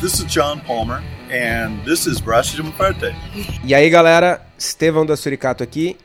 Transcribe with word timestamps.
This 0.00 0.20
is 0.20 0.26
John 0.26 0.60
Palmer, 0.60 1.02
and 1.28 1.82
this 1.84 2.06
is 2.06 2.20
Braço 2.20 2.54
de 2.54 2.62
Muerte. 2.62 3.12
E 3.64 3.74
aí, 3.74 3.90
galera, 3.90 4.40
Estevão 4.56 5.04
da 5.04 5.16
Suricato 5.16 5.64
aqui. 5.64 5.96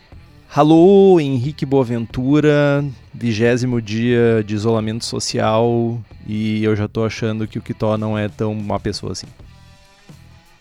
Alô, 0.52 1.20
Henrique 1.20 1.63
Boaventura, 1.63 2.84
vigésimo 3.14 3.79
dia 3.79 4.44
de 4.44 4.56
isolamento 4.56 5.06
social 5.06 6.02
e 6.26 6.63
eu 6.63 6.76
já 6.76 6.88
tô 6.88 7.06
achando 7.06 7.48
que 7.48 7.60
o 7.60 7.62
Kitó 7.62 7.96
não 7.96 8.17
é 8.17 8.28
tão 8.28 8.52
uma 8.52 8.79
pessoa 8.79 9.12
assim. 9.12 9.28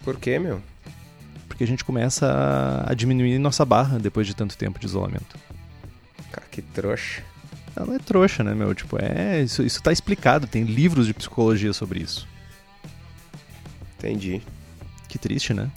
Por 0.05 0.19
quê, 0.19 0.39
meu? 0.39 0.61
Porque 1.49 1.65
a 1.65 1.67
gente 1.67 1.87
começa 1.87 2.85
a 2.87 2.93
diminuir 2.93 3.39
nossa 3.39 3.65
barra 3.65 3.99
depois 3.99 4.27
de 4.27 4.37
tanto 4.37 4.59
tempo 4.59 4.79
de 4.79 4.85
isolamento. 4.85 5.39
Cara, 6.31 6.47
que 6.51 6.61
trouxa. 6.61 7.23
Ela 7.75 7.95
é 7.95 7.99
trouxa, 7.99 8.45
né, 8.45 8.55
meu? 8.55 8.75
Tipo, 8.75 8.99
é. 9.01 9.41
Isso, 9.41 9.63
isso 9.63 9.83
tá 9.83 9.91
explicado, 9.91 10.47
tem 10.47 10.65
livros 10.65 11.07
de 11.07 11.15
psicologia 11.15 11.73
sobre 11.73 12.01
isso. 12.01 12.31
Entendi. 14.03 14.43
Que 15.09 15.19
triste, 15.19 15.55
né? 15.55 15.71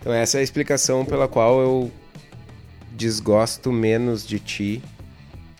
Então 0.00 0.12
essa 0.12 0.38
é 0.38 0.40
a 0.40 0.42
explicação 0.42 1.04
pela 1.04 1.28
qual 1.28 1.60
eu 1.60 1.92
desgosto 2.92 3.70
menos 3.70 4.26
de 4.26 4.38
ti 4.38 4.82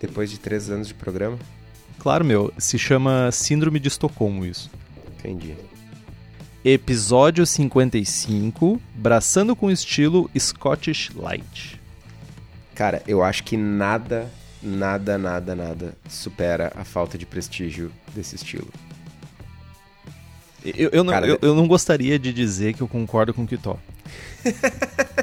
depois 0.00 0.30
de 0.30 0.38
três 0.38 0.70
anos 0.70 0.88
de 0.88 0.94
programa? 0.94 1.38
Claro, 1.98 2.24
meu. 2.24 2.52
Se 2.58 2.78
chama 2.78 3.30
Síndrome 3.30 3.78
de 3.78 3.88
Estocolmo 3.88 4.44
isso. 4.44 4.70
Entendi. 5.18 5.54
Episódio 6.64 7.44
55, 7.44 8.80
Braçando 8.94 9.54
com 9.54 9.70
estilo 9.70 10.30
Scottish 10.36 11.10
Light. 11.14 11.80
Cara, 12.74 13.02
eu 13.06 13.22
acho 13.22 13.44
que 13.44 13.56
nada, 13.56 14.30
nada, 14.62 15.18
nada, 15.18 15.54
nada 15.54 15.94
supera 16.08 16.72
a 16.74 16.84
falta 16.84 17.18
de 17.18 17.26
prestígio 17.26 17.92
desse 18.14 18.36
estilo. 18.36 18.68
Eu, 20.64 20.90
eu, 20.92 21.04
não, 21.04 21.12
Cara, 21.12 21.26
eu, 21.26 21.38
eu 21.42 21.54
não 21.54 21.66
gostaria 21.66 22.18
de 22.18 22.32
dizer 22.32 22.74
que 22.74 22.80
eu 22.82 22.88
concordo 22.88 23.34
com 23.34 23.42
o 23.42 23.46
Kitó. 23.46 23.76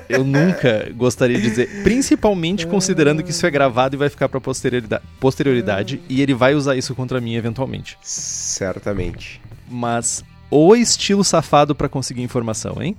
eu 0.09 0.23
nunca 0.23 0.91
gostaria 0.95 1.37
de 1.37 1.43
dizer, 1.49 1.83
principalmente 1.83 2.65
considerando 2.67 3.23
que 3.23 3.31
isso 3.31 3.45
é 3.45 3.51
gravado 3.51 3.95
e 3.95 3.97
vai 3.97 4.09
ficar 4.09 4.27
pra 4.29 4.39
posterioridade, 4.41 5.03
posterioridade 5.19 6.01
e 6.09 6.21
ele 6.21 6.33
vai 6.33 6.55
usar 6.55 6.75
isso 6.75 6.93
contra 6.95 7.19
mim 7.21 7.35
eventualmente. 7.35 7.97
Certamente. 8.01 9.41
Mas 9.69 10.23
o 10.49 10.75
estilo 10.75 11.23
safado 11.23 11.75
pra 11.75 11.87
conseguir 11.89 12.21
informação, 12.21 12.81
hein? 12.81 12.95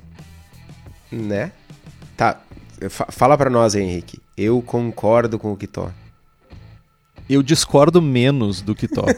Né? 1.10 1.52
Tá, 2.16 2.38
fa- 2.88 3.08
fala 3.10 3.36
pra 3.36 3.50
nós 3.50 3.74
Henrique. 3.74 4.18
Eu 4.36 4.62
concordo 4.62 5.38
com 5.38 5.52
o 5.52 5.56
Kitó. 5.56 5.90
Eu 7.28 7.42
discordo 7.42 8.00
menos 8.02 8.60
do 8.62 8.74
Kitó. 8.74 9.04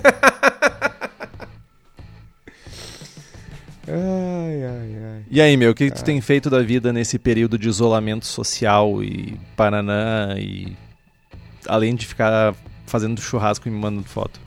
Ai, 3.94 4.64
ai, 4.64 5.04
ai. 5.04 5.24
E 5.30 5.40
aí, 5.40 5.54
meu, 5.54 5.72
o 5.72 5.74
que, 5.74 5.90
que 5.90 5.96
tu 5.96 6.02
tem 6.02 6.18
feito 6.22 6.48
da 6.48 6.62
vida 6.62 6.92
nesse 6.94 7.18
período 7.18 7.58
de 7.58 7.68
isolamento 7.68 8.24
social 8.24 9.04
e 9.04 9.38
Paraná 9.54 10.34
e 10.38 10.74
além 11.68 11.94
de 11.94 12.06
ficar 12.06 12.54
fazendo 12.86 13.20
churrasco 13.20 13.68
e 13.68 13.70
me 13.70 13.78
mandando 13.78 14.08
foto? 14.08 14.40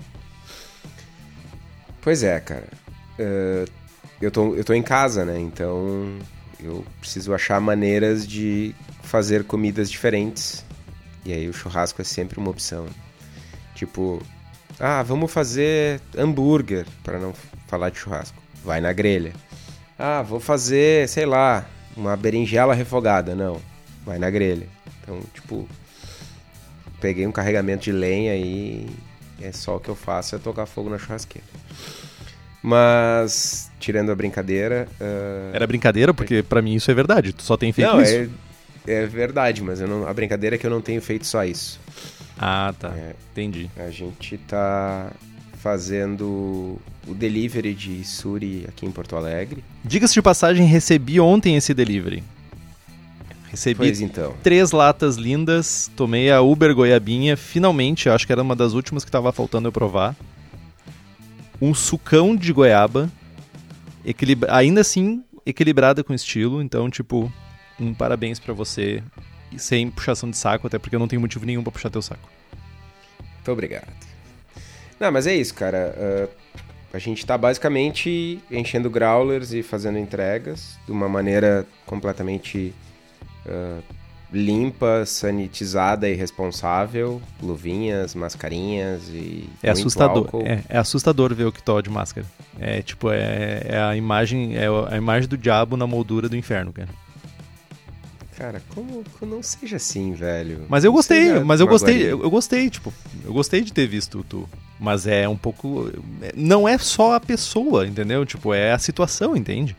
Pois 2.01 2.23
é, 2.23 2.39
cara. 2.39 2.67
Eh, 3.19 3.65
eu, 4.19 4.31
tô, 4.31 4.55
eu 4.55 4.63
tô 4.63 4.73
em 4.73 4.81
casa, 4.81 5.23
né? 5.23 5.39
Então 5.39 6.17
eu 6.59 6.83
preciso 6.99 7.31
achar 7.31 7.61
maneiras 7.61 8.27
de 8.27 8.73
fazer 9.03 9.43
comidas 9.43 9.91
diferentes. 9.91 10.65
E 11.23 11.31
aí 11.31 11.47
o 11.47 11.53
churrasco 11.53 12.01
é 12.01 12.05
sempre 12.05 12.39
uma 12.39 12.49
opção. 12.49 12.87
Tipo, 13.75 14.21
ah, 14.79 15.03
vamos 15.03 15.31
fazer 15.31 16.01
hambúrguer, 16.17 16.85
para 17.03 17.19
não 17.19 17.33
falar 17.67 17.91
de 17.91 17.99
churrasco. 17.99 18.44
Vai 18.65 18.81
na 18.81 18.91
grelha. 18.91 19.31
Ah, 19.97 20.21
vou 20.21 20.39
fazer, 20.39 21.07
sei 21.07 21.25
lá, 21.25 21.65
uma 21.95 22.17
berinjela 22.17 22.73
refogada. 22.73 23.33
Não, 23.35 23.61
vai 24.05 24.17
na 24.19 24.29
grelha. 24.29 24.67
Então, 25.01 25.19
tipo, 25.33 25.69
peguei 26.99 27.25
um 27.27 27.31
carregamento 27.31 27.83
de 27.83 27.91
lenha 27.91 28.35
e 28.35 28.87
é 29.41 29.51
só 29.51 29.75
o 29.75 29.79
que 29.79 29.87
eu 29.89 29.95
faço 29.95 30.35
é 30.35 30.39
tocar 30.39 30.65
fogo 30.65 30.89
na 30.89 30.97
churrasqueira. 30.97 31.47
Mas, 32.61 33.69
tirando 33.79 34.11
a 34.11 34.15
brincadeira. 34.15 34.87
ah, 34.99 35.51
Era 35.53 35.67
brincadeira, 35.67 36.13
porque 36.13 36.41
pra 36.41 36.61
mim 36.61 36.73
isso 36.73 36.89
é 36.89 36.93
verdade. 36.93 37.31
Tu 37.31 37.43
só 37.43 37.55
tem 37.55 37.71
feito 37.71 37.87
não, 37.91 38.01
isso. 38.01 38.29
é, 38.87 38.93
é 39.03 39.05
verdade, 39.05 39.61
mas 39.61 39.79
não- 39.81 40.07
a 40.07 40.13
brincadeira 40.13 40.55
é 40.55 40.59
que 40.59 40.65
eu 40.65 40.71
não 40.71 40.81
tenho 40.81 41.01
feito 41.01 41.27
só 41.27 41.45
isso. 41.45 41.79
Ah, 42.37 42.73
tá. 42.79 42.89
É. 42.97 43.13
Entendi. 43.31 43.69
A 43.77 43.89
gente 43.91 44.37
tá 44.39 45.11
fazendo 45.61 46.79
o 47.07 47.13
delivery 47.13 47.73
de 47.73 48.03
Suri 48.03 48.65
aqui 48.67 48.85
em 48.85 48.91
Porto 48.91 49.15
Alegre. 49.15 49.63
Diga-se 49.83 50.13
de 50.13 50.21
passagem, 50.21 50.65
recebi 50.65 51.19
ontem 51.19 51.55
esse 51.55 51.73
delivery. 51.73 52.23
Recebi 53.49 53.77
Pois 53.77 54.01
então. 54.01 54.33
três 54.43 54.71
latas 54.71 55.15
lindas, 55.15 55.89
tomei 55.95 56.29
a 56.31 56.41
Uber 56.41 56.73
Goiabinha, 56.75 57.37
finalmente, 57.37 58.09
acho 58.09 58.25
que 58.25 58.31
era 58.33 58.41
uma 58.41 58.55
das 58.55 58.73
últimas 58.73 59.05
que 59.05 59.11
tava 59.11 59.31
faltando 59.31 59.67
eu 59.67 59.71
provar. 59.71 60.15
Um 61.61 61.73
sucão 61.73 62.35
de 62.35 62.51
goiaba, 62.51 63.09
equilibra- 64.03 64.53
ainda 64.53 64.81
assim 64.81 65.23
equilibrada 65.45 66.03
com 66.03 66.13
estilo, 66.13 66.61
então, 66.61 66.89
tipo, 66.89 67.31
um 67.79 67.93
parabéns 67.93 68.39
pra 68.39 68.53
você, 68.53 69.01
sem 69.55 69.89
puxação 69.89 70.29
de 70.29 70.35
saco, 70.37 70.67
até 70.67 70.77
porque 70.77 70.95
eu 70.95 70.99
não 70.99 71.07
tenho 71.07 71.21
motivo 71.21 71.45
nenhum 71.45 71.63
pra 71.63 71.71
puxar 71.71 71.89
teu 71.89 72.01
saco. 72.01 72.27
Muito 73.35 73.51
obrigado. 73.51 73.87
Não, 74.99 75.11
mas 75.11 75.27
é 75.27 75.35
isso, 75.35 75.53
cara. 75.53 75.95
Ah, 75.97 76.27
a 76.95 76.99
gente 76.99 77.25
tá 77.25 77.37
basicamente 77.37 78.39
enchendo 78.49 78.89
growlers 78.89 79.51
e 79.51 79.61
fazendo 79.61 79.97
entregas 79.97 80.77
de 80.85 80.91
uma 80.91 81.09
maneira 81.09 81.67
completamente 81.85 82.73
ah, 83.45 83.81
limpa, 84.31 85.05
sanitizada 85.05 86.09
e 86.09 86.13
responsável. 86.13 87.21
Luvinhas, 87.41 88.15
mascarinhas 88.15 89.09
e. 89.09 89.49
É 89.61 89.69
assustador, 89.69 90.29
é, 90.43 90.61
é 90.69 90.77
assustador 90.77 91.33
ver 91.33 91.45
o 91.45 91.51
Kitó 91.51 91.81
de 91.81 91.89
máscara. 91.89 92.25
É, 92.59 92.81
tipo, 92.81 93.11
é, 93.11 93.61
é 93.65 93.81
a 93.81 93.95
imagem, 93.95 94.55
é 94.55 94.67
a 94.89 94.97
imagem 94.97 95.27
do 95.27 95.37
diabo 95.37 95.77
na 95.77 95.85
moldura 95.85 96.29
do 96.29 96.35
inferno, 96.35 96.71
cara. 96.71 96.89
Cara, 98.37 98.61
como, 98.73 99.03
como 99.17 99.35
não 99.35 99.43
seja 99.43 99.77
assim, 99.77 100.13
velho? 100.13 100.65
Mas 100.67 100.83
eu 100.83 100.89
Não 100.89 100.95
gostei, 100.95 101.39
mas 101.39 101.61
eu 101.61 101.67
gostei, 101.67 102.03
eu, 102.03 102.21
eu 102.21 102.29
gostei, 102.29 102.69
tipo, 102.69 102.93
eu 103.23 103.31
gostei 103.31 103.61
de 103.61 103.71
ter 103.71 103.87
visto 103.87 104.25
tu. 104.27 104.47
Mas 104.79 105.07
é 105.07 105.27
um 105.27 105.37
pouco. 105.37 105.91
é- 106.21 106.33
Não 106.35 106.67
é 106.67 106.77
só 106.77 107.15
a 107.15 107.19
pessoa, 107.19 107.87
entendeu? 107.87 108.25
Tipo, 108.25 108.53
é 108.53 108.71
a 108.73 108.77
situação, 108.79 109.35
entende? 109.35 109.75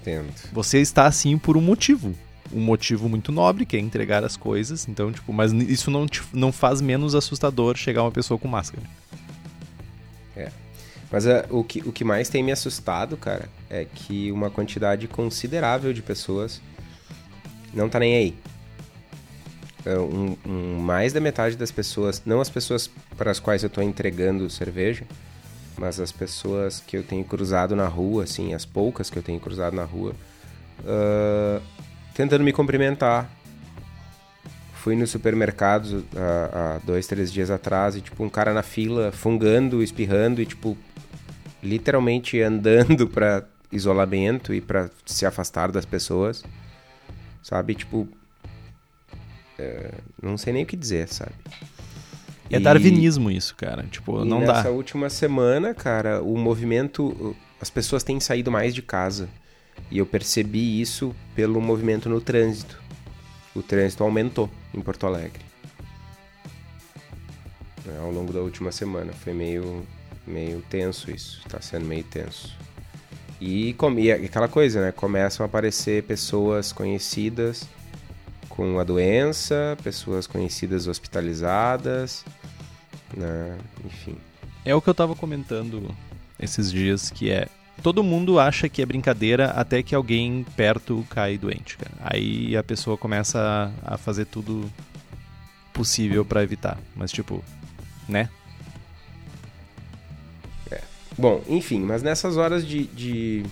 Entendo. 0.00 0.32
Você 0.52 0.78
está 0.78 1.06
assim 1.06 1.36
por 1.36 1.56
um 1.56 1.60
motivo. 1.60 2.14
Um 2.52 2.60
motivo 2.60 3.08
muito 3.08 3.30
nobre, 3.30 3.66
que 3.66 3.76
é 3.76 3.80
entregar 3.80 4.24
as 4.24 4.36
coisas. 4.36 4.88
Então, 4.88 5.12
tipo, 5.12 5.32
mas 5.32 5.52
isso 5.52 5.90
não, 5.90 6.06
te- 6.06 6.22
não 6.32 6.50
faz 6.52 6.80
menos 6.80 7.14
assustador 7.14 7.76
chegar 7.76 8.02
uma 8.02 8.12
pessoa 8.12 8.38
com 8.38 8.48
máscara. 8.48 8.82
Mas 11.10 11.26
ah, 11.26 11.46
o, 11.50 11.64
que, 11.64 11.80
o 11.80 11.90
que 11.92 12.04
mais 12.04 12.28
tem 12.28 12.42
me 12.42 12.52
assustado, 12.52 13.16
cara, 13.16 13.48
é 13.70 13.86
que 13.86 14.30
uma 14.30 14.50
quantidade 14.50 15.08
considerável 15.08 15.92
de 15.92 16.02
pessoas 16.02 16.60
não 17.72 17.88
tá 17.88 17.98
nem 17.98 18.14
aí. 18.14 18.34
É, 19.88 19.98
Um, 19.98 20.36
um- 20.46 20.78
mais 20.80 21.12
da 21.14 21.20
metade 21.20 21.56
das 21.56 21.70
pessoas, 21.70 22.22
não 22.26 22.40
as 22.42 22.50
pessoas 22.50 22.90
para 23.16 23.30
as 23.30 23.40
quais 23.40 23.62
eu 23.62 23.70
tô 23.70 23.80
entregando 23.80 24.50
cerveja, 24.50 25.04
mas 25.78 25.98
as 25.98 26.12
pessoas 26.12 26.80
que 26.86 26.94
eu 26.96 27.02
tenho 27.02 27.24
cruzado 27.24 27.74
na 27.74 27.86
rua, 27.86 28.24
assim, 28.24 28.52
as 28.52 28.66
poucas 28.66 29.08
que 29.08 29.18
eu 29.18 29.22
tenho 29.22 29.40
cruzado 29.40 29.74
na 29.74 29.84
rua, 29.84 30.12
ah, 30.86 31.60
tentando 32.14 32.44
me 32.44 32.52
cumprimentar. 32.52 33.30
Fui 34.74 34.94
no 34.94 35.06
supermercado 35.06 36.04
há, 36.14 36.74
há 36.76 36.78
dois, 36.84 37.06
três 37.06 37.32
dias 37.32 37.50
atrás 37.50 37.96
e, 37.96 38.00
tipo, 38.00 38.22
um 38.22 38.28
cara 38.28 38.52
na 38.52 38.62
fila, 38.62 39.10
fungando, 39.10 39.82
espirrando 39.82 40.40
e, 40.42 40.46
tipo, 40.46 40.76
literalmente 41.62 42.40
andando 42.42 43.06
pra 43.08 43.42
isolamento 43.72 44.52
e 44.54 44.60
pra 44.60 44.88
se 45.06 45.24
afastar 45.26 45.72
das 45.72 45.84
pessoas. 45.86 46.44
Sabe? 47.42 47.74
Tipo. 47.74 48.06
É, 49.58 49.92
não 50.22 50.36
sei 50.38 50.52
nem 50.52 50.62
o 50.62 50.66
que 50.66 50.76
dizer, 50.76 51.08
sabe? 51.08 51.32
É 52.50 52.56
E- 52.56 52.60
darwinismo 52.60 53.30
isso, 53.30 53.54
cara. 53.56 53.82
Tipo, 53.90 54.24
não 54.24 54.40
dá. 54.44 54.54
nessa 54.54 54.70
última 54.70 55.10
semana, 55.10 55.74
cara, 55.74 56.22
o 56.22 56.36
movimento. 56.38 57.36
As 57.60 57.68
pessoas 57.68 58.02
têm 58.02 58.18
saído 58.20 58.50
mais 58.50 58.74
de 58.74 58.80
casa. 58.82 59.28
E 59.90 59.98
eu 59.98 60.06
percebi 60.06 60.80
isso 60.80 61.14
pelo 61.34 61.60
movimento 61.60 62.08
no 62.08 62.20
trânsito. 62.20 62.80
O 63.54 63.62
trânsito 63.62 64.02
aumentou 64.02 64.48
em 64.74 64.80
Porto 64.80 65.06
Alegre. 65.06 65.40
É, 67.86 67.98
ao 67.98 68.10
longo 68.10 68.32
da 68.32 68.40
última 68.40 68.72
semana. 68.72 69.12
Foi 69.12 69.32
meio, 69.32 69.84
meio 70.26 70.62
tenso 70.68 71.10
isso. 71.10 71.40
Tá 71.48 71.60
sendo 71.60 71.84
meio 71.86 72.04
tenso. 72.04 72.56
E, 73.40 73.72
com- 73.74 73.98
e 73.98 74.10
aquela 74.10 74.48
coisa, 74.48 74.80
né? 74.80 74.92
Começam 74.92 75.44
a 75.44 75.46
aparecer 75.46 76.02
pessoas 76.04 76.72
conhecidas 76.72 77.66
com 78.58 78.80
a 78.80 78.82
doença, 78.82 79.78
pessoas 79.84 80.26
conhecidas 80.26 80.88
hospitalizadas, 80.88 82.24
né? 83.16 83.56
Enfim. 83.84 84.16
É 84.64 84.74
o 84.74 84.82
que 84.82 84.90
eu 84.90 84.94
tava 84.94 85.14
comentando 85.14 85.94
esses 86.40 86.72
dias, 86.72 87.08
que 87.08 87.30
é 87.30 87.46
todo 87.84 88.02
mundo 88.02 88.40
acha 88.40 88.68
que 88.68 88.82
é 88.82 88.86
brincadeira 88.86 89.50
até 89.50 89.80
que 89.80 89.94
alguém 89.94 90.44
perto 90.56 91.06
cai 91.08 91.38
doente, 91.38 91.76
cara. 91.76 91.94
Aí 92.00 92.56
a 92.56 92.62
pessoa 92.64 92.98
começa 92.98 93.72
a, 93.84 93.94
a 93.94 93.96
fazer 93.96 94.24
tudo 94.24 94.68
possível 95.72 96.24
pra 96.24 96.42
evitar. 96.42 96.80
Mas, 96.96 97.12
tipo, 97.12 97.44
né? 98.08 98.28
Bom, 101.16 101.42
enfim, 101.48 101.80
mas 101.80 102.02
nessas 102.02 102.36
horas 102.36 102.66
de, 102.66 102.84
de 102.86 103.44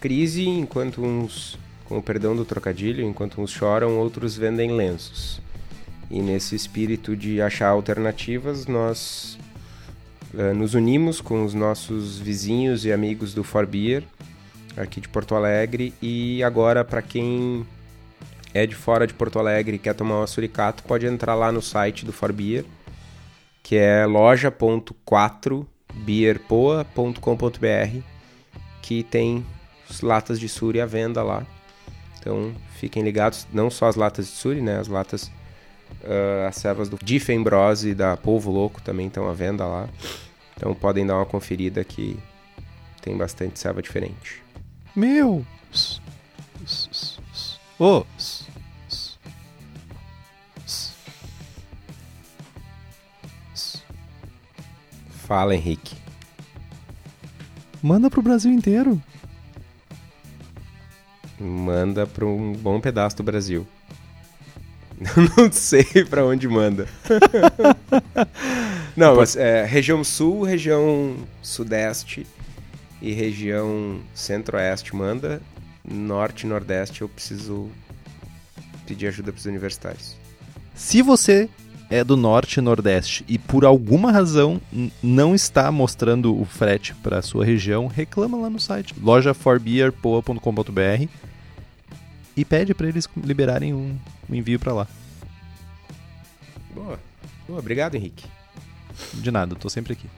crise, 0.00 0.48
enquanto 0.48 1.02
uns, 1.02 1.56
com 1.84 1.98
o 1.98 2.02
perdão 2.02 2.34
do 2.34 2.44
trocadilho, 2.44 3.04
enquanto 3.04 3.40
uns 3.40 3.50
choram, 3.50 3.98
outros 3.98 4.36
vendem 4.36 4.72
lenços. 4.72 5.40
E 6.10 6.20
nesse 6.20 6.54
espírito 6.54 7.16
de 7.16 7.40
achar 7.40 7.68
alternativas, 7.68 8.66
nós 8.66 9.38
uh, 10.34 10.54
nos 10.54 10.74
unimos 10.74 11.20
com 11.20 11.44
os 11.44 11.54
nossos 11.54 12.18
vizinhos 12.18 12.84
e 12.84 12.92
amigos 12.92 13.34
do 13.34 13.42
For 13.42 13.66
Beer, 13.66 14.04
aqui 14.76 15.00
de 15.00 15.08
Porto 15.08 15.34
Alegre, 15.34 15.94
e 16.00 16.42
agora 16.42 16.84
para 16.84 17.02
quem 17.02 17.66
é 18.52 18.66
de 18.66 18.74
fora 18.74 19.06
de 19.06 19.14
Porto 19.14 19.38
Alegre 19.38 19.76
e 19.76 19.78
quer 19.78 19.94
tomar 19.94 20.22
um 20.22 20.26
suricato, 20.26 20.82
pode 20.84 21.06
entrar 21.06 21.34
lá 21.34 21.50
no 21.50 21.62
site 21.62 22.04
do 22.04 22.12
For 22.12 22.32
Beer, 22.32 22.64
que 23.62 23.76
é 23.76 24.06
loja.4 24.06 25.66
beerpoa.com.br 25.94 27.98
que 28.82 29.02
tem 29.02 29.44
latas 30.02 30.38
de 30.38 30.46
Suri 30.46 30.80
à 30.80 30.86
venda 30.86 31.22
lá. 31.22 31.46
Então 32.24 32.54
fiquem 32.76 33.02
ligados, 33.02 33.46
não 33.52 33.68
só 33.68 33.86
as 33.86 33.96
latas 33.96 34.24
de 34.24 34.32
Suri, 34.32 34.62
né? 34.62 34.78
As 34.78 34.88
latas, 34.88 35.24
uh, 36.02 36.48
as 36.48 36.56
servas 36.56 36.88
do 36.88 36.96
Diffenbrose 36.96 37.90
e 37.90 37.94
da 37.94 38.16
Polvo 38.16 38.50
Louco 38.50 38.80
também 38.80 39.08
estão 39.08 39.28
à 39.28 39.34
venda 39.34 39.66
lá. 39.66 39.90
Então 40.56 40.74
podem 40.74 41.06
dar 41.06 41.16
uma 41.16 41.26
conferida 41.26 41.84
que 41.84 42.18
tem 43.02 43.14
bastante 43.14 43.58
serva 43.58 43.82
diferente. 43.82 44.42
Meu! 44.96 45.44
Ô! 47.78 47.98
Oh. 47.98 48.06
Fala, 55.26 55.54
Henrique. 55.54 55.94
Manda 57.82 58.08
pro 58.08 58.22
Brasil 58.22 58.50
inteiro. 58.50 59.02
Manda 61.38 62.06
para 62.06 62.24
um 62.24 62.52
bom 62.52 62.80
pedaço 62.80 63.16
do 63.16 63.22
Brasil. 63.22 63.66
Não 65.36 65.50
sei 65.50 65.84
para 66.08 66.24
onde 66.24 66.48
manda. 66.48 66.86
Não, 68.96 69.16
mas 69.16 69.36
é, 69.36 69.64
região 69.64 70.04
sul, 70.04 70.42
região 70.44 71.16
sudeste 71.42 72.26
e 73.02 73.12
região 73.12 74.00
centro-oeste 74.14 74.94
manda. 74.94 75.42
Norte 75.86 76.44
e 76.44 76.46
nordeste 76.46 77.02
eu 77.02 77.08
preciso 77.08 77.68
pedir 78.86 79.08
ajuda 79.08 79.32
para 79.32 79.38
os 79.38 79.46
universitários. 79.46 80.16
Se 80.74 81.02
você 81.02 81.48
é 81.94 82.02
do 82.02 82.16
norte 82.16 82.56
e 82.56 82.60
nordeste 82.60 83.24
e 83.28 83.38
por 83.38 83.64
alguma 83.64 84.10
razão 84.10 84.60
não 85.00 85.32
está 85.32 85.70
mostrando 85.70 86.36
o 86.36 86.44
frete 86.44 86.92
para 86.96 87.22
sua 87.22 87.44
região, 87.44 87.86
reclama 87.86 88.36
lá 88.36 88.50
no 88.50 88.58
site 88.58 88.92
lojaforbeerpoa.com.br 89.00 91.08
e 92.36 92.44
pede 92.44 92.74
para 92.74 92.88
eles 92.88 93.08
liberarem 93.16 93.72
um, 93.72 93.96
um 94.28 94.34
envio 94.34 94.58
para 94.58 94.72
lá. 94.72 94.88
Boa. 96.74 96.98
Boa, 97.46 97.60
obrigado, 97.60 97.94
Henrique. 97.94 98.26
De 99.12 99.30
nada, 99.30 99.54
tô 99.54 99.68
sempre 99.68 99.92
aqui. 99.92 100.08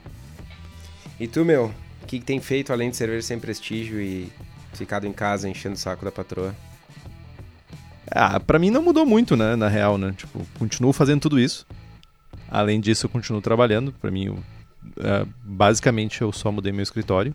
E 1.21 1.29
tu, 1.29 1.45
meu, 1.45 1.67
o 2.03 2.07
que, 2.07 2.19
que 2.19 2.25
tem 2.25 2.41
feito 2.41 2.73
além 2.73 2.89
de 2.89 2.97
cerveja 2.97 3.27
sem 3.27 3.39
prestígio 3.39 4.01
e 4.01 4.33
ficado 4.73 5.07
em 5.07 5.13
casa 5.13 5.47
enchendo 5.47 5.75
o 5.75 5.79
saco 5.79 6.07
da 6.07 6.13
patroa? 6.13 6.55
Ah, 8.17 8.41
pra 8.41 8.59
mim 8.59 8.71
não 8.71 8.83
mudou 8.83 9.05
muito, 9.05 9.37
né, 9.37 9.57
na 9.57 9.69
real, 9.69 9.99
né? 9.99 10.15
Tipo, 10.17 10.47
continuo 10.59 10.93
fazendo 10.93 11.21
tudo 11.21 11.39
isso. 11.39 11.67
Além 12.49 12.81
disso, 12.81 13.07
eu 13.07 13.11
continuo 13.11 13.43
trabalhando. 13.43 13.93
Pra 13.93 14.11
mim, 14.11 14.27
eu, 14.27 14.35
uh, 14.35 15.29
basicamente, 15.43 16.23
eu 16.23 16.33
só 16.33 16.51
mudei 16.51 16.73
meu 16.73 16.83
escritório. 16.83 17.35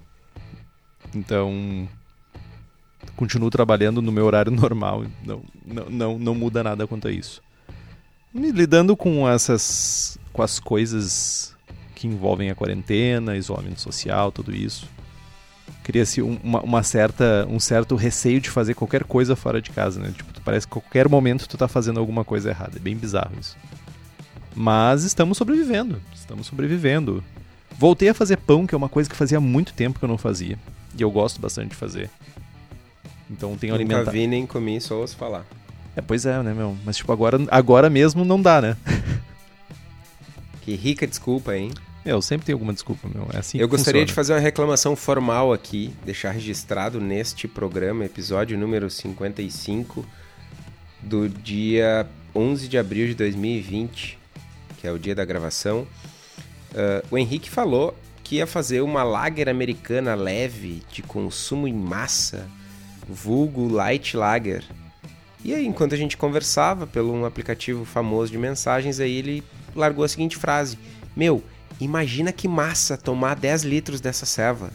Então, 1.13 1.87
continuo 3.15 3.49
trabalhando 3.49 4.01
no 4.01 4.11
meu 4.11 4.25
horário 4.25 4.51
normal. 4.53 5.05
Não, 5.25 5.43
não, 5.65 5.89
não, 5.89 6.19
não 6.19 6.35
muda 6.35 6.63
nada 6.63 6.87
quanto 6.87 7.07
a 7.07 7.11
isso. 7.11 7.41
Lidando 8.33 8.95
com 8.95 9.27
essas 9.27 10.17
com 10.31 10.41
as 10.41 10.57
coisas 10.57 11.53
que 11.93 12.07
envolvem 12.07 12.49
a 12.49 12.55
quarentena, 12.55 13.35
isolamento 13.35 13.81
social, 13.81 14.31
tudo 14.31 14.55
isso 14.55 14.87
cria-se 15.83 16.21
uma, 16.21 16.61
uma, 16.61 16.83
certa, 16.83 17.47
um 17.49 17.59
certo 17.59 17.95
receio 17.95 18.39
de 18.39 18.49
fazer 18.49 18.73
qualquer 18.73 19.03
coisa 19.03 19.35
fora 19.35 19.61
de 19.61 19.71
casa, 19.71 19.99
né? 19.99 20.11
Tipo, 20.15 20.39
parece 20.41 20.67
que 20.67 20.71
a 20.77 20.81
qualquer 20.81 21.09
momento 21.09 21.47
tu 21.47 21.57
tá 21.57 21.67
fazendo 21.67 21.99
alguma 21.99 22.23
coisa 22.23 22.49
errada. 22.49 22.73
É 22.75 22.79
bem 22.79 22.95
bizarro 22.95 23.31
isso. 23.39 23.57
Mas 24.55 25.03
estamos 25.03 25.37
sobrevivendo. 25.37 26.01
Estamos 26.13 26.47
sobrevivendo. 26.47 27.23
Voltei 27.77 28.09
a 28.09 28.13
fazer 28.13 28.37
pão, 28.37 28.67
que 28.67 28.75
é 28.75 28.77
uma 28.77 28.89
coisa 28.89 29.09
que 29.09 29.15
fazia 29.15 29.39
muito 29.39 29.73
tempo 29.73 29.97
que 29.97 30.05
eu 30.05 30.09
não 30.09 30.17
fazia. 30.17 30.57
E 30.97 31.01
eu 31.01 31.09
gosto 31.09 31.41
bastante 31.41 31.69
de 31.69 31.75
fazer. 31.75 32.09
Então 33.29 33.55
tenho 33.55 33.73
alimentado. 33.73 34.05
Nunca 34.05 34.11
vi 34.11 34.27
nem 34.27 34.45
comi, 34.45 34.79
só 34.81 34.99
ouço 34.99 35.15
falar. 35.15 35.45
É, 35.95 36.01
pois 36.01 36.25
é, 36.25 36.41
né, 36.43 36.53
meu? 36.53 36.77
Mas 36.85 36.97
tipo, 36.97 37.11
agora, 37.11 37.37
agora 37.49 37.89
mesmo 37.89 38.23
não 38.23 38.41
dá, 38.41 38.61
né? 38.61 38.77
que 40.61 40.75
rica 40.75 41.07
desculpa, 41.07 41.55
hein? 41.55 41.71
Eu 42.03 42.21
sempre 42.21 42.45
tenho 42.45 42.55
alguma 42.55 42.73
desculpa, 42.73 43.07
meu. 43.07 43.27
É 43.31 43.37
assim 43.37 43.59
Eu 43.59 43.67
gostaria 43.67 44.01
funciona. 44.01 44.05
de 44.07 44.13
fazer 44.13 44.33
uma 44.33 44.39
reclamação 44.39 44.95
formal 44.95 45.53
aqui, 45.53 45.93
deixar 46.03 46.31
registrado 46.31 46.99
neste 46.99 47.47
programa, 47.47 48.05
episódio 48.05 48.57
número 48.57 48.89
55, 48.89 50.05
do 51.01 51.29
dia 51.29 52.07
11 52.35 52.67
de 52.67 52.77
abril 52.77 53.07
de 53.07 53.13
2020, 53.13 54.17
que 54.79 54.87
é 54.87 54.91
o 54.91 54.97
dia 54.97 55.13
da 55.13 55.23
gravação. 55.23 55.87
Uh, 56.71 57.05
o 57.11 57.17
Henrique 57.17 57.49
falou 57.49 57.95
que 58.23 58.37
ia 58.37 58.47
fazer 58.47 58.81
uma 58.81 59.03
lager 59.03 59.47
americana 59.47 60.15
leve, 60.15 60.81
de 60.91 61.03
consumo 61.03 61.67
em 61.67 61.73
massa, 61.73 62.47
vulgo 63.07 63.67
light 63.67 64.17
lager. 64.17 64.63
E 65.43 65.53
aí, 65.53 65.65
enquanto 65.65 65.93
a 65.93 65.97
gente 65.97 66.17
conversava 66.17 66.87
pelo 66.87 67.13
um 67.13 67.25
aplicativo 67.25 67.83
famoso 67.83 68.31
de 68.31 68.37
mensagens, 68.37 68.99
aí 68.99 69.17
ele 69.17 69.43
largou 69.75 70.05
a 70.05 70.07
seguinte 70.07 70.37
frase: 70.37 70.77
Meu, 71.15 71.43
Imagina 71.81 72.31
que 72.31 72.47
massa 72.47 72.95
tomar 72.95 73.35
10 73.35 73.63
litros 73.63 73.99
dessa 73.99 74.23
serva. 74.23 74.69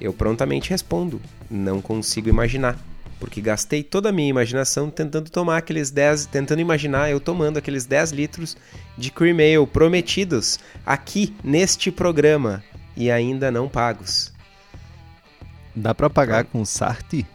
Eu 0.00 0.14
prontamente 0.14 0.70
respondo: 0.70 1.20
Não 1.50 1.82
consigo 1.82 2.26
imaginar, 2.26 2.78
porque 3.20 3.38
gastei 3.38 3.82
toda 3.82 4.08
a 4.08 4.12
minha 4.12 4.30
imaginação 4.30 4.88
tentando 4.88 5.30
tomar 5.30 5.58
aqueles 5.58 5.90
10, 5.90 6.24
tentando 6.26 6.60
imaginar 6.60 7.10
eu 7.10 7.20
tomando 7.20 7.58
aqueles 7.58 7.84
10 7.84 8.12
litros 8.12 8.56
de 8.96 9.10
cream 9.10 9.36
ale 9.36 9.66
prometidos 9.66 10.58
aqui 10.86 11.36
neste 11.44 11.90
programa 11.90 12.64
e 12.96 13.10
ainda 13.10 13.50
não 13.50 13.68
pagos. 13.68 14.32
Dá 15.76 15.94
para 15.94 16.08
pagar 16.08 16.44
com 16.44 16.64
Sarti? 16.64 17.26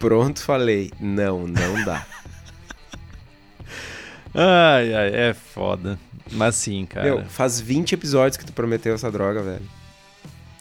Pronto, 0.00 0.42
falei. 0.42 0.90
Não, 0.98 1.46
não 1.46 1.84
dá. 1.84 2.04
ai, 4.34 4.92
ai, 4.92 5.14
é 5.14 5.34
foda. 5.34 5.96
Mas 6.30 6.54
sim, 6.56 6.86
cara. 6.86 7.04
Meu, 7.04 7.24
faz 7.24 7.60
20 7.60 7.92
episódios 7.92 8.36
que 8.36 8.44
tu 8.44 8.52
prometeu 8.52 8.94
essa 8.94 9.10
droga, 9.10 9.42
velho. 9.42 9.62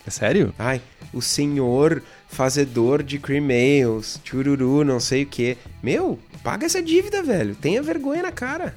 É 0.06 0.10
sério? 0.10 0.54
Ai, 0.58 0.82
o 1.14 1.22
senhor 1.22 2.02
fazedor 2.28 3.04
de 3.04 3.20
cream 3.20 3.50
ales, 3.50 4.20
chururu, 4.24 4.84
não 4.84 5.00
sei 5.00 5.22
o 5.24 5.28
que. 5.28 5.56
Meu, 5.84 6.18
paga 6.44 6.66
essa 6.66 6.82
dívida, 6.82 7.22
velho. 7.22 7.54
Tenha 7.56 7.84
vergonha 7.84 8.24
na 8.24 8.32
cara. 8.32 8.76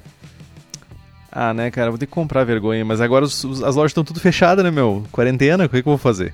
Ah, 1.31 1.51
né, 1.53 1.71
cara, 1.71 1.89
vou 1.89 1.97
ter 1.97 2.05
que 2.05 2.13
comprar 2.13 2.45
vergonha, 2.45 2.85
mas 2.85 3.01
agora 3.01 3.25
os, 3.25 3.43
os, 3.43 3.61
as 3.61 3.75
lojas 3.75 3.91
estão 3.91 4.05
tudo 4.05 4.21
fechadas, 4.21 4.63
né, 4.63 4.71
meu? 4.71 5.05
Quarentena, 5.11 5.65
o 5.65 5.69
que, 5.69 5.81
que 5.81 5.87
eu 5.87 5.91
vou 5.91 5.97
fazer? 5.97 6.33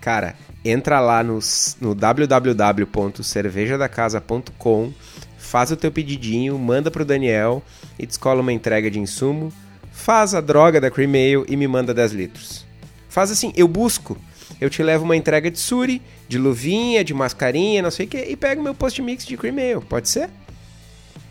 Cara, 0.00 0.34
entra 0.64 0.98
lá 1.00 1.22
no, 1.22 1.38
no 1.80 1.94
www.cervejadacasa.com, 1.94 4.92
faz 5.38 5.70
o 5.70 5.76
teu 5.76 5.90
pedidinho, 5.90 6.58
manda 6.58 6.90
pro 6.90 7.06
Daniel 7.06 7.62
e 7.98 8.04
descola 8.04 8.42
uma 8.42 8.52
entrega 8.52 8.90
de 8.90 9.00
insumo 9.00 9.50
faz 9.98 10.32
a 10.32 10.40
droga 10.40 10.80
da 10.80 10.90
Cream 10.90 11.10
Ale 11.10 11.44
e 11.48 11.56
me 11.56 11.66
manda 11.66 11.92
10 11.92 12.12
litros. 12.12 12.64
Faz 13.08 13.30
assim, 13.30 13.52
eu 13.56 13.66
busco. 13.66 14.16
Eu 14.60 14.70
te 14.70 14.82
levo 14.82 15.04
uma 15.04 15.16
entrega 15.16 15.50
de 15.50 15.58
suri, 15.58 16.00
de 16.28 16.38
luvinha, 16.38 17.04
de 17.04 17.12
mascarinha, 17.12 17.82
não 17.82 17.90
sei 17.90 18.06
o 18.06 18.08
que, 18.08 18.18
e 18.18 18.36
pego 18.36 18.62
meu 18.62 18.74
post 18.74 19.02
mix 19.02 19.26
de 19.26 19.36
Cream 19.36 19.56
Ale. 19.56 19.84
Pode 19.84 20.08
ser? 20.08 20.30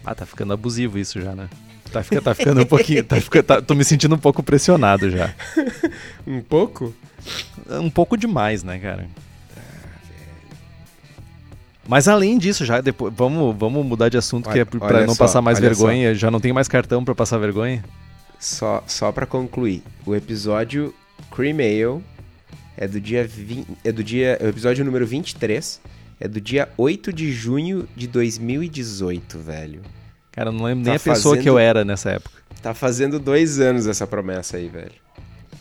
Ah, 0.05 0.13
tá 0.13 0.25
ficando 0.25 0.53
abusivo 0.53 0.99
isso 0.99 1.19
já, 1.19 1.33
né? 1.33 1.49
Tá, 1.91 2.03
fica, 2.03 2.21
tá 2.21 2.35
ficando 2.35 2.61
um 2.61 2.65
pouquinho. 2.65 3.03
Tá, 3.03 3.19
fica, 3.19 3.41
tá, 3.41 3.61
tô 3.61 3.73
me 3.73 3.83
sentindo 3.83 4.15
um 4.15 4.19
pouco 4.19 4.43
pressionado 4.43 5.09
já. 5.09 5.33
um 6.27 6.41
pouco? 6.41 6.93
Um 7.69 7.89
pouco 7.89 8.17
demais, 8.17 8.63
né, 8.63 8.77
cara? 8.77 9.07
Mas 11.87 12.07
além 12.07 12.37
disso, 12.37 12.65
já 12.65 12.81
depois. 12.81 13.13
Vamos, 13.15 13.55
vamos 13.57 13.85
mudar 13.85 14.09
de 14.09 14.17
assunto, 14.17 14.47
olha, 14.47 14.53
que 14.53 14.59
é 14.59 14.65
pra 14.65 15.05
não 15.05 15.15
só, 15.15 15.23
passar 15.23 15.41
mais 15.41 15.57
vergonha. 15.57 16.13
Só. 16.13 16.19
Já 16.19 16.31
não 16.31 16.39
tem 16.39 16.51
mais 16.51 16.67
cartão 16.67 17.03
para 17.03 17.15
passar 17.15 17.37
vergonha? 17.37 17.83
Só, 18.39 18.83
só 18.87 19.11
para 19.11 19.25
concluir, 19.25 19.83
o 20.05 20.15
episódio 20.15 20.93
Cream 21.35 21.57
Ale 21.57 22.03
É 22.77 22.87
do 22.87 23.01
dia 23.01 23.25
20, 23.27 23.67
é 23.83 23.91
do 23.91 24.03
dia, 24.03 24.37
é 24.39 24.45
o 24.45 24.49
episódio 24.49 24.85
número 24.85 25.05
23, 25.07 25.81
é 26.19 26.27
do 26.27 26.39
dia 26.39 26.69
8 26.77 27.11
de 27.11 27.31
junho 27.31 27.87
de 27.95 28.07
2018, 28.07 29.39
velho. 29.39 29.81
Cara, 30.31 30.49
eu 30.49 30.53
não 30.53 30.63
lembro 30.65 30.83
Tá 30.83 30.91
nem 30.91 30.97
a 30.97 30.99
pessoa 30.99 31.33
fazendo- 31.35 31.41
que 31.43 31.49
eu 31.49 31.57
era 31.57 31.83
nessa 31.83 32.11
época. 32.11 32.37
Tá 32.61 32.73
fazendo 32.75 33.19
dois 33.19 33.59
anos 33.59 33.87
essa 33.87 34.05
promessa 34.05 34.57
aí, 34.57 34.67
velho. 34.67 34.91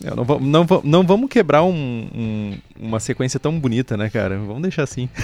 Eu 0.04 0.14
não, 0.14 0.24
não, 0.40 0.66
não 0.84 1.06
vamos 1.06 1.30
quebrar 1.30 1.62
um- 1.64 2.10
um- 2.14 2.58
uma 2.78 3.00
sequência 3.00 3.40
tão 3.40 3.58
bonita, 3.58 3.96
né, 3.96 4.10
cara? 4.10 4.36
Vamos 4.38 4.60
deixar 4.60 4.82
assim. 4.82 5.08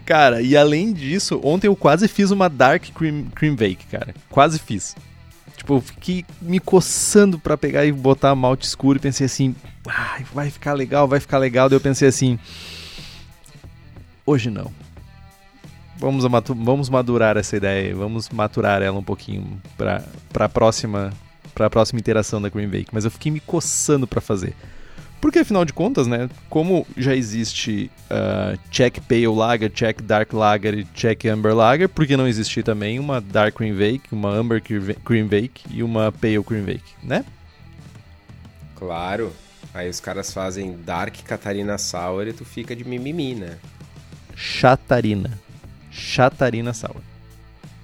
cara, 0.00 0.40
e 0.42 0.56
além 0.56 0.92
disso, 0.92 1.40
ontem 1.42 1.66
eu 1.66 1.76
quase 1.76 2.08
fiz 2.08 2.30
uma 2.30 2.48
Dark 2.48 2.84
Cream, 2.94 3.26
cream 3.34 3.54
Bake, 3.54 3.86
cara. 3.90 4.14
Quase 4.30 4.58
fiz. 4.58 4.94
Tipo, 5.56 5.74
eu 5.74 5.80
fiquei 5.80 6.24
me 6.40 6.58
coçando 6.58 7.38
pra 7.38 7.56
pegar 7.56 7.84
e 7.84 7.92
botar 7.92 8.34
malte 8.34 8.66
escuro 8.66 8.98
e 8.98 9.00
pensei 9.00 9.26
assim, 9.26 9.54
"Ai, 9.86 10.24
vai 10.32 10.50
ficar 10.50 10.72
legal, 10.72 11.06
vai 11.06 11.20
ficar 11.20 11.38
legal. 11.38 11.68
Daí 11.68 11.76
eu 11.76 11.80
pensei 11.80 12.08
assim, 12.08 12.38
hoje 14.26 14.50
não. 14.50 14.72
Vamos, 15.98 16.24
vamos 16.48 16.88
madurar 16.88 17.36
essa 17.36 17.56
ideia, 17.56 17.94
vamos 17.94 18.28
maturar 18.30 18.82
ela 18.82 18.98
um 18.98 19.04
pouquinho 19.04 19.60
pra, 19.76 20.02
pra, 20.32 20.48
próxima, 20.48 21.12
pra 21.54 21.70
próxima 21.70 22.00
interação 22.00 22.42
da 22.42 22.48
Green 22.48 22.66
Bake. 22.66 22.88
Mas 22.92 23.04
eu 23.04 23.10
fiquei 23.10 23.30
me 23.30 23.38
coçando 23.38 24.06
pra 24.06 24.20
fazer. 24.20 24.56
Porque 25.22 25.38
afinal 25.38 25.64
de 25.64 25.72
contas, 25.72 26.08
né, 26.08 26.28
como 26.50 26.84
já 26.96 27.14
existe 27.14 27.88
ah, 28.10 28.56
Check 28.72 28.98
Pale 29.02 29.28
Lager, 29.28 29.70
Check 29.70 30.02
Dark 30.02 30.32
Lager 30.32 30.74
e 30.74 30.84
Check 30.84 31.26
Amber 31.26 31.54
Lager, 31.54 31.88
por 31.88 32.04
que 32.08 32.16
não 32.16 32.26
existir 32.26 32.64
também 32.64 32.98
uma 32.98 33.20
Dark 33.20 33.54
Cream 33.54 33.76
Bake, 33.76 34.02
uma 34.10 34.30
Amber 34.30 34.60
Cream 34.60 35.28
Bake 35.28 35.62
e 35.70 35.80
uma 35.80 36.10
Pale 36.10 36.42
Cream 36.42 36.64
Bake, 36.64 36.96
né? 37.04 37.24
Claro. 38.74 39.32
Aí 39.72 39.88
os 39.88 40.00
caras 40.00 40.32
fazem 40.32 40.76
Dark 40.84 41.14
Catarina 41.22 41.78
Sour 41.78 42.26
e 42.26 42.32
tu 42.32 42.44
fica 42.44 42.74
de 42.74 42.84
mimimi, 42.84 43.36
né? 43.36 43.58
Chatarina. 44.34 45.38
Chatarina 45.88 46.72
Sour. 46.72 47.00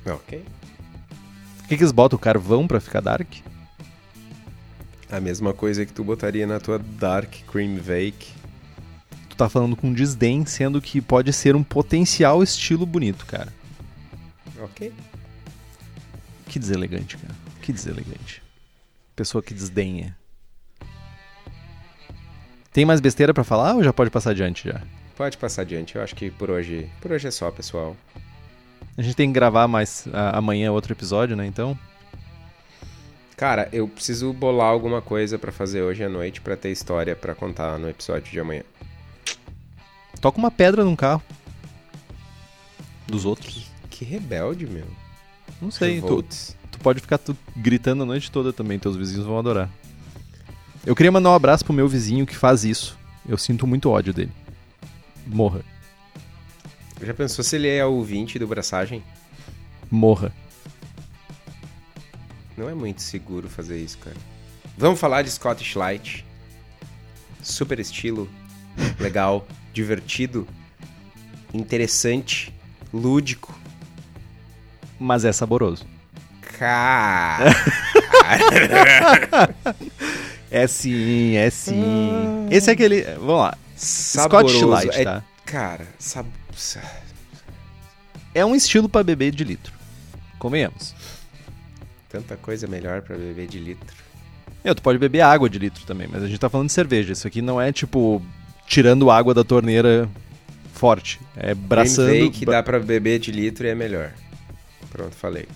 Ok. 0.04 0.42
Por 1.58 1.68
que, 1.68 1.76
que 1.76 1.82
eles 1.84 1.92
botam 1.92 2.18
carvão 2.18 2.66
pra 2.66 2.80
ficar 2.80 3.00
dark? 3.00 3.28
A 5.10 5.20
mesma 5.20 5.54
coisa 5.54 5.86
que 5.86 5.92
tu 5.92 6.04
botaria 6.04 6.46
na 6.46 6.60
tua 6.60 6.78
Dark 6.78 7.32
Cream 7.50 7.76
Bake. 7.76 8.28
Tu 9.30 9.36
tá 9.36 9.48
falando 9.48 9.74
com 9.76 9.92
desdém, 9.92 10.44
sendo 10.44 10.80
que 10.82 11.00
pode 11.00 11.32
ser 11.32 11.56
um 11.56 11.62
potencial 11.62 12.42
estilo 12.42 12.84
bonito, 12.84 13.24
cara. 13.26 13.52
Ok. 14.60 14.92
Que 16.46 16.58
deselegante, 16.58 17.16
cara. 17.16 17.34
Que 17.62 17.72
deselegante. 17.72 18.42
Pessoa 19.16 19.42
que 19.42 19.54
desdenha. 19.54 20.16
Tem 22.72 22.84
mais 22.84 23.00
besteira 23.00 23.32
pra 23.34 23.44
falar 23.44 23.74
ou 23.74 23.82
já 23.82 23.92
pode 23.92 24.10
passar 24.10 24.30
adiante 24.30 24.68
já? 24.68 24.80
Pode 25.16 25.36
passar 25.36 25.62
adiante. 25.62 25.96
Eu 25.96 26.02
acho 26.02 26.14
que 26.14 26.30
por 26.30 26.50
hoje, 26.50 26.88
por 27.00 27.10
hoje 27.12 27.26
é 27.26 27.30
só, 27.30 27.50
pessoal. 27.50 27.96
A 28.96 29.02
gente 29.02 29.16
tem 29.16 29.28
que 29.28 29.34
gravar 29.34 29.66
mais 29.66 30.06
a- 30.12 30.36
amanhã 30.38 30.70
outro 30.70 30.92
episódio, 30.92 31.34
né? 31.36 31.46
Então, 31.46 31.78
Cara, 33.38 33.68
eu 33.72 33.86
preciso 33.86 34.32
bolar 34.32 34.66
alguma 34.66 35.00
coisa 35.00 35.38
pra 35.38 35.52
fazer 35.52 35.80
hoje 35.80 36.02
à 36.02 36.08
noite 36.08 36.40
pra 36.40 36.56
ter 36.56 36.72
história 36.72 37.14
pra 37.14 37.36
contar 37.36 37.78
no 37.78 37.88
episódio 37.88 38.32
de 38.32 38.40
amanhã. 38.40 38.64
toca 40.20 40.38
uma 40.38 40.50
pedra 40.50 40.84
num 40.84 40.96
carro. 40.96 41.22
Dos 43.06 43.24
outros. 43.24 43.70
Que 43.88 44.04
rebelde, 44.04 44.66
meu. 44.66 44.86
Não 45.62 45.70
sei. 45.70 46.02
Tu, 46.02 46.24
tu 46.72 46.80
pode 46.80 46.98
ficar 46.98 47.16
tu 47.16 47.36
gritando 47.56 48.02
a 48.02 48.06
noite 48.06 48.28
toda 48.28 48.52
também. 48.52 48.76
Teus 48.76 48.96
vizinhos 48.96 49.24
vão 49.24 49.38
adorar. 49.38 49.70
Eu 50.84 50.96
queria 50.96 51.12
mandar 51.12 51.30
um 51.30 51.34
abraço 51.34 51.64
pro 51.64 51.72
meu 51.72 51.86
vizinho 51.86 52.26
que 52.26 52.34
faz 52.34 52.64
isso. 52.64 52.98
Eu 53.28 53.38
sinto 53.38 53.68
muito 53.68 53.88
ódio 53.88 54.12
dele. 54.12 54.32
Morra. 55.24 55.60
Já 57.00 57.14
pensou 57.14 57.44
se 57.44 57.54
ele 57.54 57.68
é 57.68 57.86
ouvinte 57.86 58.36
do 58.36 58.48
Braçagem? 58.48 59.00
Morra. 59.88 60.32
Não 62.58 62.68
é 62.68 62.74
muito 62.74 63.00
seguro 63.02 63.48
fazer 63.48 63.78
isso, 63.78 63.98
cara. 63.98 64.16
Vamos 64.76 64.98
falar 64.98 65.22
de 65.22 65.30
Scottish 65.30 65.76
Light. 65.76 66.26
Super 67.40 67.78
estilo, 67.78 68.28
legal, 68.98 69.46
divertido, 69.72 70.44
interessante, 71.54 72.52
lúdico. 72.92 73.56
Mas 74.98 75.24
é 75.24 75.30
saboroso. 75.30 75.86
Cara, 76.58 77.44
É 80.50 80.66
sim, 80.66 81.36
é 81.36 81.50
sim. 81.50 82.48
Esse 82.50 82.70
é 82.70 82.72
aquele. 82.72 83.02
Vamos 83.02 83.40
lá. 83.40 83.56
saboroso. 83.76 84.58
Scotch 84.58 84.68
Light, 84.68 85.00
é, 85.00 85.04
tá? 85.04 85.22
Cara, 85.46 85.86
sab... 85.96 86.26
É 88.34 88.44
um 88.44 88.56
estilo 88.56 88.88
pra 88.88 89.04
beber 89.04 89.30
de 89.30 89.44
litro. 89.44 89.72
Convenhamos. 90.40 90.97
Tanta 92.08 92.36
coisa 92.36 92.66
melhor 92.66 93.02
pra 93.02 93.16
beber 93.16 93.46
de 93.46 93.58
litro. 93.58 93.96
Eu, 94.64 94.74
tu 94.74 94.82
pode 94.82 94.98
beber 94.98 95.20
água 95.20 95.48
de 95.48 95.58
litro 95.58 95.84
também, 95.86 96.08
mas 96.10 96.22
a 96.22 96.26
gente 96.26 96.38
tá 96.38 96.48
falando 96.48 96.66
de 96.66 96.72
cerveja. 96.72 97.12
Isso 97.12 97.26
aqui 97.26 97.40
não 97.40 97.60
é 97.60 97.72
tipo 97.72 98.20
tirando 98.66 99.10
água 99.10 99.32
da 99.32 99.44
torneira 99.44 100.08
forte. 100.72 101.20
É 101.36 101.54
braçando. 101.54 102.08
Green 102.08 102.30
que 102.30 102.44
dá 102.44 102.62
pra 102.62 102.78
beber 102.78 103.18
de 103.18 103.30
litro 103.32 103.66
e 103.66 103.70
é 103.70 103.74
melhor. 103.74 104.12
Pronto, 104.90 105.14
falei. 105.14 105.46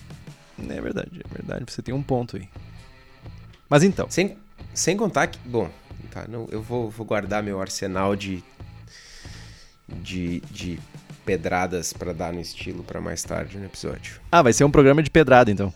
É 0.69 0.81
verdade, 0.81 1.21
é 1.23 1.33
verdade. 1.33 1.65
Você 1.67 1.81
tem 1.81 1.93
um 1.93 2.03
ponto 2.03 2.37
aí. 2.37 2.47
Mas 3.69 3.83
então, 3.83 4.07
Sem, 4.09 4.37
sem 4.73 4.95
contar 4.95 5.27
que. 5.27 5.39
Bom, 5.45 5.69
tá, 6.11 6.25
não, 6.27 6.47
eu 6.51 6.61
vou, 6.61 6.89
vou 6.89 7.05
guardar 7.05 7.41
meu 7.43 7.59
arsenal 7.59 8.15
de. 8.15 8.43
de, 9.87 10.41
de 10.51 10.79
pedradas 11.25 11.93
pra 11.93 12.13
dar 12.13 12.33
no 12.33 12.39
estilo 12.41 12.83
pra 12.83 12.99
mais 12.99 13.23
tarde 13.23 13.57
no 13.57 13.65
episódio. 13.65 14.19
ah, 14.31 14.41
vai 14.41 14.51
ser 14.53 14.63
um 14.65 14.71
programa 14.71 15.01
de 15.01 15.09
pedrada 15.09 15.49
então. 15.49 15.73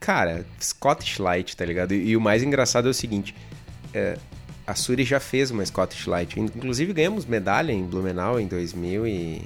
Cara, 0.00 0.44
Scottish 0.60 1.18
Light, 1.18 1.54
tá 1.56 1.64
ligado? 1.64 1.92
E, 1.92 2.08
e 2.08 2.16
o 2.16 2.20
mais 2.20 2.42
engraçado 2.42 2.88
é 2.88 2.90
o 2.90 2.94
seguinte: 2.94 3.34
é, 3.94 4.18
a 4.66 4.74
Suri 4.74 5.04
já 5.04 5.20
fez 5.20 5.50
uma 5.50 5.64
Scottish 5.64 6.06
Light. 6.06 6.40
Inclusive 6.40 6.92
ganhamos 6.92 7.26
medalha 7.26 7.70
em 7.72 7.84
Blumenau 7.84 8.40
em 8.40 8.46
2000 8.46 9.06
e 9.06 9.42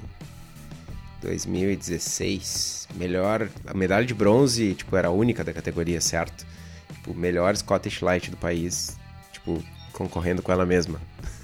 2016. 1.21 2.87
Melhor. 2.95 3.49
A 3.67 3.73
medalha 3.73 4.05
de 4.05 4.13
bronze, 4.13 4.73
tipo, 4.75 4.95
era 4.95 5.07
a 5.09 5.11
única 5.11 5.43
da 5.43 5.51
categoria, 5.53 5.99
certo? 5.99 6.45
Tipo, 6.93 7.13
melhor 7.13 7.55
Scottish 7.55 8.01
Light 8.01 8.31
do 8.31 8.37
país. 8.37 8.95
Tipo, 9.33 9.61
concorrendo 9.91 10.41
com 10.41 10.51
ela 10.51 10.65
mesma. 10.65 10.99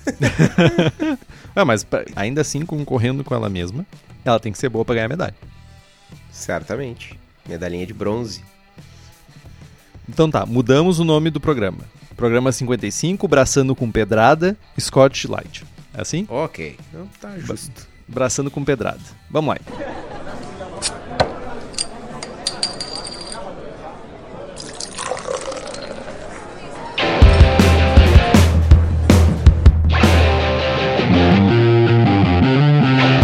Ah, 1.53 1.65
mas 1.65 1.83
pra- 1.83 2.05
ainda 2.15 2.39
assim, 2.39 2.65
concorrendo 2.65 3.25
com 3.25 3.35
ela 3.35 3.49
mesma, 3.49 3.85
ela 4.23 4.39
tem 4.39 4.53
que 4.53 4.57
ser 4.57 4.69
boa 4.69 4.85
pra 4.85 4.95
ganhar 4.95 5.09
medalha. 5.09 5.35
Certamente. 6.31 7.19
Medalhinha 7.45 7.85
de 7.85 7.93
bronze. 7.93 8.41
Então 10.11 10.29
tá, 10.29 10.45
mudamos 10.45 10.99
o 10.99 11.05
nome 11.05 11.29
do 11.29 11.39
programa. 11.39 11.79
Programa 12.17 12.51
55, 12.51 13.29
Braçando 13.29 13.73
com 13.73 13.89
Pedrada, 13.89 14.57
Scotch 14.77 15.23
Light. 15.23 15.63
É 15.93 16.01
assim? 16.01 16.27
Ok. 16.29 16.75
Não, 16.93 17.07
tá 17.19 17.39
justo. 17.39 17.87
Braçando 18.09 18.51
com 18.51 18.61
Pedrada. 18.61 18.99
Vamos 19.29 19.55
lá. 19.55 19.61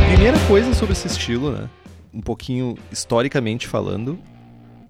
Primeira 0.08 0.40
coisa 0.48 0.74
sobre 0.74 0.94
esse 0.94 1.08
estilo, 1.08 1.52
né? 1.52 1.70
Um 2.14 2.22
pouquinho 2.22 2.78
historicamente 2.90 3.68
falando, 3.68 4.18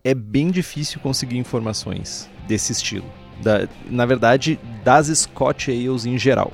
é 0.10 0.14
bem 0.14 0.50
difícil 0.52 1.00
conseguir 1.02 1.38
informações 1.38 2.30
desse 2.48 2.72
estilo. 2.72 3.06
Da- 3.42 3.68
na 3.90 4.06
verdade, 4.06 4.60
das 4.84 5.08
Scotch 5.08 5.68
Ales 5.70 6.06
em 6.06 6.18
geral. 6.18 6.52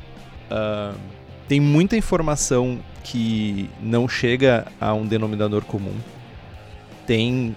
Ah, 0.50 0.93
tem 1.48 1.60
muita 1.60 1.95
informação 1.95 2.79
que 3.03 3.69
não 3.81 4.07
chega 4.07 4.65
a 4.79 4.93
um 4.93 5.05
denominador 5.05 5.63
comum. 5.65 5.93
Tem 7.05 7.55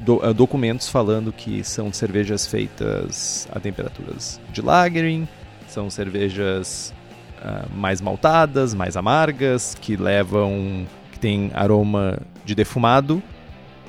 do- 0.00 0.20
ah, 0.24 0.32
documentos 0.32 0.88
falando 0.88 1.32
que 1.32 1.62
são 1.62 1.92
cervejas 1.92 2.46
feitas 2.46 3.48
a 3.52 3.60
temperaturas 3.60 4.40
de 4.52 4.60
lagering, 4.60 5.26
são 5.68 5.88
cervejas 5.88 6.92
ah, 7.40 7.64
mais 7.74 8.00
maltadas, 8.00 8.74
mais 8.74 8.96
amargas, 8.96 9.76
que 9.80 9.96
levam. 9.96 10.86
que 11.12 11.18
tem 11.20 11.50
aroma 11.54 12.18
de 12.44 12.54
defumado. 12.54 13.20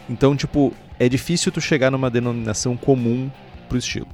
Então, 0.10 0.36
tipo, 0.36 0.74
é 1.00 1.08
difícil 1.08 1.52
tu 1.52 1.62
chegar 1.62 1.90
numa 1.90 2.10
denominação 2.10 2.76
comum 2.76 3.32
pro 3.70 3.78
estilo. 3.78 4.08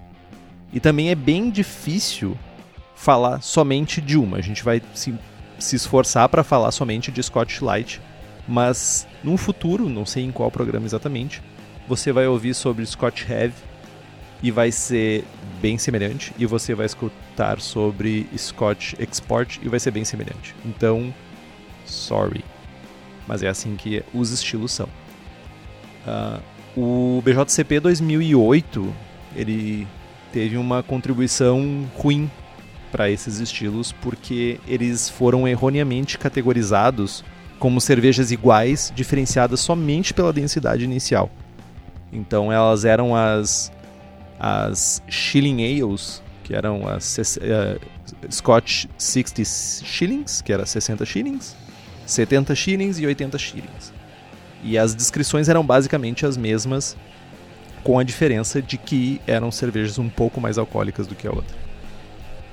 E 0.72 0.80
também 0.80 1.10
é 1.10 1.15
bem 1.15 1.50
difícil 1.50 2.38
falar 2.96 3.42
somente 3.42 4.00
de 4.00 4.18
uma. 4.18 4.38
A 4.38 4.42
gente 4.42 4.63
vai 4.63 4.82
se, 4.94 5.13
se 5.58 5.75
esforçar 5.75 6.30
para 6.30 6.44
falar 6.44 6.72
somente 6.72 7.12
de 7.12 7.22
Scotch 7.24 7.62
Light, 7.62 8.00
mas 8.48 9.08
no 9.24 9.36
futuro, 9.36 9.89
não 9.89 10.06
sei 10.06 10.24
em 10.24 10.32
qual 10.32 10.51
programa 10.51 10.86
exatamente, 10.86 11.42
você 11.88 12.12
vai 12.12 12.27
ouvir 12.27 12.54
sobre 12.54 12.86
Scotch 12.86 13.27
Heavy 13.27 13.54
e 14.44 14.51
vai 14.51 14.72
ser 14.72 15.24
bem 15.62 15.77
semelhante. 15.77 16.34
E 16.38 16.46
você 16.46 16.75
vai 16.75 16.86
escutar 16.86 17.60
sobre 17.60 18.27
Scotch 18.38 18.94
Export 19.00 19.60
e 19.63 19.70
vai 19.70 19.80
ser 19.80 19.92
bem 19.92 20.06
semelhante. 20.06 20.56
Então, 20.63 21.13
sorry. 21.86 22.44
Mas 23.27 23.42
é 23.42 23.48
assim 23.48 23.75
que 23.75 24.04
os 24.13 24.30
estilos 24.32 24.72
são. 24.72 24.88
Uh, 26.06 26.55
o 26.75 27.22
BJCP 27.24 27.79
2008 27.79 28.94
ele 29.36 29.88
teve 30.32 30.58
uma 30.58 30.84
contribuição 30.84 31.88
ruim 31.96 32.29
para 32.91 33.10
esses 33.10 33.39
estilos 33.39 33.91
porque 33.91 34.60
eles 34.67 35.10
foram 35.10 35.48
erroneamente 35.48 36.17
categorizados 36.17 37.24
como 37.60 37.79
cervejas 37.79 38.32
iguais, 38.32 38.91
diferenciadas 38.96 39.60
somente 39.60 40.13
pela 40.13 40.32
densidade 40.34 40.84
inicial. 40.84 41.29
Então 42.12 42.51
elas 42.51 42.86
eram 42.86 43.15
as 43.15 43.72
as 44.38 45.01
Shilling 45.08 45.63
Ales, 45.63 46.22
que 46.44 46.53
eram 46.53 46.88
as 46.88 47.17
uh, 47.17 47.79
Scotch 48.29 48.86
60 48.98 49.44
shillings, 49.46 50.41
que 50.41 50.51
era 50.51 50.65
60 50.65 51.05
shillings, 51.05 51.55
70 52.05 52.53
shillings 52.53 53.00
e 53.00 53.05
80 53.05 53.38
shillings. 53.38 53.95
E 54.65 54.79
as 54.79 54.95
descrições 54.95 55.48
eram 55.48 55.63
basicamente 55.63 56.25
as 56.25 56.36
mesmas, 56.36 56.98
com 57.84 58.00
a 58.00 58.03
diferença 58.03 58.60
de 58.60 58.79
que 58.79 59.22
eram 59.27 59.51
cervejas 59.51 60.00
um 60.00 60.10
pouco 60.10 60.41
mais 60.41 60.57
alcoólicas 60.57 61.05
do 61.05 61.13
que 61.13 61.27
a 61.27 61.31
outra. 61.31 61.55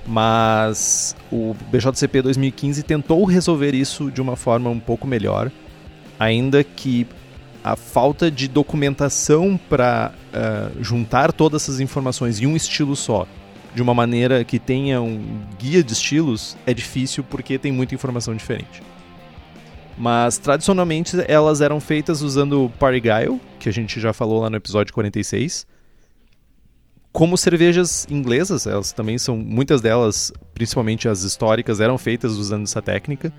Mas 0.07 1.17
o 1.33 1.57
BJCP 1.71 2.21
2015 2.21 2.83
tentou 2.83 3.25
resolver 3.25 3.75
isso 3.75 4.11
de 4.11 4.21
uma 4.21 4.37
forma 4.37 4.69
um 4.69 4.79
pouco 4.79 5.07
melhor, 5.07 5.51
ainda 6.21 6.63
que 6.63 7.07
a 7.65 7.77
falta 7.77 8.31
de 8.31 8.47
documentação 8.47 9.59
para 9.71 10.13
uh, 10.13 10.37
eh, 10.37 10.71
juntar 10.81 11.33
todas 11.33 11.63
essas 11.63 11.79
informações 11.79 12.41
em 12.41 12.47
um 12.47 12.57
estilo 12.57 12.97
só, 12.97 13.27
de 13.73 13.81
uma 13.81 13.95
maneira 13.95 14.45
que 14.45 14.59
tenha 14.59 15.01
um 15.01 15.41
guia 15.59 15.83
de 15.83 15.93
estilos, 15.93 16.57
é 16.67 16.75
difícil 16.75 17.25
porque 17.25 17.59
tem 17.59 17.71
muita 17.71 17.95
informação 17.95 18.35
diferente. 18.35 18.83
Mas 20.03 20.37
tradicionalmente 20.37 21.17
elas 21.29 21.61
eram 21.61 21.79
feitas 21.79 22.23
usando 22.23 22.73
Parigyle, 22.77 23.41
que 23.61 23.69
a 23.69 23.73
gente 23.73 24.01
já 24.01 24.13
falou 24.13 24.41
lá 24.41 24.51
no 24.51 24.57
episódio 24.57 24.93
46. 24.93 25.65
Como 27.13 27.39
cervejas 27.39 28.05
inglesas, 28.11 28.67
elas 28.67 28.91
também 28.91 29.17
são, 29.17 29.37
muitas 29.37 29.81
delas, 29.81 30.33
principalmente 30.55 31.09
as 31.09 31.23
históricas, 31.23 31.79
eram 31.79 31.97
feitas 31.99 32.33
usando 32.33 32.65
essa 32.65 32.83
técnica. 32.83 33.33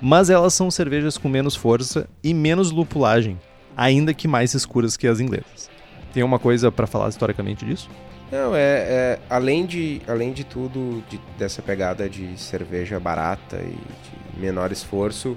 Mas 0.00 0.30
elas 0.30 0.54
são 0.54 0.70
cervejas 0.70 1.18
com 1.18 1.28
menos 1.28 1.56
força 1.56 2.08
e 2.22 2.32
menos 2.32 2.70
lupulagem, 2.70 3.36
ainda 3.76 4.14
que 4.14 4.28
mais 4.28 4.54
escuras 4.54 4.96
que 4.96 5.08
as 5.08 5.18
inglesas. 5.18 5.68
Tem 6.12 6.22
uma 6.22 6.38
coisa 6.38 6.70
para 6.70 6.86
falar 6.86 7.08
historicamente 7.08 7.64
disso? 7.64 7.90
Não, 8.30 8.54
é, 8.54 8.60
é, 8.60 9.18
além, 9.28 9.66
de, 9.66 10.00
além 10.06 10.32
de 10.32 10.44
tudo, 10.44 11.02
de, 11.10 11.20
dessa 11.36 11.60
pegada 11.60 12.08
de 12.08 12.38
cerveja 12.40 13.00
barata 13.00 13.56
e 13.56 13.72
de 13.72 14.40
menor 14.40 14.70
esforço, 14.70 15.36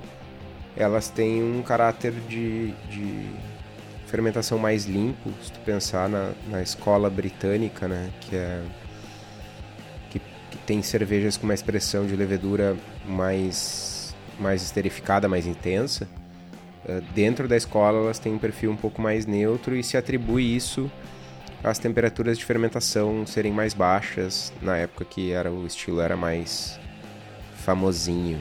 elas 0.77 1.09
têm 1.09 1.43
um 1.43 1.61
caráter 1.61 2.13
de, 2.27 2.71
de 2.89 3.29
fermentação 4.05 4.57
mais 4.57 4.85
limpo, 4.85 5.31
se 5.43 5.51
tu 5.51 5.59
pensar 5.61 6.07
na, 6.07 6.31
na 6.49 6.61
escola 6.61 7.09
britânica, 7.09 7.87
né, 7.87 8.09
que 8.21 8.35
é 8.35 8.61
que, 10.09 10.19
que, 10.19 10.57
tem 10.65 10.81
cervejas 10.81 11.35
com 11.35 11.43
uma 11.43 11.53
expressão 11.53 12.05
de 12.05 12.15
levedura 12.15 12.75
mais 13.05 14.15
mais 14.39 14.61
esterificada, 14.61 15.27
mais 15.27 15.47
intensa. 15.47 16.07
Uh, 16.85 17.01
dentro 17.13 17.47
da 17.47 17.57
escola 17.57 17.97
elas 17.97 18.19
têm 18.19 18.33
um 18.33 18.37
perfil 18.37 18.71
um 18.71 18.75
pouco 18.75 19.01
mais 19.01 19.25
neutro 19.25 19.75
e 19.75 19.83
se 19.83 19.97
atribui 19.97 20.55
isso 20.55 20.89
às 21.63 21.79
temperaturas 21.79 22.37
de 22.37 22.45
fermentação 22.45 23.25
serem 23.25 23.51
mais 23.51 23.73
baixas 23.73 24.53
na 24.61 24.77
época 24.77 25.03
que 25.03 25.31
era 25.31 25.51
o 25.51 25.65
estilo 25.65 25.99
era 25.99 26.15
mais 26.15 26.79
famosinho. 27.55 28.39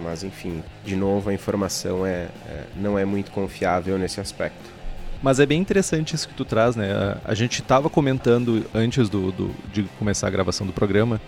Mas 0.00 0.24
enfim, 0.24 0.62
de 0.84 0.96
novo 0.96 1.30
a 1.30 1.34
informação 1.34 2.04
é, 2.04 2.28
é, 2.46 2.64
não 2.76 2.98
é 2.98 3.04
muito 3.04 3.30
confiável 3.30 3.96
nesse 3.98 4.20
aspecto. 4.20 4.74
Mas 5.22 5.40
é 5.40 5.46
bem 5.46 5.60
interessante 5.60 6.14
isso 6.14 6.28
que 6.28 6.34
tu 6.34 6.44
traz, 6.44 6.76
né? 6.76 7.16
A, 7.24 7.34
gente 7.34 7.62
estava 7.62 7.88
comentando 7.88 8.66
antes 8.74 9.08
do, 9.08 9.32
do, 9.32 9.50
de 9.72 9.84
começar 9.98 10.26
a 10.26 10.30
gravação 10.30 10.66
do 10.66 10.72
programa 10.72 11.20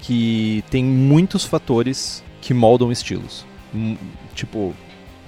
que 0.00 0.62
tem 0.70 0.84
muitos 0.84 1.44
fatores 1.44 2.22
que 2.40 2.54
moldam 2.54 2.92
estilos. 2.92 3.44
Hum, 3.74 3.96
tipo, 4.34 4.74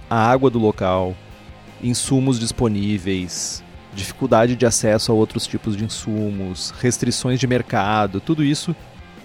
a 0.08 0.30
água 0.30 0.50
do 0.50 0.58
local, 0.58 1.16
insumos 1.82 2.38
disponíveis, 2.38 3.64
dificuldade 3.94 4.54
de 4.54 4.66
acesso 4.66 5.10
a 5.10 5.14
outros 5.14 5.46
tipos 5.46 5.76
de 5.76 5.84
insumos, 5.84 6.72
restrições 6.78 7.40
de 7.40 7.46
mercado, 7.46 8.20
tudo 8.20 8.44
isso 8.44 8.76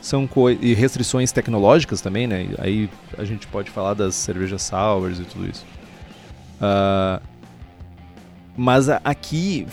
são 0.01 0.27
e 0.59 0.73
restrições 0.73 1.31
tecnológicas 1.31 2.01
também, 2.01 2.25
né? 2.25 2.49
Aí 2.57 2.89
a 3.17 3.23
gente 3.23 3.45
pode 3.47 3.69
falar 3.69 3.93
das 3.93 4.15
cervejas 4.15 4.63
sours 4.63 5.19
e 5.19 5.23
tudo 5.23 5.47
isso. 5.47 5.65
Uh, 6.57 7.21
mas 8.57 8.89
aqui, 8.89 9.67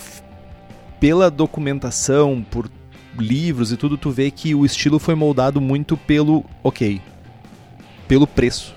pela 1.01 1.31
documentação, 1.31 2.45
por 2.49 2.71
livros 3.19 3.73
e 3.73 3.77
tudo, 3.77 3.97
tu 3.97 4.11
vê 4.11 4.31
que 4.31 4.55
o 4.55 4.65
estilo 4.65 4.99
foi 4.99 5.15
moldado 5.15 5.61
muito 5.61 5.97
pelo, 5.97 6.45
ok, 6.63 7.01
pelo 8.07 8.27
preço. 8.27 8.75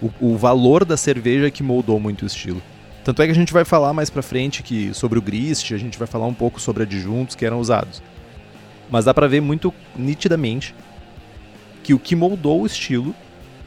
O, 0.00 0.32
o 0.32 0.36
valor 0.36 0.84
da 0.84 0.96
cerveja 0.96 1.50
que 1.50 1.62
moldou 1.62 2.00
muito 2.00 2.22
o 2.22 2.26
estilo. 2.26 2.62
Tanto 3.04 3.22
é 3.22 3.26
que 3.26 3.32
a 3.32 3.34
gente 3.34 3.52
vai 3.52 3.64
falar 3.64 3.92
mais 3.92 4.10
pra 4.10 4.22
frente 4.22 4.62
que 4.62 4.92
sobre 4.94 5.18
o 5.18 5.22
grist, 5.22 5.72
a 5.72 5.78
gente 5.78 5.98
vai 5.98 6.06
falar 6.06 6.26
um 6.26 6.34
pouco 6.34 6.60
sobre 6.60 6.82
adjuntos 6.82 7.34
que 7.34 7.44
eram 7.44 7.58
usados. 7.58 8.02
Mas 8.90 9.04
dá 9.04 9.12
para 9.12 9.28
ver 9.28 9.40
muito 9.40 9.72
nitidamente 9.96 10.74
que 11.82 11.94
o 11.94 11.98
que 11.98 12.16
moldou 12.16 12.62
o 12.62 12.66
estilo 12.66 13.14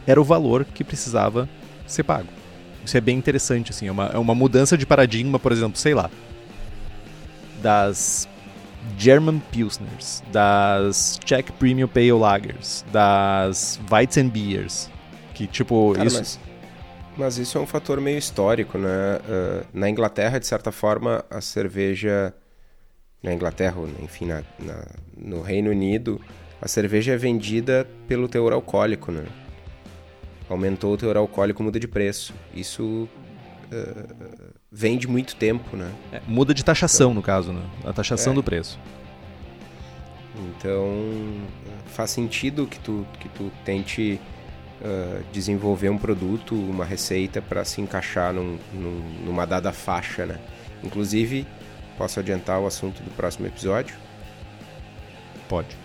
era 0.05 0.19
o 0.19 0.23
valor 0.23 0.65
que 0.65 0.83
precisava 0.83 1.47
ser 1.85 2.03
pago. 2.03 2.27
Isso 2.83 2.97
é 2.97 3.01
bem 3.01 3.17
interessante, 3.17 3.71
assim, 3.71 3.87
é 3.87 3.91
uma, 3.91 4.07
é 4.07 4.17
uma 4.17 4.33
mudança 4.33 4.77
de 4.77 4.85
paradigma, 4.85 5.37
por 5.37 5.51
exemplo, 5.51 5.77
sei 5.77 5.93
lá, 5.93 6.09
das 7.61 8.27
German 8.97 9.39
Pilsners, 9.51 10.23
das 10.31 11.19
Czech 11.23 11.51
Premium 11.53 11.87
Pale 11.87 12.11
Lagers, 12.13 12.83
das 12.91 13.79
Weizen 13.89 14.29
Beers, 14.29 14.89
que 15.33 15.45
tipo, 15.45 15.93
Cara, 15.93 16.07
isso... 16.07 16.17
Mas, 16.17 16.39
mas, 17.17 17.37
isso 17.37 17.57
é 17.57 17.61
um 17.61 17.67
fator 17.67 18.01
meio 18.01 18.17
histórico, 18.17 18.77
né? 18.77 18.87
Uh, 18.89 19.65
na 19.73 19.89
Inglaterra, 19.89 20.39
de 20.39 20.47
certa 20.47 20.71
forma, 20.71 21.23
a 21.29 21.41
cerveja 21.41 22.33
na 23.21 23.33
Inglaterra, 23.33 23.75
enfim, 24.01 24.25
na, 24.25 24.43
na, 24.59 24.85
no 25.17 25.41
Reino 25.41 25.69
Unido, 25.69 26.19
a 26.61 26.67
cerveja 26.67 27.13
é 27.13 27.17
vendida 27.17 27.87
pelo 28.07 28.27
teor 28.27 28.53
alcoólico, 28.53 29.11
né? 29.11 29.25
Aumentou 30.49 30.93
o 30.93 30.97
teor 30.97 31.17
alcoólico, 31.17 31.63
muda 31.63 31.79
de 31.79 31.87
preço. 31.87 32.33
Isso 32.53 33.07
uh, 33.71 34.53
vem 34.71 34.97
de 34.97 35.07
muito 35.07 35.35
tempo, 35.35 35.77
né? 35.77 35.91
É, 36.11 36.21
muda 36.27 36.53
de 36.53 36.63
taxação, 36.63 37.11
então, 37.11 37.15
no 37.15 37.21
caso, 37.21 37.53
né? 37.53 37.61
A 37.85 37.93
taxação 37.93 38.33
é. 38.33 38.35
do 38.35 38.43
preço. 38.43 38.79
Então, 40.35 40.87
faz 41.87 42.09
sentido 42.11 42.65
que 42.65 42.79
tu, 42.79 43.05
que 43.19 43.29
tu 43.29 43.51
tente 43.63 44.19
uh, 44.81 45.23
desenvolver 45.31 45.89
um 45.89 45.97
produto, 45.97 46.55
uma 46.55 46.85
receita 46.85 47.41
para 47.41 47.63
se 47.63 47.81
encaixar 47.81 48.33
num, 48.33 48.57
num, 48.73 49.25
numa 49.25 49.45
dada 49.45 49.71
faixa, 49.71 50.25
né? 50.25 50.39
Inclusive, 50.83 51.45
Posso 52.01 52.19
adiantar 52.19 52.59
o 52.59 52.65
assunto 52.65 53.03
do 53.03 53.11
próximo 53.11 53.45
episódio? 53.45 53.95
Pode. 55.47 55.77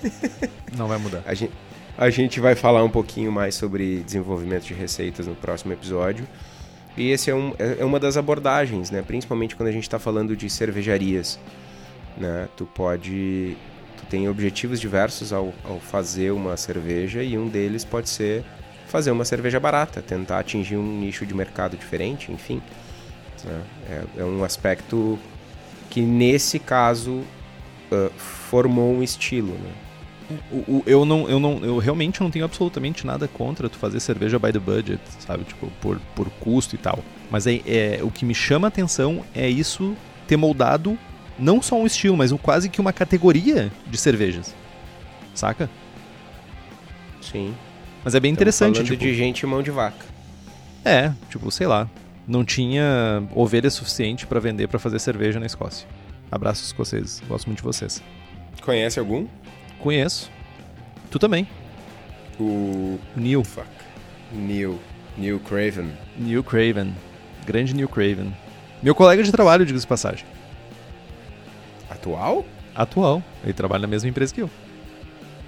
Não 0.78 0.86
vai 0.86 0.98
mudar. 0.98 1.20
A 1.26 1.34
gente, 1.34 1.52
a 1.98 2.08
gente 2.10 2.38
vai 2.38 2.54
falar 2.54 2.84
um 2.84 2.88
pouquinho 2.88 3.32
mais 3.32 3.56
sobre 3.56 4.04
desenvolvimento 4.04 4.62
de 4.62 4.72
receitas 4.72 5.26
no 5.26 5.34
próximo 5.34 5.72
episódio. 5.72 6.28
E 6.96 7.10
esse 7.10 7.28
é, 7.28 7.34
um, 7.34 7.52
é, 7.58 7.78
é 7.80 7.84
uma 7.84 7.98
das 7.98 8.16
abordagens, 8.16 8.88
né? 8.92 9.02
Principalmente 9.02 9.56
quando 9.56 9.68
a 9.68 9.72
gente 9.72 9.82
está 9.82 9.98
falando 9.98 10.36
de 10.36 10.48
cervejarias. 10.48 11.40
Né? 12.16 12.48
Tu 12.56 12.64
pode... 12.64 13.56
Tu 13.96 14.06
tem 14.08 14.28
objetivos 14.28 14.80
diversos 14.80 15.32
ao, 15.32 15.52
ao 15.64 15.80
fazer 15.80 16.30
uma 16.30 16.56
cerveja 16.56 17.20
e 17.20 17.36
um 17.36 17.48
deles 17.48 17.84
pode 17.84 18.08
ser 18.08 18.44
fazer 18.86 19.10
uma 19.10 19.24
cerveja 19.24 19.58
barata, 19.58 20.00
tentar 20.00 20.38
atingir 20.38 20.76
um 20.76 21.00
nicho 21.00 21.26
de 21.26 21.34
mercado 21.34 21.76
diferente, 21.76 22.30
enfim. 22.30 22.62
Né? 23.44 23.62
É, 23.88 24.20
é, 24.20 24.24
um 24.24 24.44
aspecto 24.44 25.18
que, 25.90 26.00
nesse 26.00 26.58
caso, 26.58 27.22
uh, 27.90 28.10
formou 28.16 28.94
um 28.94 29.02
estilo. 29.02 29.52
Né? 29.54 30.38
O, 30.50 30.56
o, 30.56 30.82
eu 30.86 31.04
não, 31.04 31.28
eu 31.28 31.38
não, 31.38 31.58
eu 31.64 31.78
realmente 31.78 32.20
não 32.20 32.30
tenho 32.30 32.44
absolutamente 32.44 33.06
nada 33.06 33.28
contra 33.28 33.68
tu 33.68 33.76
fazer 33.76 34.00
cerveja 34.00 34.38
by 34.38 34.52
the 34.52 34.58
budget, 34.58 35.00
sabe, 35.18 35.44
tipo 35.44 35.70
por, 35.80 36.00
por 36.14 36.30
custo 36.40 36.74
e 36.74 36.78
tal. 36.78 37.00
Mas 37.30 37.46
é, 37.46 37.60
é 37.66 38.00
o 38.02 38.10
que 38.10 38.24
me 38.24 38.34
chama 38.34 38.66
a 38.66 38.68
atenção 38.68 39.24
é 39.34 39.48
isso 39.48 39.94
ter 40.26 40.36
moldado 40.36 40.98
não 41.38 41.60
só 41.60 41.76
um 41.76 41.86
estilo, 41.86 42.16
mas 42.16 42.30
um, 42.30 42.38
quase 42.38 42.68
que 42.68 42.80
uma 42.80 42.92
categoria 42.92 43.70
de 43.86 43.98
cervejas, 43.98 44.54
saca? 45.34 45.68
Sim. 47.20 47.54
Mas 48.04 48.14
é 48.14 48.20
bem 48.20 48.30
Estamos 48.30 48.36
interessante. 48.36 48.74
Falando 48.76 48.88
tipo... 48.88 49.02
de 49.02 49.14
gente 49.14 49.46
mão 49.46 49.62
de 49.62 49.70
vaca. 49.70 50.06
É, 50.84 51.12
tipo, 51.30 51.50
sei 51.50 51.66
lá 51.66 51.88
não 52.32 52.44
tinha 52.44 53.22
ovelha 53.34 53.68
suficiente 53.68 54.26
pra 54.26 54.40
vender 54.40 54.66
pra 54.66 54.78
fazer 54.78 54.98
cerveja 54.98 55.38
na 55.38 55.44
Escócia. 55.44 55.86
Abraços 56.30 56.66
escoceses, 56.66 57.22
gosto 57.28 57.46
muito 57.46 57.58
de 57.58 57.64
vocês. 57.64 58.02
Conhece 58.62 58.98
algum? 58.98 59.26
Conheço. 59.78 60.30
Tu 61.10 61.18
também. 61.18 61.46
O. 62.40 62.98
Neil. 63.14 63.44
Fuck. 63.44 63.68
Neil. 64.32 64.80
Neil 65.18 65.38
Craven. 65.40 65.92
Neil 66.16 66.42
Craven. 66.42 66.94
Grande 67.44 67.74
Neil 67.74 67.88
Craven. 67.88 68.34
Meu 68.82 68.94
colega 68.94 69.22
de 69.22 69.30
trabalho, 69.30 69.66
diga-se 69.66 69.84
de 69.84 69.88
passagem. 69.88 70.24
Atual? 71.90 72.46
Atual. 72.74 73.22
Ele 73.44 73.52
trabalha 73.52 73.82
na 73.82 73.88
mesma 73.88 74.08
empresa 74.08 74.32
que 74.32 74.40
eu. 74.40 74.50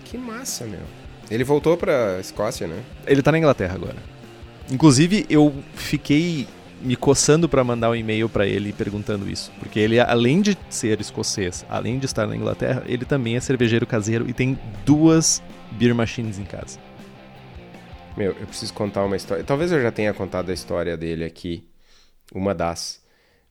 Que 0.04 0.18
massa, 0.18 0.66
meu. 0.66 0.82
Ele 1.30 1.44
voltou 1.44 1.78
pra 1.78 2.20
Escócia, 2.20 2.66
né? 2.66 2.82
Ele 3.06 3.22
tá 3.22 3.32
na 3.32 3.38
Inglaterra 3.38 3.74
agora. 3.74 3.96
Inclusive, 4.70 5.24
eu 5.30 5.54
fiquei 5.74 6.46
me 6.84 6.94
coçando 6.94 7.48
pra 7.48 7.64
mandar 7.64 7.90
um 7.90 7.94
e-mail 7.94 8.28
pra 8.28 8.46
ele 8.46 8.72
perguntando 8.72 9.28
isso. 9.28 9.50
Porque 9.58 9.80
ele, 9.80 9.98
além 9.98 10.42
de 10.42 10.56
ser 10.68 11.00
escocês, 11.00 11.64
além 11.68 11.98
de 11.98 12.06
estar 12.06 12.26
na 12.26 12.36
Inglaterra, 12.36 12.84
ele 12.86 13.04
também 13.04 13.36
é 13.36 13.40
cervejeiro 13.40 13.86
caseiro 13.86 14.28
e 14.28 14.32
tem 14.32 14.58
duas 14.84 15.42
beer 15.72 15.94
machines 15.94 16.38
em 16.38 16.44
casa. 16.44 16.78
Meu, 18.16 18.32
eu 18.32 18.46
preciso 18.46 18.72
contar 18.74 19.04
uma 19.04 19.16
história. 19.16 19.42
Talvez 19.42 19.72
eu 19.72 19.82
já 19.82 19.90
tenha 19.90 20.12
contado 20.12 20.50
a 20.50 20.54
história 20.54 20.96
dele 20.96 21.24
aqui. 21.24 21.66
Uma 22.32 22.54
das. 22.54 23.02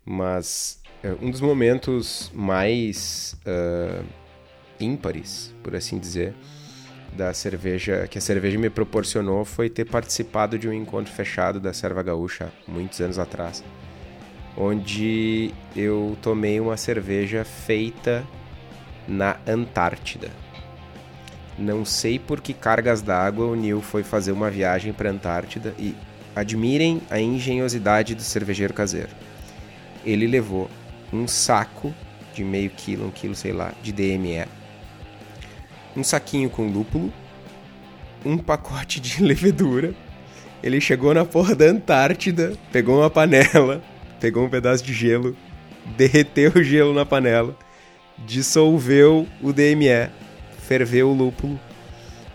Mas 0.05 0.79
é, 1.03 1.13
um 1.21 1.29
dos 1.29 1.41
momentos 1.41 2.31
mais 2.33 3.35
uh, 3.45 4.05
ímpares, 4.79 5.53
por 5.61 5.75
assim 5.75 5.97
dizer, 5.97 6.33
da 7.15 7.33
cerveja 7.33 8.07
que 8.07 8.17
a 8.17 8.21
cerveja 8.21 8.57
me 8.57 8.69
proporcionou 8.69 9.45
foi 9.45 9.69
ter 9.69 9.85
participado 9.85 10.57
de 10.57 10.67
um 10.67 10.73
encontro 10.73 11.11
fechado 11.11 11.59
da 11.59 11.73
Serva 11.73 12.01
Gaúcha 12.03 12.51
muitos 12.67 12.99
anos 12.99 13.19
atrás, 13.19 13.63
onde 14.57 15.53
eu 15.75 16.17
tomei 16.21 16.59
uma 16.59 16.77
cerveja 16.77 17.43
feita 17.43 18.23
na 19.07 19.37
Antártida. 19.47 20.29
Não 21.57 21.85
sei 21.85 22.17
por 22.17 22.41
que 22.41 22.53
cargas 22.53 23.01
d'água 23.01 23.45
o 23.45 23.55
Neil 23.55 23.81
foi 23.81 24.03
fazer 24.03 24.31
uma 24.31 24.49
viagem 24.49 24.91
para 24.91 25.11
Antártida 25.11 25.75
e 25.77 25.95
admirem 26.35 27.01
a 27.11 27.19
engenhosidade 27.19 28.15
do 28.15 28.23
cervejeiro 28.23 28.73
caseiro. 28.73 29.09
Ele 30.03 30.25
levou 30.25 30.69
um 31.11 31.27
saco 31.27 31.93
de 32.33 32.43
meio 32.43 32.71
quilo, 32.71 33.05
um 33.05 33.11
quilo, 33.11 33.35
sei 33.35 33.53
lá, 33.53 33.71
de 33.83 33.91
DME, 33.91 34.47
um 35.95 36.03
saquinho 36.03 36.49
com 36.49 36.67
lúpulo, 36.67 37.11
um 38.25 38.37
pacote 38.37 38.99
de 38.99 39.21
levedura. 39.23 39.93
Ele 40.61 40.79
chegou 40.79 41.13
na 41.13 41.25
porra 41.25 41.55
da 41.55 41.65
Antártida, 41.65 42.53
pegou 42.71 42.99
uma 42.99 43.09
panela, 43.09 43.81
pegou 44.19 44.45
um 44.45 44.49
pedaço 44.49 44.83
de 44.83 44.93
gelo, 44.93 45.35
derreteu 45.97 46.53
o 46.55 46.63
gelo 46.63 46.93
na 46.93 47.05
panela, 47.05 47.57
dissolveu 48.25 49.27
o 49.41 49.51
DME, 49.51 50.09
ferveu 50.59 51.09
o 51.09 51.13
lúpulo, 51.13 51.59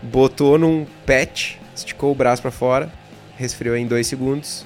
botou 0.01 0.57
num 0.57 0.85
pet, 1.05 1.59
esticou 1.75 2.11
o 2.11 2.15
braço 2.15 2.41
para 2.41 2.51
fora, 2.51 2.93
resfriou 3.37 3.75
em 3.75 3.87
dois 3.87 4.05
segundos, 4.05 4.65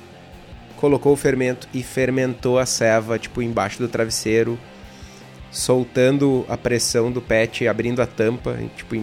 colocou 0.76 1.14
o 1.14 1.18
fermento 1.18 1.68
e 1.74 1.82
fermentou 1.82 2.60
a 2.60 2.66
ceva, 2.66 3.18
tipo, 3.18 3.42
embaixo 3.42 3.78
do 3.80 3.88
travesseiro, 3.88 4.60
soltando 5.54 6.46
a 6.50 6.58
pressão 6.58 7.12
do 7.12 7.22
pet, 7.22 7.68
abrindo 7.68 8.02
a 8.02 8.08
tampa, 8.08 8.58
tipo, 8.76 8.96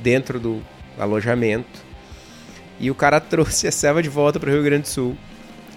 dentro 0.00 0.38
do 0.38 0.62
alojamento. 0.98 1.84
E 2.78 2.90
o 2.90 2.94
cara 2.94 3.18
trouxe 3.20 3.66
a 3.66 3.72
ceva 3.72 4.02
de 4.02 4.08
volta 4.08 4.40
para 4.40 4.48
o 4.48 4.52
Rio 4.52 4.62
Grande 4.62 4.82
do 4.82 4.88
Sul 4.88 5.18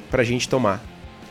pra 0.09 0.23
gente 0.23 0.47
tomar. 0.47 0.81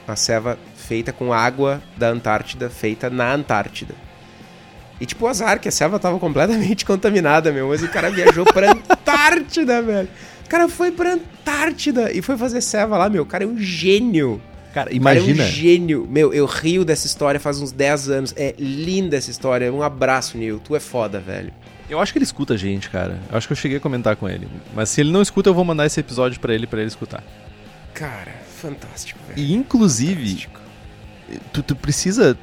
A 0.07 0.17
ceva 0.17 0.59
feita 0.75 1.13
com 1.13 1.33
água 1.33 1.83
da 1.97 2.09
Antártida, 2.09 2.69
feita 2.69 3.09
na 3.09 3.33
Antártida. 3.33 3.95
E 5.01 5.07
tipo, 5.07 5.27
o 5.27 5.29
azar 5.29 5.61
que 5.61 5.69
a 5.69 5.71
ceva 5.71 5.99
tava 5.99 6.19
completamente 6.19 6.85
contaminada, 6.87 7.53
meu, 7.53 7.69
mas 7.69 7.83
o 7.83 7.89
cara 7.89 8.11
viajou 8.11 8.45
pra 8.45 8.73
Antártida, 8.91 9.81
velho. 9.81 10.09
O 10.45 10.49
cara 10.49 10.69
foi 10.69 10.91
pra 10.91 11.13
Antártida 11.13 12.11
e 12.11 12.21
foi 12.23 12.37
fazer 12.37 12.63
ceva 12.63 12.97
lá, 12.97 13.09
meu. 13.09 13.23
O 13.23 13.27
cara 13.27 13.45
é 13.45 13.47
um 13.47 13.59
gênio. 13.59 14.41
Cara, 14.85 14.95
Imagina. 14.95 15.27
imagina. 15.33 15.43
é 15.45 15.47
um 15.47 15.51
gênio. 15.53 16.07
Meu, 16.11 16.33
eu 16.33 16.47
rio 16.47 16.85
dessa 16.85 17.07
história 17.07 17.41
faz 17.41 17.61
uns 17.61 17.73
10 17.73 18.09
anos. 18.11 18.35
É 18.37 18.55
linda 18.59 19.17
essa 19.17 19.31
história. 19.31 19.73
Um 19.73 19.83
abraço, 19.83 20.37
Neil. 20.39 20.61
Tu 20.61 20.77
é 20.77 20.81
foda, 20.81 21.19
velho. 21.19 21.53
Eu 21.91 21.99
acho 22.01 22.13
que 22.13 22.19
ele 22.19 22.25
escuta 22.25 22.55
a 22.55 22.57
gente, 22.57 22.91
cara. 22.91 23.19
Eu 23.31 23.37
acho 23.39 23.47
que 23.47 23.53
eu 23.53 23.57
cheguei 23.57 23.79
a 23.79 23.81
comentar 23.81 24.15
com 24.15 24.29
ele. 24.29 24.47
Mas 24.75 24.91
se 24.91 25.01
ele 25.01 25.11
não 25.11 25.23
escuta, 25.23 25.49
eu 25.49 25.55
vou 25.55 25.65
mandar 25.65 25.87
esse 25.87 25.99
episódio 25.99 26.39
pra 26.39 26.55
ele, 26.55 26.67
pra 26.67 26.79
ele 26.81 26.89
escutar. 26.89 27.25
Cara, 27.95 28.33
fantástico, 28.61 29.19
velho. 29.27 29.39
E 29.41 29.55
inclusive, 29.55 30.23
Fantástico. 30.25 30.61
tu, 31.53 31.63
tu 31.63 31.75
precisa. 31.77 32.37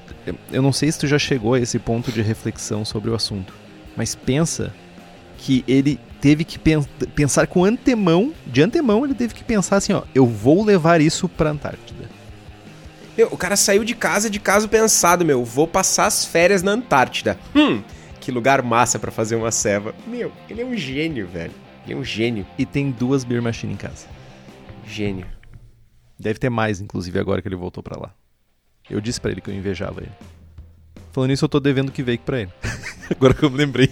Eu 0.52 0.62
não 0.62 0.74
sei 0.74 0.92
se 0.92 1.00
tu 1.00 1.08
já 1.08 1.20
chegou 1.20 1.54
a 1.54 1.60
esse 1.60 1.78
ponto 1.80 2.12
de 2.12 2.22
reflexão 2.22 2.84
sobre 2.84 3.12
o 3.12 3.16
assunto, 3.16 3.54
mas 3.96 4.16
pensa 4.16 4.74
que 5.38 5.64
ele 5.68 6.00
teve 6.20 6.44
que 6.44 6.58
pen- 6.58 6.84
pensar 7.14 7.46
com 7.46 7.64
antemão, 7.64 8.34
de 8.48 8.64
antemão 8.64 9.06
ele 9.06 9.14
teve 9.14 9.36
que 9.36 9.44
pensar 9.44 9.76
assim, 9.76 9.94
ó, 9.94 10.02
eu 10.16 10.26
vou 10.26 10.64
levar 10.66 11.00
isso 11.00 11.30
pra 11.30 11.52
Antártida. 11.52 11.95
Meu, 13.18 13.28
o 13.32 13.38
cara 13.38 13.56
saiu 13.56 13.84
de 13.84 13.96
casa 13.96 14.30
de 14.30 14.40
caso 14.40 14.68
pensado, 14.68 15.24
meu. 15.24 15.44
Vou 15.44 15.68
passar 15.68 16.06
as 16.06 16.26
férias 16.26 16.62
na 16.62 16.72
Antártida. 16.72 17.40
Hum, 17.56 17.82
que 18.20 18.32
lugar 18.32 18.62
massa 18.62 19.00
pra 19.00 19.12
fazer 19.12 19.36
uma 19.36 19.52
ceva. 19.52 19.96
Meu, 20.06 20.32
ele 20.50 20.62
é 20.62 20.66
um 20.66 20.76
gênio, 20.76 21.28
velho. 21.28 21.54
Ele 21.86 21.94
é 21.94 21.98
um 21.98 22.04
gênio. 22.04 22.46
E 22.58 22.66
tem 22.66 22.92
duas 22.92 23.24
beer 23.24 23.42
machine 23.42 23.74
em 23.74 23.78
casa. 23.78 24.08
Gênio. 24.86 25.26
Deve 26.20 26.40
ter 26.40 26.50
mais, 26.50 26.82
inclusive, 26.82 27.18
agora 27.20 27.42
que 27.42 27.48
ele 27.48 27.56
voltou 27.56 27.82
pra 27.84 28.00
lá. 28.00 28.14
Eu 28.90 29.00
disse 29.00 29.20
pra 29.20 29.32
ele 29.32 29.42
que 29.42 29.50
eu 29.50 29.54
invejava 29.54 30.02
ele. 30.02 30.12
Falando 31.12 31.30
nisso, 31.30 31.46
eu 31.46 31.50
tô 31.50 31.60
devendo 31.60 31.92
que 31.92 32.04
veio 32.04 32.20
pra 32.20 32.42
ele. 32.42 32.52
agora 33.10 33.34
que 33.34 33.44
eu 33.44 33.50
me 33.50 33.58
lembrei. 33.58 33.90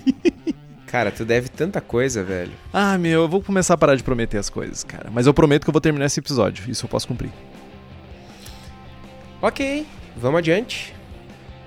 Cara, 0.87 1.11
tu 1.11 1.25
deve 1.25 1.47
tanta 1.47 1.79
coisa, 1.81 2.23
velho. 2.23 2.51
Ah, 2.71 2.97
meu, 2.97 3.21
eu 3.21 3.29
vou 3.29 3.41
começar 3.41 3.73
a 3.73 3.77
parar 3.77 3.95
de 3.95 4.03
prometer 4.03 4.37
as 4.37 4.49
coisas, 4.49 4.83
cara. 4.83 5.09
Mas 5.09 5.25
eu 5.25 5.33
prometo 5.33 5.63
que 5.63 5.69
eu 5.69 5.73
vou 5.73 5.81
terminar 5.81 6.05
esse 6.05 6.19
episódio. 6.19 6.69
Isso 6.69 6.85
eu 6.85 6.89
posso 6.89 7.07
cumprir. 7.07 7.31
Ok, 9.43 9.85
vamos 10.15 10.37
adiante. 10.37 10.95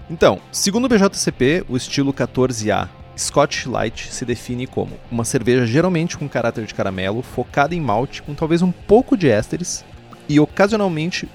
Então, 0.08 0.40
segundo 0.50 0.86
o 0.86 0.88
BJCP, 0.88 1.66
o 1.68 1.76
estilo 1.76 2.10
14A 2.10 2.88
Scotch 3.18 3.66
Light 3.66 4.10
se 4.10 4.24
define 4.24 4.66
como 4.66 4.98
uma 5.10 5.26
cerveja 5.26 5.66
geralmente 5.66 6.16
com 6.16 6.26
caráter 6.26 6.64
de 6.64 6.72
caramelo, 6.72 7.20
focada 7.20 7.74
em 7.74 7.80
malte, 7.82 8.22
com 8.22 8.34
talvez 8.34 8.62
um 8.62 8.72
pouco 8.72 9.14
de 9.14 9.28
ésteres 9.28 9.84
e 10.26 10.40
ocasionalmente 10.40 11.28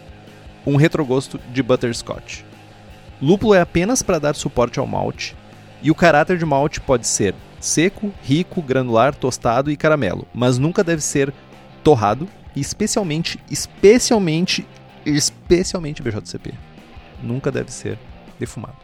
um 0.66 0.78
retrogosto 0.78 1.40
de 1.54 1.62
butterscotch. 1.62 2.42
Lúpulo 3.22 3.54
é 3.54 3.62
apenas 3.62 4.02
para 4.02 4.18
dar 4.18 4.34
suporte 4.34 4.80
ao 4.80 4.88
malte, 4.88 5.36
e 5.84 5.92
o 5.92 5.96
caráter 5.96 6.40
de 6.40 6.46
malte 6.46 6.82
pode 6.82 7.06
ser 7.06 7.36
seco, 7.60 8.12
rico, 8.24 8.64
granular, 8.64 9.14
tostado 9.14 9.70
e 9.70 9.78
caramelo, 9.78 10.28
mas 10.34 10.58
nunca 10.58 10.84
deve 10.84 11.04
ser 11.04 11.32
torrado 11.84 12.28
e 12.56 12.60
especialmente, 12.60 13.40
especialmente, 13.48 14.66
especialmente 15.56 16.02
BJCP. 16.02 16.54
Nunca 17.22 17.52
deve 17.52 17.72
ser 17.72 18.00
defumado. 18.40 18.78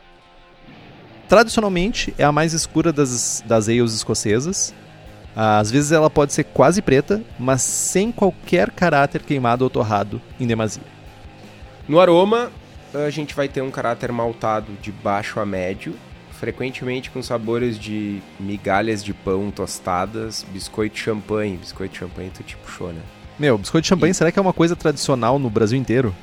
Tradicionalmente 1.29 2.13
é 2.17 2.23
a 2.23 2.31
mais 2.31 2.53
escura 2.53 2.91
das, 2.93 3.43
das 3.45 3.67
ales 3.67 3.93
escocesas. 3.93 4.73
Às 5.35 5.69
vezes 5.71 5.91
ela 5.91 6.09
pode 6.09 6.33
ser 6.33 6.43
quase 6.45 6.81
preta, 6.81 7.21
mas 7.39 7.61
sem 7.61 8.11
qualquer 8.11 8.71
caráter 8.71 9.21
queimado 9.21 9.63
ou 9.63 9.69
torrado 9.69 10.21
em 10.39 10.47
demasia. 10.47 10.83
No 11.87 11.99
aroma, 11.99 12.51
a 12.93 13.09
gente 13.09 13.33
vai 13.35 13.47
ter 13.47 13.61
um 13.61 13.71
caráter 13.71 14.11
maltado 14.11 14.71
de 14.81 14.91
baixo 14.91 15.39
a 15.39 15.45
médio, 15.45 15.95
frequentemente 16.31 17.09
com 17.11 17.21
sabores 17.21 17.77
de 17.79 18.19
migalhas 18.39 19.03
de 19.03 19.13
pão 19.13 19.51
tostadas, 19.51 20.45
biscoito 20.51 20.95
de 20.95 21.01
champanhe. 21.01 21.57
Biscoito 21.57 21.93
de 21.93 21.99
champanhe 21.99 22.31
tu 22.33 22.43
te 22.43 22.55
puxou, 22.57 22.91
né? 22.91 23.01
Meu, 23.37 23.57
biscoito 23.57 23.83
de 23.83 23.89
champanhe 23.89 24.11
E- 24.11 24.15
será 24.15 24.31
que 24.31 24.39
é 24.39 24.41
uma 24.41 24.53
coisa 24.53 24.75
tradicional 24.75 25.37
no 25.37 25.49
Brasil 25.49 25.77
inteiro? 25.77 26.15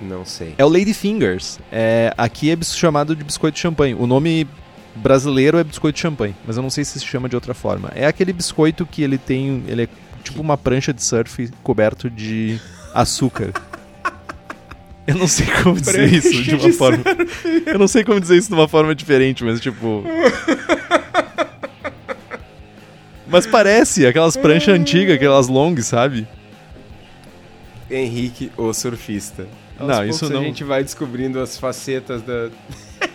Não 0.00 0.24
sei. 0.24 0.54
É 0.58 0.64
o 0.64 0.68
Lady 0.68 0.92
Fingers. 0.92 1.58
É, 1.72 2.12
aqui 2.16 2.50
é 2.50 2.56
chamado 2.62 3.16
de 3.16 3.24
biscoito 3.24 3.54
de 3.54 3.60
champanhe. 3.60 3.94
O 3.94 4.06
nome 4.06 4.46
brasileiro 4.94 5.58
é 5.58 5.64
biscoito 5.64 5.96
de 5.96 6.02
champanhe, 6.02 6.34
mas 6.46 6.56
eu 6.56 6.62
não 6.62 6.70
sei 6.70 6.84
se 6.84 6.98
se 6.98 7.06
chama 7.06 7.28
de 7.28 7.34
outra 7.34 7.54
forma. 7.54 7.90
É 7.94 8.06
aquele 8.06 8.32
biscoito 8.32 8.86
que 8.86 9.02
ele 9.02 9.18
tem, 9.18 9.64
ele 9.68 9.84
é 9.84 9.88
tipo 10.22 10.40
uma 10.40 10.56
prancha 10.56 10.92
de 10.92 11.02
surf 11.02 11.50
coberto 11.62 12.10
de 12.10 12.60
açúcar. 12.94 13.52
Eu 15.06 15.14
não 15.14 15.28
sei 15.28 15.46
como 15.62 15.80
dizer 15.80 16.12
isso 16.12 16.42
de 16.42 16.50
uma 16.56 16.58
de 16.58 16.72
forma. 16.72 17.04
Eu 17.64 17.78
não 17.78 17.86
sei 17.86 18.02
como 18.02 18.20
dizer 18.20 18.38
isso 18.38 18.48
de 18.48 18.54
uma 18.54 18.66
forma 18.66 18.92
diferente, 18.92 19.44
mas 19.44 19.60
tipo. 19.60 20.02
Mas 23.28 23.44
parece 23.44 24.06
aquelas 24.06 24.36
pranchas 24.36 24.74
antigas, 24.74 25.16
aquelas 25.16 25.48
long, 25.48 25.76
sabe? 25.82 26.28
Henrique, 27.90 28.50
o 28.56 28.72
surfista. 28.72 29.46
Aos 29.78 29.88
Não, 29.88 30.04
isso 30.04 30.28
não. 30.30 30.40
A 30.40 30.44
gente 30.44 30.64
vai 30.64 30.82
descobrindo 30.82 31.40
as 31.40 31.58
facetas 31.58 32.22
da. 32.22 32.48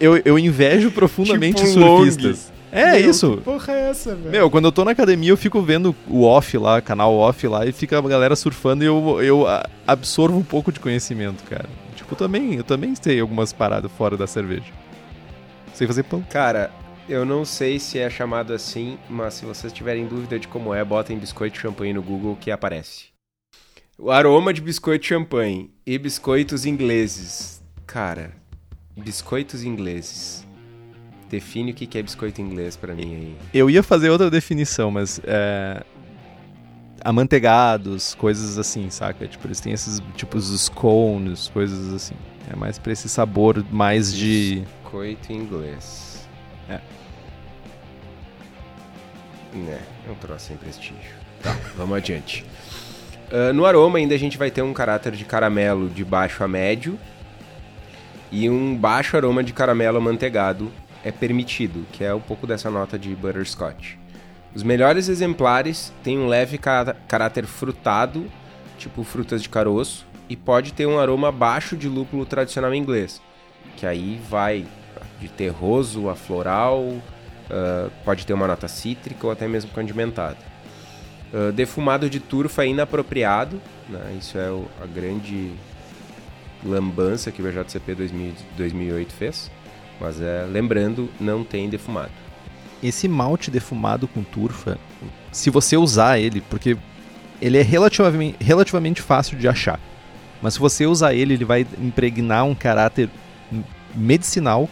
Eu, 0.00 0.20
eu, 0.24 0.36
invejo 0.36 0.90
profundamente 0.90 1.62
Tipo 1.64 1.78
um 1.78 1.80
long. 1.80 1.98
surfistas. 1.98 2.52
É 2.72 2.98
Meu, 2.98 3.10
isso. 3.10 3.36
Que 3.36 3.42
porra 3.44 3.72
é 3.72 3.90
essa, 3.90 4.16
velho? 4.16 4.30
Meu, 4.30 4.50
quando 4.50 4.64
eu 4.64 4.72
tô 4.72 4.84
na 4.84 4.90
academia, 4.90 5.30
eu 5.30 5.36
fico 5.36 5.62
vendo 5.62 5.94
o 6.08 6.24
off 6.24 6.58
lá, 6.58 6.80
canal 6.80 7.14
off 7.14 7.46
lá, 7.46 7.64
e 7.64 7.70
fica 7.70 7.96
a 7.96 8.00
galera 8.02 8.34
surfando 8.34 8.82
e 8.82 8.86
eu, 8.86 9.22
eu 9.22 9.44
absorvo 9.86 10.36
um 10.36 10.42
pouco 10.42 10.72
de 10.72 10.80
conhecimento, 10.80 11.44
cara. 11.44 11.66
Tipo, 11.94 12.14
eu 12.14 12.18
também, 12.18 12.54
eu 12.54 12.64
também 12.64 12.94
sei 13.00 13.20
algumas 13.20 13.52
paradas 13.52 13.90
fora 13.92 14.16
da 14.16 14.26
cerveja. 14.26 14.72
Sei 15.72 15.86
fazer 15.86 16.02
pão. 16.02 16.20
Cara, 16.30 16.72
eu 17.08 17.24
não 17.24 17.44
sei 17.44 17.78
se 17.78 17.98
é 17.98 18.10
chamado 18.10 18.52
assim, 18.52 18.98
mas 19.08 19.34
se 19.34 19.44
vocês 19.44 19.72
tiverem 19.72 20.06
dúvida 20.06 20.38
de 20.38 20.48
como 20.48 20.74
é, 20.74 20.84
botem 20.84 21.16
biscoito 21.16 21.58
champanhe 21.58 21.92
no 21.92 22.02
Google 22.02 22.36
que 22.40 22.50
aparece. 22.50 23.15
O 23.98 24.10
aroma 24.10 24.52
de 24.52 24.60
biscoito 24.60 25.06
champanhe 25.06 25.70
e 25.86 25.96
biscoitos 25.98 26.66
ingleses. 26.66 27.62
Cara, 27.86 28.30
biscoitos 28.94 29.64
ingleses. 29.64 30.46
Define 31.30 31.70
o 31.72 31.74
que 31.74 31.96
é 31.96 32.02
biscoito 32.02 32.42
inglês 32.42 32.76
pra 32.76 32.94
mim 32.94 33.14
aí. 33.14 33.36
Eu 33.54 33.70
ia 33.70 33.82
fazer 33.82 34.10
outra 34.10 34.30
definição, 34.30 34.90
mas 34.90 35.18
é. 35.24 35.82
Amanteigados, 37.02 38.14
coisas 38.14 38.58
assim, 38.58 38.90
saca? 38.90 39.26
Tipo, 39.26 39.46
eles 39.46 39.60
têm 39.60 39.72
esses 39.72 40.02
tipos 40.14 40.50
de 40.50 40.58
scones, 40.58 41.48
coisas 41.48 41.94
assim. 41.94 42.14
É 42.52 42.54
mais 42.54 42.78
pra 42.78 42.92
esse 42.92 43.08
sabor 43.08 43.64
mais 43.72 44.12
de. 44.12 44.62
Biscoito 44.82 45.32
inglês. 45.32 46.28
É. 46.68 46.80
Né, 49.54 49.80
é 50.06 50.10
um 50.10 50.14
troço 50.16 50.48
sem 50.48 50.56
prestígio. 50.58 51.16
Tá, 51.42 51.56
vamos 51.76 51.96
adiante. 51.96 52.44
Ah, 53.30 53.52
no 53.52 53.64
aroma 53.66 53.98
ainda 53.98 54.14
a 54.14 54.18
gente 54.18 54.38
vai 54.38 54.50
ter 54.50 54.62
um 54.62 54.72
caráter 54.72 55.12
de 55.12 55.24
caramelo 55.24 55.88
de 55.88 56.04
baixo 56.04 56.42
a 56.44 56.48
médio 56.48 56.98
e 58.30 58.48
um 58.48 58.76
baixo 58.76 59.16
aroma 59.16 59.42
de 59.42 59.52
caramelo 59.52 59.98
amanteigado 59.98 60.70
é 61.04 61.12
permitido, 61.12 61.86
que 61.92 62.02
é 62.02 62.12
um 62.12 62.20
pouco 62.20 62.46
dessa 62.46 62.70
nota 62.70 62.98
de 62.98 63.14
butterscotch. 63.14 63.94
Os 64.54 64.62
melhores 64.62 65.08
exemplares 65.08 65.92
têm 66.02 66.18
um 66.18 66.26
leve 66.26 66.58
ca- 66.58 66.96
caráter 67.06 67.46
frutado, 67.46 68.26
tipo 68.78 69.04
frutas 69.04 69.42
de 69.42 69.48
caroço, 69.48 70.06
e 70.28 70.36
pode 70.36 70.72
ter 70.72 70.86
um 70.86 70.98
aroma 70.98 71.30
baixo 71.30 71.76
de 71.76 71.88
lúpulo 71.88 72.26
tradicional 72.26 72.74
inglês, 72.74 73.20
que 73.76 73.86
aí 73.86 74.20
vai 74.28 74.66
de 75.20 75.28
terroso 75.28 76.08
a 76.08 76.16
floral, 76.16 76.90
ah, 77.50 77.88
pode 78.04 78.26
ter 78.26 78.32
uma 78.32 78.46
nota 78.48 78.66
cítrica 78.66 79.26
ou 79.26 79.32
até 79.32 79.46
mesmo 79.46 79.70
condimentada. 79.70 80.38
Ah, 81.32 81.50
defumado 81.52 82.08
de 82.08 82.20
turfa 82.20 82.64
é 82.64 82.68
inapropriado, 82.68 83.60
né? 83.88 84.16
isso 84.18 84.38
é 84.38 84.50
o- 84.50 84.66
a 84.82 84.86
grande 84.86 85.50
lambança 86.64 87.30
que 87.30 87.40
o 87.42 87.44
BJCP 87.44 87.94
2000 87.94 88.32
2008 88.56 89.12
fez, 89.12 89.50
mas 90.00 90.20
é, 90.20 90.46
lembrando, 90.50 91.08
não 91.20 91.44
tem 91.44 91.68
defumado. 91.68 92.10
Esse 92.82 93.08
malte 93.08 93.50
defumado 93.50 94.06
com 94.06 94.22
turfa, 94.22 94.78
se 95.32 95.50
você 95.50 95.76
usar 95.76 96.18
ele, 96.18 96.40
porque 96.42 96.76
ele 97.40 97.58
é 97.58 97.62
relativamente, 97.62 98.36
relativamente 98.42 99.00
fácil 99.02 99.38
de 99.38 99.48
achar, 99.48 99.80
mas 100.42 100.54
se 100.54 100.60
você 100.60 100.86
usar 100.86 101.14
ele, 101.14 101.34
ele 101.34 101.44
vai 101.44 101.66
impregnar 101.80 102.44
um 102.44 102.54
caráter 102.54 103.08
medicinal 103.94 104.68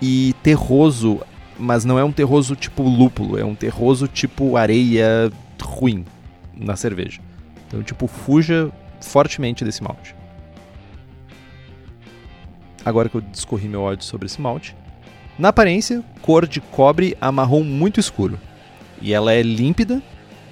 e 0.00 0.34
terroso, 0.42 1.20
mas 1.58 1.84
não 1.84 1.98
é 1.98 2.04
um 2.04 2.12
terroso 2.12 2.54
tipo 2.56 2.82
lúpulo, 2.82 3.38
é 3.38 3.44
um 3.44 3.54
terroso 3.54 4.06
tipo 4.08 4.56
areia 4.56 5.30
ruim 5.62 6.04
na 6.54 6.76
cerveja. 6.76 7.20
Então, 7.66 7.82
tipo, 7.82 8.06
fuja 8.06 8.70
fortemente 9.00 9.64
desse 9.64 9.82
malte. 9.82 10.14
Agora 12.84 13.08
que 13.08 13.14
eu 13.14 13.20
discorri 13.20 13.68
meu 13.68 13.82
ódio 13.82 14.04
sobre 14.04 14.26
esse 14.26 14.40
malte, 14.40 14.76
na 15.38 15.48
aparência, 15.48 16.04
cor 16.20 16.46
de 16.46 16.60
cobre 16.60 17.16
a 17.20 17.32
marrom 17.32 17.62
muito 17.62 17.98
escuro. 17.98 18.38
E 19.00 19.12
ela 19.12 19.32
é 19.32 19.42
límpida, 19.42 20.02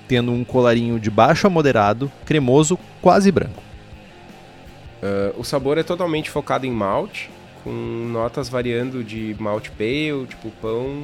tendo 0.09 0.33
um 0.33 0.45
colarinho 0.45 0.99
de 0.99 1.11
baixo 1.11 1.47
a 1.47 1.51
moderado, 1.51 2.11
cremoso, 2.25 2.79
quase 3.03 3.31
branco. 3.31 3.63
Ah, 5.03 5.33
o 5.37 5.45
sabor 5.45 5.79
é 5.79 5.83
totalmente 5.83 6.31
focado 6.31 6.67
em 6.67 6.71
malte, 6.71 7.31
com 7.63 7.71
notas 7.71 8.49
variando 8.49 9.05
de 9.05 9.37
malte 9.39 9.71
pale, 9.71 10.27
tipo 10.29 10.51
pão, 10.63 11.03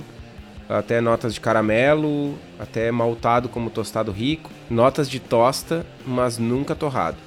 até 0.68 1.00
notas 1.00 1.34
de 1.34 1.40
caramelo, 1.40 2.36
até 2.58 2.90
maltado 2.90 3.48
como 3.48 3.70
tostado 3.70 4.10
rico, 4.10 4.50
notas 4.68 5.08
de 5.08 5.20
tosta, 5.20 5.86
mas 6.06 6.38
nunca 6.38 6.74
torrado, 6.74 7.18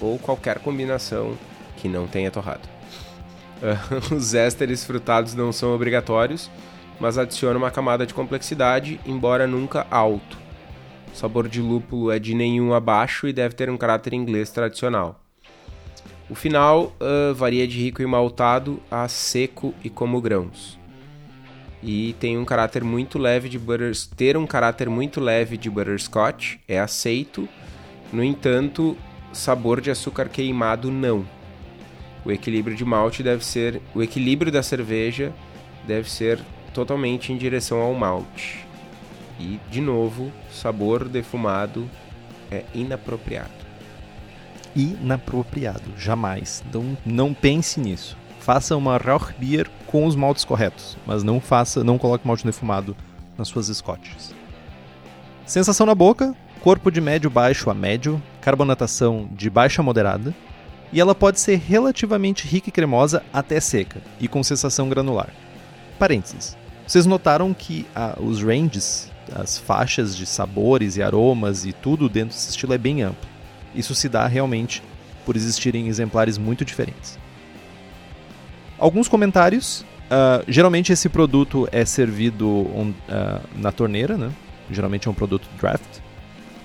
ou 0.00 0.18
qualquer 0.18 0.58
combinação 0.58 1.36
que 1.76 1.88
não 1.88 2.06
tenha 2.06 2.30
torrado. 2.30 2.68
Os 4.14 4.34
ésteres 4.34 4.84
frutados 4.84 5.34
não 5.34 5.52
são 5.52 5.74
obrigatórios, 5.74 6.50
mas 7.00 7.18
adicionam 7.18 7.58
uma 7.58 7.70
camada 7.70 8.06
de 8.06 8.14
complexidade, 8.14 9.00
embora 9.06 9.46
nunca 9.46 9.86
alto. 9.90 10.38
O 11.12 11.16
sabor 11.16 11.48
de 11.48 11.60
lúpulo 11.60 12.10
é 12.10 12.18
de 12.18 12.34
nenhum 12.34 12.74
abaixo 12.74 13.26
e 13.28 13.32
deve 13.32 13.54
ter 13.54 13.70
um 13.70 13.76
caráter 13.76 14.12
inglês 14.12 14.50
tradicional. 14.50 15.20
O 16.28 16.34
final 16.34 16.92
ah, 17.00 17.32
varia 17.34 17.66
de 17.66 17.78
rico 17.78 18.02
e 18.02 18.06
maltado 18.06 18.80
a 18.90 19.08
seco 19.08 19.74
e 19.82 19.88
como 19.88 20.20
grãos. 20.20 20.77
E 21.82 22.14
tem 22.18 22.36
um 22.36 22.44
caráter 22.44 22.82
muito 22.82 23.18
leve 23.18 23.48
de 23.48 23.58
butters, 23.58 24.06
ter 24.06 24.36
um 24.36 24.46
caráter 24.46 24.88
muito 24.88 25.20
leve 25.20 25.56
de 25.56 25.70
butterscotch 25.70 26.56
é 26.66 26.78
aceito. 26.78 27.48
No 28.12 28.24
entanto, 28.24 28.96
sabor 29.32 29.80
de 29.80 29.90
açúcar 29.90 30.28
queimado 30.28 30.90
não. 30.90 31.24
O 32.24 32.32
equilíbrio 32.32 32.76
de 32.76 32.84
malte 32.84 33.22
deve 33.22 33.44
ser, 33.44 33.80
o 33.94 34.02
equilíbrio 34.02 34.50
da 34.50 34.62
cerveja 34.62 35.32
deve 35.86 36.10
ser 36.10 36.40
totalmente 36.74 37.32
em 37.32 37.36
direção 37.36 37.80
ao 37.80 37.94
malte. 37.94 38.66
E 39.38 39.60
de 39.70 39.80
novo, 39.80 40.32
sabor 40.50 41.08
defumado 41.08 41.88
é 42.50 42.64
inapropriado. 42.74 43.50
Inapropriado, 44.74 45.92
jamais. 45.96 46.62
Então 46.68 46.96
não 47.06 47.32
pense 47.32 47.80
nisso. 47.80 48.16
Faça 48.40 48.76
uma 48.76 48.96
Rauchbier 48.96 49.68
com 49.86 50.06
os 50.06 50.16
maltes 50.16 50.44
corretos, 50.44 50.96
mas 51.06 51.22
não 51.22 51.40
faça, 51.40 51.84
não 51.84 51.98
coloque 51.98 52.26
malte 52.26 52.44
defumado 52.44 52.96
nas 53.36 53.48
suas 53.48 53.66
scotches. 53.66 54.34
Sensação 55.44 55.86
na 55.86 55.94
boca, 55.94 56.34
corpo 56.60 56.90
de 56.90 57.00
médio 57.00 57.30
baixo 57.30 57.70
a 57.70 57.74
médio, 57.74 58.22
carbonatação 58.40 59.28
de 59.32 59.48
baixa 59.48 59.82
a 59.82 59.84
moderada, 59.84 60.34
e 60.92 61.00
ela 61.00 61.14
pode 61.14 61.40
ser 61.40 61.56
relativamente 61.56 62.46
rica 62.46 62.68
e 62.70 62.72
cremosa 62.72 63.22
até 63.32 63.60
seca 63.60 64.00
e 64.18 64.26
com 64.26 64.42
sensação 64.42 64.88
granular. 64.88 65.28
Parênteses. 65.98 66.56
Vocês 66.86 67.04
notaram 67.04 67.52
que 67.52 67.86
os 68.18 68.42
ranges, 68.42 69.10
as 69.34 69.58
faixas 69.58 70.16
de 70.16 70.24
sabores 70.24 70.96
e 70.96 71.02
aromas 71.02 71.66
e 71.66 71.72
tudo 71.72 72.08
dentro 72.08 72.34
desse 72.34 72.50
estilo 72.50 72.72
é 72.72 72.78
bem 72.78 73.02
amplo. 73.02 73.28
Isso 73.74 73.94
se 73.94 74.08
dá 74.08 74.26
realmente 74.26 74.82
por 75.26 75.36
existirem 75.36 75.88
exemplares 75.88 76.38
muito 76.38 76.64
diferentes. 76.64 77.18
Alguns 78.78 79.08
comentários. 79.08 79.84
ah, 80.10 80.42
geralmente 80.48 80.90
esse 80.92 81.08
produto 81.08 81.68
é 81.70 81.84
servido 81.84 82.48
on- 82.74 82.94
ah, 83.10 83.40
na 83.56 83.70
torneira, 83.70 84.16
né? 84.16 84.30
Geralmente 84.70 85.06
é 85.06 85.10
um 85.10 85.14
produto 85.14 85.46
draft. 85.60 85.98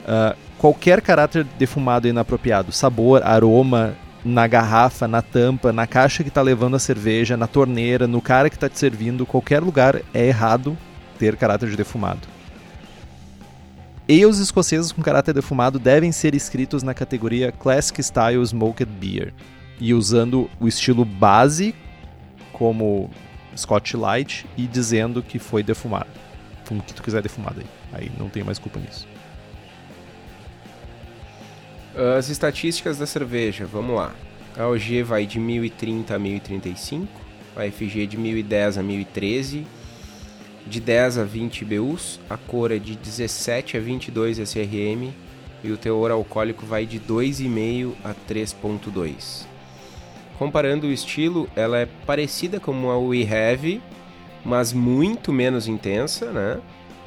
Ah, 0.08 0.36
qualquer 0.58 1.02
caráter 1.02 1.46
defumado 1.60 2.08
inapropriado, 2.08 2.72
sabor, 2.72 3.22
aroma, 3.24 3.96
na 4.24 4.48
garrafa, 4.48 5.08
na 5.10 5.22
tampa, 5.22 5.74
na 5.74 5.86
caixa 5.86 6.24
que 6.24 6.30
está 6.30 6.42
levando 6.42 6.76
a 6.76 6.80
cerveja, 6.80 7.36
na 7.36 7.46
torneira, 7.48 8.08
no 8.08 8.22
cara 8.22 8.50
que 8.50 8.56
está 8.56 8.70
te 8.70 8.80
servindo, 8.80 9.26
qualquer 9.26 9.62
lugar 9.62 10.02
é 10.14 10.26
errado 10.28 10.78
ter 11.20 11.36
caráter 11.36 11.70
de 11.70 11.76
defumado. 11.76 12.22
Ales 14.10 14.38
escoceses 14.40 14.92
com 14.92 15.02
caráter 15.02 15.34
defumado 15.34 15.80
devem 15.80 16.12
ser 16.12 16.36
escritos 16.36 16.84
na 16.84 16.94
categoria 16.94 17.52
Classic 17.52 18.02
Style 18.02 18.42
Smoked 18.46 18.90
Beer 18.90 19.34
e 19.80 19.94
usando 19.94 20.50
o 20.60 20.68
estilo 20.68 21.04
base 21.04 21.74
como 22.54 23.10
Scotch 23.58 23.96
Light 23.96 24.46
e 24.56 24.66
dizendo 24.68 25.22
que 25.22 25.40
foi 25.40 25.64
defumado. 25.64 26.10
Como 26.68 26.82
que 26.82 26.94
tu 26.94 27.04
quiser 27.04 27.22
defumado 27.22 27.60
aí. 27.60 27.68
Aí 27.92 28.12
não 28.18 28.30
tem 28.30 28.44
mais 28.44 28.58
culpa 28.58 28.80
nisso. 28.80 29.08
As 32.18 32.30
estatísticas 32.30 32.98
da 32.98 33.06
cerveja, 33.06 33.66
vamos 33.66 33.96
lá. 33.96 34.14
A 34.58 34.68
OG 34.68 35.04
vai 35.04 35.26
de 35.26 35.40
1030 35.40 36.16
a 36.16 36.20
1035, 36.20 37.08
a 37.56 37.70
FG 37.70 38.08
de 38.08 38.18
1010 38.18 38.78
a 38.78 38.84
1013, 38.84 39.68
de 40.66 40.80
10 40.80 41.18
a 41.18 41.24
20 41.24 41.66
BUs, 41.66 42.20
a 42.30 42.38
cor 42.38 42.72
é 42.72 42.80
de 42.80 42.96
17 42.96 43.78
a 43.78 43.80
22 43.80 44.40
SRM 44.40 45.12
e 45.64 45.72
o 45.72 45.78
teor 45.78 46.12
alcoólico 46.12 46.66
vai 46.66 46.86
de 46.86 47.00
2,5 47.00 47.94
a 48.04 48.14
3,2. 48.28 49.53
Comparando 50.44 50.88
o 50.88 50.92
estilo, 50.92 51.50
ela 51.56 51.78
é 51.78 51.86
parecida 51.86 52.60
com 52.60 52.92
a 52.92 52.98
We 52.98 53.22
Have, 53.24 53.82
mas 54.44 54.74
muito 54.74 55.32
menos 55.32 55.70
intensa, 55.70 56.34
né? 56.34 56.60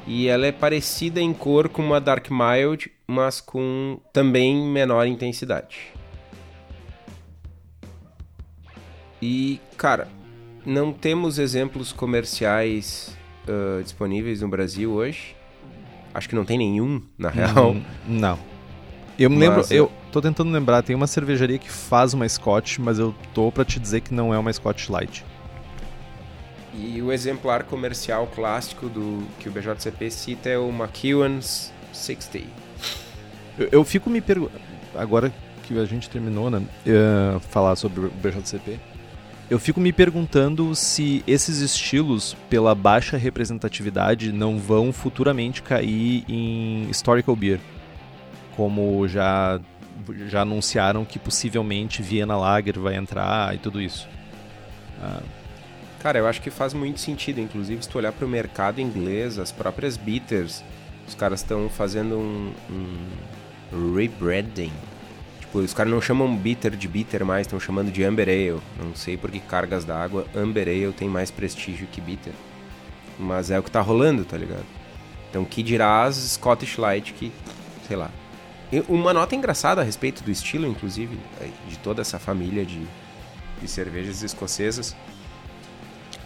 E 0.07 0.27
ela 0.27 0.47
é 0.47 0.51
parecida 0.51 1.21
em 1.21 1.31
cor 1.35 1.69
com 1.69 1.83
uma 1.83 2.01
Dark 2.01 2.31
Mild, 2.31 2.91
mas 3.05 3.39
com 3.39 3.99
também 4.11 4.55
menor 4.55 5.05
intensidade. 5.05 5.93
E, 9.21 9.61
cara, 9.77 10.07
não 10.65 10.91
temos 10.91 11.37
exemplos 11.37 11.93
comerciais 11.93 13.15
uh, 13.47 13.83
disponíveis 13.83 14.41
no 14.41 14.47
Brasil 14.47 14.91
hoje. 14.91 15.35
Acho 16.11 16.27
que 16.27 16.33
não 16.33 16.43
tem 16.43 16.57
nenhum, 16.57 17.03
na 17.15 17.29
real. 17.29 17.73
Hum, 17.73 17.83
não. 18.07 18.39
Eu 19.19 19.29
me 19.29 19.37
lembro, 19.37 19.57
Mas, 19.57 19.69
eu 19.69 19.91
tô 20.11 20.21
tentando 20.21 20.51
lembrar, 20.51 20.81
tem 20.83 20.95
uma 20.95 21.07
cervejaria 21.07 21.57
que 21.57 21.69
faz 21.69 22.13
uma 22.13 22.27
Scotch, 22.27 22.79
mas 22.79 22.99
eu 22.99 23.13
tô 23.33 23.51
pra 23.51 23.65
te 23.65 23.79
dizer 23.79 24.01
que 24.01 24.13
não 24.13 24.33
é 24.33 24.37
uma 24.37 24.51
Scotch 24.51 24.89
Light. 24.89 25.25
E 26.73 27.01
o 27.01 27.11
exemplar 27.11 27.63
comercial 27.63 28.27
clássico 28.27 28.87
do 28.87 29.23
que 29.39 29.49
o 29.49 29.51
BJCP 29.51 30.11
cita 30.11 30.49
é 30.49 30.57
o 30.57 30.69
McEwan's 30.69 31.71
60. 31.91 32.39
Eu, 33.57 33.69
eu 33.71 33.83
fico 33.83 34.09
me 34.09 34.21
perguntando, 34.21 34.61
agora 34.95 35.33
que 35.63 35.77
a 35.77 35.85
gente 35.85 36.09
terminou, 36.09 36.49
né, 36.49 36.59
uh, 36.59 37.39
falar 37.39 37.75
sobre 37.75 38.05
o 38.05 38.09
BJCP, 38.09 38.79
eu 39.49 39.57
fico 39.57 39.79
me 39.79 39.93
perguntando 39.93 40.75
se 40.75 41.23
esses 41.25 41.59
estilos, 41.59 42.35
pela 42.49 42.75
baixa 42.75 43.17
representatividade, 43.17 44.31
não 44.31 44.59
vão 44.59 44.91
futuramente 44.91 45.61
cair 45.61 46.25
em 46.27 46.89
historical 46.89 47.35
beer, 47.35 47.59
como 48.55 49.07
já 49.07 49.59
já 50.27 50.41
anunciaram 50.41 51.05
que 51.05 51.19
possivelmente 51.19 52.01
Vienna 52.01 52.37
Lager 52.37 52.79
vai 52.79 52.95
entrar 52.95 53.53
e 53.55 53.57
tudo 53.57 53.81
isso. 53.81 54.07
Cara, 55.99 56.19
eu 56.19 56.27
acho 56.27 56.41
que 56.41 56.49
faz 56.49 56.73
muito 56.73 56.99
sentido, 56.99 57.41
inclusive 57.41 57.81
se 57.83 57.89
tu 57.89 57.97
olhar 57.97 58.11
para 58.11 58.25
o 58.25 58.29
mercado 58.29 58.79
inglês, 58.79 59.37
as 59.37 59.51
próprias 59.51 59.97
bitters, 59.97 60.63
os 61.07 61.15
caras 61.15 61.41
estão 61.41 61.69
fazendo 61.69 62.17
um, 62.17 62.53
um 63.73 63.95
rebranding. 63.95 64.71
Tipo, 65.39 65.59
os 65.59 65.73
caras 65.73 65.91
não 65.91 66.01
chamam 66.01 66.35
bitter 66.35 66.75
de 66.75 66.87
bitter 66.87 67.25
mais, 67.25 67.47
estão 67.47 67.59
chamando 67.59 67.91
de 67.91 68.03
Amber 68.03 68.27
Ale. 68.27 68.61
Não 68.81 68.95
sei 68.95 69.17
por 69.17 69.31
que 69.31 69.39
cargas 69.39 69.85
d'água 69.85 70.25
Amber 70.35 70.67
Ale 70.67 70.93
tem 70.93 71.09
mais 71.09 71.31
prestígio 71.31 71.87
que 71.91 71.99
bitter. 71.99 72.33
Mas 73.17 73.49
é 73.49 73.57
o 73.57 73.63
que 73.63 73.71
tá 73.71 73.81
rolando, 73.81 74.23
tá 74.23 74.37
ligado? 74.37 74.65
Então, 75.29 75.43
que 75.43 75.63
dirá 75.63 76.03
as 76.03 76.15
Scottish 76.15 76.77
Light 76.77 77.13
que, 77.13 77.31
sei 77.87 77.97
lá, 77.97 78.11
uma 78.87 79.13
nota 79.13 79.35
engraçada 79.35 79.81
a 79.81 79.83
respeito 79.83 80.23
do 80.23 80.31
estilo, 80.31 80.67
inclusive, 80.67 81.17
de 81.69 81.77
toda 81.79 82.01
essa 82.01 82.19
família 82.19 82.65
de, 82.65 82.81
de 83.61 83.67
cervejas 83.67 84.21
escocesas. 84.21 84.95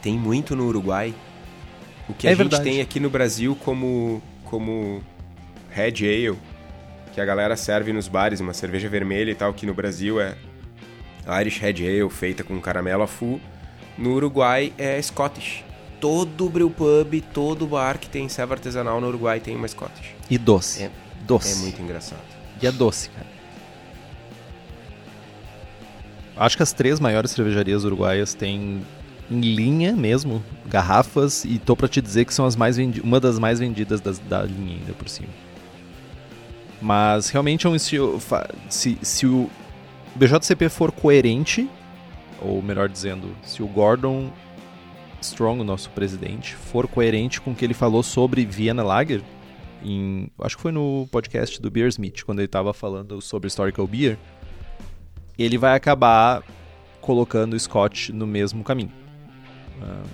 Tem 0.02 0.18
muito 0.18 0.56
no 0.56 0.66
Uruguai. 0.66 1.14
O 2.10 2.14
que 2.14 2.28
é 2.28 2.32
a 2.32 2.34
gente 2.34 2.50
verdade. 2.50 2.64
tem 2.64 2.82
aqui 2.82 3.00
no 3.00 3.10
Brasil 3.10 3.56
como, 3.64 4.22
como 4.46 5.04
Red 5.70 6.04
Ale, 6.04 6.38
que 7.14 7.22
a 7.22 7.26
galera 7.26 7.56
serve 7.56 7.94
nos 7.94 8.08
bares, 8.08 8.40
uma 8.40 8.54
cerveja 8.54 8.90
vermelha 8.90 9.32
e 9.32 9.36
tal, 9.36 9.54
que 9.54 9.66
no 9.66 9.74
Brasil 9.74 10.20
é 10.20 10.36
Irish 11.42 11.60
Red 11.60 11.86
Ale, 11.88 12.10
feita 12.10 12.44
com 12.44 12.60
caramelo 12.60 13.04
a 13.04 13.08
full. 13.08 13.40
No 13.98 14.14
Uruguai 14.14 14.74
é 14.78 15.00
Scottish. 15.02 15.64
Todo 16.00 16.50
brewpub, 16.50 17.22
todo 17.34 17.68
bar 17.68 18.00
que 18.00 18.10
tem 18.10 18.28
serva 18.28 18.56
artesanal 18.56 19.00
no 19.00 19.08
Uruguai 19.08 19.40
tem 19.40 19.56
uma 19.56 19.68
Scottish. 19.68 20.16
E 20.30 20.38
doce. 20.38 20.84
É, 20.84 20.92
doce. 21.22 21.54
é 21.54 21.56
muito 21.64 21.82
engraçado. 21.82 22.22
E 22.62 22.68
é 22.68 22.72
doce, 22.72 23.10
cara. 23.10 23.28
Acho 26.38 26.58
que 26.58 26.64
as 26.64 26.74
três 26.74 27.00
maiores 27.00 27.32
cervejarias 27.32 27.84
uruguaias 27.84 28.34
têm 28.34 28.82
em 29.30 29.40
linha 29.40 29.94
mesmo, 29.94 30.44
garrafas, 30.66 31.46
e 31.46 31.58
tô 31.58 31.76
pra 31.76 31.88
te 31.88 32.02
dizer 32.02 32.26
que 32.26 32.34
são 32.34 32.46
as 32.46 32.56
mais 32.56 32.78
vendi 32.78 33.00
uma 33.00 33.20
das 33.20 33.40
mais 33.40 33.60
vendidas 33.60 34.02
das, 34.02 34.20
da 34.20 34.44
linha 34.44 34.78
ainda 34.78 34.94
por 34.94 35.08
cima. 35.08 35.30
Mas 36.82 37.30
realmente 37.30 37.66
é 37.66 37.70
um 37.70 37.76
estilo. 37.76 38.20
Se, 38.70 38.98
se 39.02 39.26
o 39.26 39.50
BJCP 40.16 40.68
for 40.68 40.92
coerente, 40.92 41.70
ou 42.42 42.62
melhor 42.62 42.90
dizendo, 42.90 43.36
se 43.44 43.62
o 43.62 43.68
Gordon 43.68 44.32
Strong, 45.22 45.62
o 45.62 45.64
nosso 45.64 45.90
presidente, 45.92 46.56
for 46.56 46.88
coerente 46.88 47.40
com 47.40 47.52
o 47.52 47.56
que 47.56 47.64
ele 47.64 47.76
falou 47.76 48.02
sobre 48.02 48.46
Vienna 48.46 48.84
Lager, 48.84 49.22
em, 49.84 50.30
acho 50.40 50.56
que 50.56 50.62
foi 50.62 50.72
no 50.72 51.08
podcast 51.12 51.62
do 51.62 51.70
Beer 51.70 51.88
Smith, 51.88 52.24
quando 52.24 52.40
ele 52.40 52.46
estava 52.46 52.74
falando 52.74 53.22
sobre 53.22 53.48
Historical 53.48 53.88
Beer, 53.88 54.18
ele 55.38 55.58
vai 55.58 55.76
acabar 55.76 56.44
colocando 57.00 57.54
o 57.54 57.60
Scott 57.60 58.12
no 58.12 58.28
mesmo 58.28 58.64
caminho. 58.64 58.92
Uh, 59.82 60.08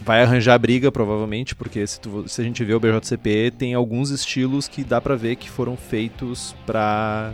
vai 0.00 0.22
arranjar 0.22 0.58
briga, 0.58 0.90
provavelmente, 0.90 1.54
porque 1.54 1.86
se, 1.86 2.00
tu, 2.00 2.28
se, 2.28 2.40
a 2.40 2.44
gente 2.44 2.64
vê 2.64 2.74
o 2.74 2.80
BJCP, 2.80 3.52
tem 3.56 3.74
alguns 3.74 4.10
estilos 4.10 4.66
que 4.66 4.82
dá 4.82 5.00
pra 5.00 5.14
ver 5.14 5.36
que 5.36 5.48
foram 5.48 5.76
feitos 5.76 6.54
para 6.66 7.32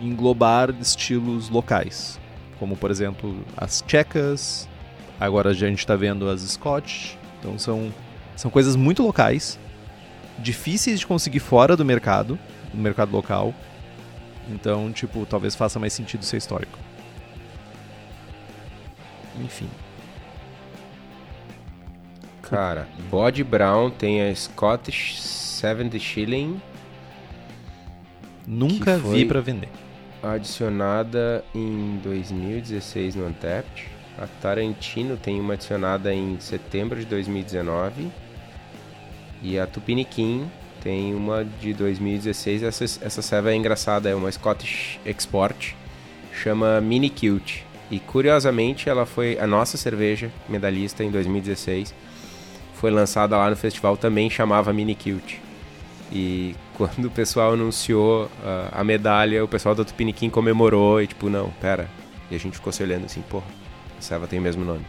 englobar 0.00 0.74
estilos 0.80 1.48
locais. 1.48 2.18
Como, 2.58 2.76
por 2.76 2.90
exemplo, 2.90 3.36
as 3.56 3.82
tchecas, 3.82 4.68
agora 5.18 5.50
a 5.50 5.54
gente 5.54 5.78
está 5.78 5.96
vendo 5.96 6.28
as 6.28 6.42
Scotch. 6.42 7.14
Então 7.38 7.58
são, 7.58 7.92
são 8.36 8.50
coisas 8.50 8.76
muito 8.76 9.02
locais, 9.02 9.58
difíceis 10.40 11.00
de 11.00 11.06
conseguir 11.06 11.40
fora 11.40 11.76
do 11.76 11.84
mercado, 11.84 12.38
no 12.72 12.82
mercado 12.82 13.12
local. 13.12 13.54
Então, 14.48 14.90
tipo, 14.92 15.24
talvez 15.26 15.54
faça 15.54 15.78
mais 15.78 15.92
sentido 15.92 16.24
ser 16.24 16.38
histórico. 16.38 16.78
Enfim. 19.40 19.68
Cara, 22.42 22.88
Body 23.08 23.44
Brown 23.44 23.90
tem 23.90 24.28
a 24.28 24.34
Scottish 24.34 25.20
70 25.20 25.98
Shilling. 25.98 26.60
Nunca 28.46 28.98
vi 28.98 29.24
para 29.24 29.40
vender. 29.40 29.68
Adicionada 30.22 31.44
em 31.54 32.00
2016 32.02 33.14
no 33.14 33.26
Untapped. 33.28 33.86
A 34.18 34.26
Tarantino 34.26 35.16
tem 35.16 35.40
uma 35.40 35.54
adicionada 35.54 36.12
em 36.12 36.38
setembro 36.40 36.98
de 36.98 37.06
2019. 37.06 38.10
E 39.42 39.58
a 39.58 39.66
Tupiniquim 39.66 40.50
tem 40.82 41.14
uma 41.14 41.44
de 41.44 41.72
2016. 41.72 42.62
Essa, 42.62 42.84
essa 42.84 43.22
serva 43.22 43.52
é 43.52 43.54
engraçada, 43.54 44.08
é 44.08 44.14
uma 44.14 44.30
Scottish 44.30 44.98
Export. 45.04 45.74
Chama 46.32 46.80
Mini 46.80 47.10
Cute. 47.10 47.66
E 47.90 47.98
curiosamente 47.98 48.88
ela 48.88 49.04
foi 49.04 49.38
a 49.38 49.46
nossa 49.46 49.76
cerveja 49.76 50.30
medalhista 50.48 51.02
em 51.02 51.10
2016. 51.10 51.94
Foi 52.74 52.90
lançada 52.90 53.36
lá 53.36 53.50
no 53.50 53.56
festival, 53.56 53.96
também 53.96 54.30
chamava 54.30 54.72
Mini 54.72 54.94
Cute. 54.94 55.40
E 56.12 56.54
quando 56.74 57.06
o 57.06 57.10
pessoal 57.10 57.52
anunciou 57.52 58.24
uh, 58.24 58.68
a 58.72 58.84
medalha, 58.84 59.44
o 59.44 59.48
pessoal 59.48 59.74
da 59.74 59.84
Tupiniquim 59.84 60.30
comemorou 60.30 61.02
e 61.02 61.06
tipo, 61.06 61.28
não, 61.28 61.50
pera. 61.60 61.88
E 62.30 62.34
a 62.34 62.38
gente 62.38 62.54
ficou 62.54 62.72
se 62.72 62.82
olhando 62.82 63.06
assim, 63.06 63.22
porra, 63.22 63.46
a 63.98 64.02
serva 64.02 64.26
tem 64.26 64.38
o 64.38 64.42
mesmo 64.42 64.64
nome. 64.64 64.84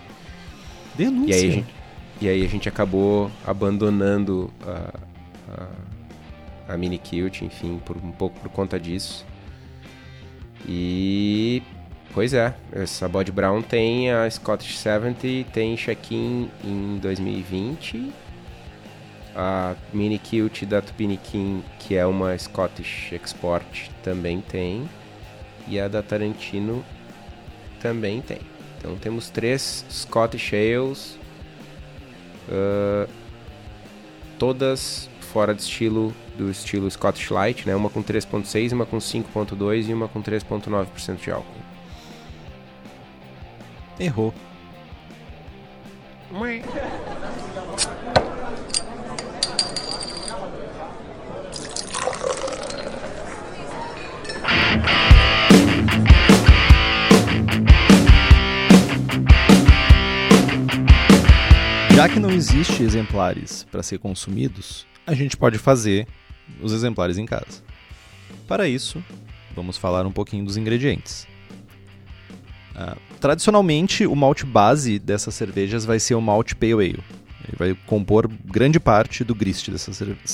Denúncia. 0.96 1.32
E 1.32 1.34
aí 1.34 1.50
a 1.50 1.54
gente, 1.54 1.81
e 2.22 2.30
aí 2.30 2.46
a 2.46 2.48
gente 2.48 2.70
acabou 2.70 3.32
abandonando 3.46 4.52
a, 4.66 4.94
a, 6.70 6.74
a 6.74 6.78
Mini 6.78 7.00
Cute, 7.00 7.44
enfim, 7.44 7.82
por 7.84 7.98
um 7.98 8.12
pouco 8.12 8.40
por 8.40 8.50
conta 8.50 8.80
disso. 8.80 9.26
E 10.68 11.64
Pois 12.14 12.34
é, 12.34 12.54
essa 12.74 13.08
Body 13.08 13.32
Brown 13.32 13.62
tem 13.62 14.12
a 14.12 14.30
Scottish 14.30 14.78
70, 14.80 15.50
tem 15.54 15.78
check-in 15.78 16.50
em 16.62 16.98
2020. 17.02 18.12
A 19.34 19.76
Mini 19.94 20.20
Cute 20.20 20.66
da 20.66 20.82
Tupiniquim, 20.82 21.64
que 21.80 21.96
é 21.96 22.06
uma 22.06 22.38
Scottish 22.38 23.14
Export, 23.14 23.90
também 24.04 24.42
tem. 24.42 24.90
E 25.70 25.80
a 25.80 25.88
da 25.88 26.04
Tarantino 26.04 26.84
também 27.82 28.22
tem. 28.22 28.42
Então 28.78 28.98
temos 28.98 29.30
três 29.30 29.86
Scottish 29.90 30.52
Ales, 30.54 31.18
uh, 32.50 33.10
todas 34.38 35.10
fora 35.32 35.54
de 35.54 35.62
estilo 35.62 36.14
do 36.38 36.50
estilo 36.50 36.90
Scottish 36.90 37.30
Light, 37.30 37.66
né? 37.66 37.76
Uma 37.76 37.90
com 37.90 38.04
3.6, 38.04 38.74
uma 38.74 38.86
com 38.86 38.98
5.2 38.98 39.90
e 39.90 39.94
uma 39.94 40.08
com 40.08 40.22
3.9% 40.22 41.16
de 41.18 41.32
álcool. 41.32 41.62
Errou. 44.00 44.34
Já 62.02 62.10
que 62.10 62.20
não 62.20 62.32
existe 62.32 62.82
exemplares 62.82 63.64
para 63.72 63.84
ser 63.84 64.00
consumidos, 64.00 64.88
a 65.06 65.14
gente 65.14 65.38
pode 65.38 65.60
fazer 65.60 66.08
os 66.60 66.74
exemplares 66.74 67.20
em 67.20 67.28
casa. 67.28 67.62
Para 68.48 68.68
isso, 68.68 69.04
vamos 69.56 69.78
falar 69.78 70.04
um 70.08 70.12
pouquinho 70.12 70.44
dos 70.44 70.58
ingredientes. 70.58 71.28
Uh, 72.72 72.98
tradicionalmente, 73.20 74.08
o 74.08 74.16
malte 74.16 74.48
base 74.48 74.98
dessas 74.98 75.36
cervejas 75.36 75.86
vai 75.86 76.00
ser 76.00 76.16
o 76.16 76.22
malte 76.22 76.56
Pale 76.56 76.74
Ale. 76.74 77.04
Ele 77.48 77.56
vai 77.56 77.78
compor 77.86 78.28
grande 78.46 78.80
parte 78.80 79.24
do 79.24 79.36
grist 79.36 79.70
dessa, 79.70 79.92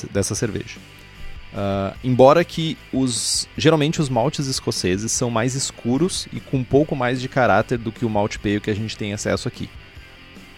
dessa 0.09 0.36
cerveja. 0.36 0.80
Uh, 1.51 1.97
embora 2.01 2.45
que 2.45 2.78
os 2.93 3.45
geralmente 3.57 3.99
os 3.99 4.07
maltes 4.07 4.47
escoceses 4.47 5.11
são 5.11 5.30
mais 5.30 5.53
escuros 5.53 6.30
e 6.32 6.39
com 6.39 6.59
um 6.59 6.63
pouco 6.63 6.95
mais 6.95 7.20
de 7.20 7.28
caráter 7.28 7.78
do 7.78 7.91
que 7.91 8.05
o 8.05 8.09
malte 8.09 8.39
pale 8.39 8.61
que 8.61 8.70
a 8.70 8.76
gente 8.76 8.97
tem 8.97 9.11
acesso 9.11 9.49
aqui. 9.49 9.70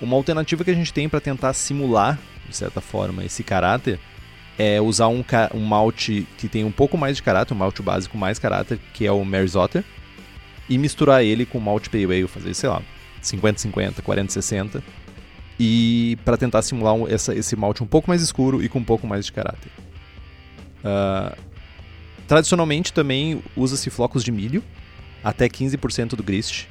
Uma 0.02 0.16
alternativa 0.16 0.64
que 0.64 0.72
a 0.72 0.76
gente 0.76 0.94
tem 0.94 1.10
para 1.10 1.20
tentar 1.20 1.54
simular, 1.54 2.20
de 2.48 2.56
certa 2.56 2.82
forma, 2.82 3.24
esse 3.24 3.44
caráter 3.44 4.00
é 4.58 4.82
usar 4.82 5.08
um, 5.08 5.24
um 5.54 5.60
malte 5.62 6.28
que 6.38 6.50
tem 6.50 6.66
um 6.66 6.72
pouco 6.72 6.98
mais 6.98 7.16
de 7.16 7.24
caráter, 7.24 7.54
um 7.54 7.58
malte 7.58 7.82
básico 7.82 8.18
mais 8.18 8.38
caráter, 8.38 8.78
que 8.94 9.06
é 9.06 9.12
o 9.12 9.24
Mary 9.24 9.48
Zotter, 9.48 9.86
e 10.68 10.78
misturar 10.78 11.24
ele 11.24 11.46
com 11.46 11.60
malte 11.60 11.90
pale 11.90 12.06
ale, 12.06 12.28
fazer, 12.28 12.54
sei 12.54 12.70
lá, 12.70 12.82
50-50, 13.24 14.02
40-60, 14.02 14.82
e 15.58 16.18
para 16.26 16.38
tentar 16.38 16.62
simular 16.62 16.94
um, 16.94 17.08
essa, 17.08 17.34
esse 17.34 17.56
malte 17.56 17.82
um 17.84 17.88
pouco 17.88 18.10
mais 18.10 18.22
escuro 18.22 18.64
e 18.64 18.70
com 18.70 18.80
um 18.80 18.84
pouco 18.84 19.08
mais 19.08 19.26
de 19.26 19.32
caráter. 19.32 19.72
Uh, 20.80 21.38
tradicionalmente 22.28 22.94
também 22.94 23.42
usa-se 23.56 23.90
flocos 23.90 24.24
de 24.24 24.32
milho, 24.32 24.64
até 25.24 25.48
15% 25.48 26.16
do 26.16 26.24
grist, 26.24 26.66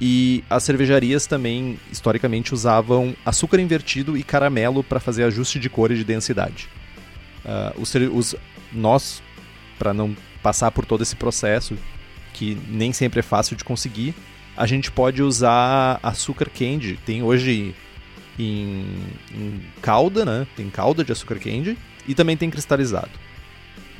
e 0.00 0.44
as 0.48 0.62
cervejarias 0.62 1.26
também, 1.26 1.78
historicamente, 1.90 2.54
usavam 2.54 3.16
açúcar 3.24 3.58
invertido 3.60 4.16
e 4.16 4.22
caramelo 4.22 4.84
para 4.84 5.00
fazer 5.00 5.24
ajuste 5.24 5.58
de 5.58 5.68
cor 5.68 5.90
e 5.90 5.96
de 5.96 6.04
densidade. 6.04 6.68
Uh, 7.44 7.80
os, 7.80 7.94
os, 7.94 8.36
nós, 8.72 9.22
para 9.78 9.92
não 9.92 10.16
passar 10.42 10.70
por 10.70 10.84
todo 10.84 11.02
esse 11.02 11.16
processo, 11.16 11.76
que 12.32 12.56
nem 12.68 12.92
sempre 12.92 13.20
é 13.20 13.22
fácil 13.22 13.56
de 13.56 13.64
conseguir, 13.64 14.14
a 14.56 14.66
gente 14.66 14.90
pode 14.90 15.22
usar 15.22 15.98
açúcar 16.02 16.48
candy. 16.48 16.98
Tem 17.04 17.22
hoje 17.22 17.74
em, 18.38 18.94
em 19.34 19.60
calda, 19.82 20.24
né? 20.24 20.46
Tem 20.56 20.70
calda 20.70 21.04
de 21.04 21.10
açúcar 21.10 21.40
candy 21.40 21.76
e 22.06 22.14
também 22.14 22.36
tem 22.36 22.50
cristalizado. 22.50 23.10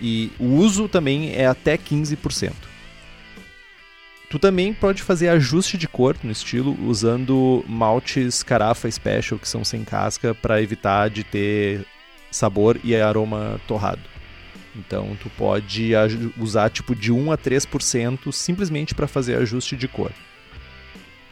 E 0.01 0.31
o 0.39 0.47
uso 0.47 0.89
também 0.89 1.33
é 1.35 1.47
até 1.47 1.77
15%. 1.77 2.53
Tu 4.31 4.39
também 4.39 4.75
pode 4.75 5.03
fazer 5.03 5.29
ajuste 5.29 5.79
de 5.79 5.89
cor 5.89 6.15
no 6.23 6.31
estilo 6.31 6.77
usando 6.87 7.65
maltes 7.67 8.43
carafa 8.43 8.91
special 8.91 9.39
que 9.39 9.49
são 9.49 9.65
sem 9.65 9.85
casca 9.85 10.35
para 10.35 10.61
evitar 10.61 11.09
de 11.09 11.25
ter 11.25 11.87
sabor 12.31 12.79
e 12.85 12.95
aroma 12.95 13.59
torrado. 13.67 14.03
Então 14.77 15.17
tu 15.23 15.31
pode 15.31 15.93
usar 16.39 16.69
tipo 16.69 16.95
de 16.95 17.11
1 17.11 17.33
a 17.33 17.39
3% 17.39 18.31
simplesmente 18.31 18.95
para 18.95 19.09
fazer 19.09 19.37
ajuste 19.37 19.77
de 19.77 19.89
cor. 19.89 20.13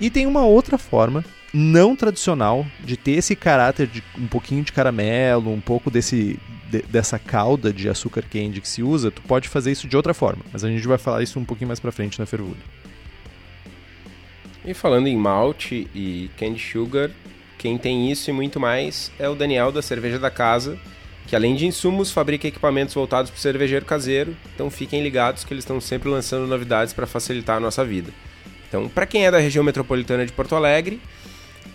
E 0.01 0.11
tem 0.11 0.27
uma 0.27 0.45
outra 0.45 0.79
forma 0.79 1.25
não 1.53 1.95
tradicional 1.95 2.67
de 2.81 2.97
ter 2.97 3.13
esse 3.13 3.37
caráter 3.37 3.87
de 3.87 4.03
um 4.19 4.27
pouquinho 4.27 4.65
de 4.65 4.73
caramelo, 4.73 5.53
um 5.53 5.61
pouco 5.61 5.91
desse 5.91 6.39
de, 6.71 6.83
dessa 6.83 7.19
calda 7.19 7.73
de 7.73 7.89
açúcar 7.89 8.23
candy 8.23 8.61
que 8.61 8.69
se 8.69 8.83
usa, 8.83 9.11
tu 9.11 9.23
pode 9.23 9.49
fazer 9.49 9.73
isso 9.73 9.89
de 9.89 9.97
outra 9.97 10.15
forma, 10.15 10.45
mas 10.53 10.65
a 10.65 10.69
gente 10.69 10.87
vai 10.87 10.99
falar 10.99 11.23
isso 11.23 11.39
um 11.39 11.45
pouquinho 11.45 11.69
mais 11.69 11.81
para 11.81 11.93
frente 11.93 12.19
na 12.19 12.27
fervura. 12.27 12.59
E 14.65 14.75
falando 14.75 15.07
em 15.07 15.17
malte 15.17 15.89
e 15.95 16.29
candy 16.37 16.61
sugar, 16.61 17.11
quem 17.57 17.79
tem 17.79 18.11
isso 18.11 18.29
e 18.29 18.33
muito 18.33 18.59
mais 18.59 19.13
é 19.19 19.29
o 19.29 19.35
Daniel 19.35 19.71
da 19.71 19.81
Cerveja 19.81 20.19
da 20.19 20.31
Casa, 20.31 20.79
que 21.27 21.37
além 21.37 21.55
de 21.55 21.67
insumos 21.67 22.11
fabrica 22.11 22.47
equipamentos 22.47 22.95
voltados 22.95 23.31
para 23.31 23.39
o 23.39 23.41
cervejeiro 23.41 23.85
caseiro, 23.85 24.37
então 24.55 24.71
fiquem 24.71 25.03
ligados 25.03 25.45
que 25.45 25.53
eles 25.53 25.63
estão 25.63 25.81
sempre 25.81 26.09
lançando 26.09 26.47
novidades 26.47 26.93
para 26.93 27.07
facilitar 27.07 27.57
a 27.57 27.61
nossa 27.61 27.85
vida. 27.85 28.13
Então, 28.69 28.89
para 28.89 29.07
quem 29.07 29.25
é 29.25 29.31
da 29.31 29.39
região 29.39 29.65
metropolitana 29.65 30.27
de 30.27 30.33
Porto 30.33 30.55
Alegre, 30.55 31.01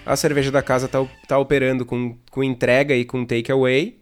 a 0.06 0.16
Cerveja 0.16 0.52
da 0.52 0.62
Casa 0.62 0.86
está 0.88 1.06
tá 1.28 1.38
operando 1.38 1.86
com, 1.86 2.18
com 2.30 2.44
entrega 2.44 2.96
e 2.96 3.06
com 3.06 3.26
takeaway, 3.26 4.01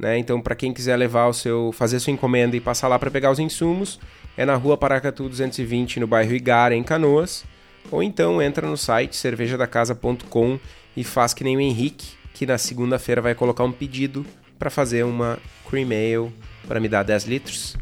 né? 0.00 0.16
Então, 0.16 0.40
para 0.40 0.54
quem 0.54 0.72
quiser 0.72 0.96
levar 0.96 1.26
o 1.26 1.32
seu, 1.34 1.70
fazer 1.72 2.00
sua 2.00 2.12
encomenda 2.12 2.56
e 2.56 2.60
passar 2.60 2.88
lá 2.88 2.98
para 2.98 3.10
pegar 3.10 3.30
os 3.30 3.38
insumos, 3.38 4.00
é 4.36 4.46
na 4.46 4.54
Rua 4.54 4.76
Paracatu 4.76 5.28
220, 5.28 6.00
no 6.00 6.06
bairro 6.06 6.34
Igara, 6.34 6.74
em 6.74 6.82
Canoas. 6.82 7.44
Ou 7.90 8.02
então 8.02 8.40
entra 8.40 8.66
no 8.66 8.76
site 8.76 9.14
cervejadacasa.com 9.14 10.58
e 10.96 11.04
faz 11.04 11.34
que 11.34 11.44
nem 11.44 11.56
o 11.56 11.60
Henrique, 11.60 12.14
que 12.32 12.46
na 12.46 12.56
segunda-feira 12.56 13.20
vai 13.20 13.34
colocar 13.34 13.62
um 13.62 13.72
pedido 13.72 14.24
para 14.58 14.70
fazer 14.70 15.04
uma 15.04 15.38
cream 15.68 15.90
ale 15.90 16.32
para 16.66 16.80
me 16.80 16.88
dar 16.88 17.02
10 17.02 17.24
litros. 17.24 17.76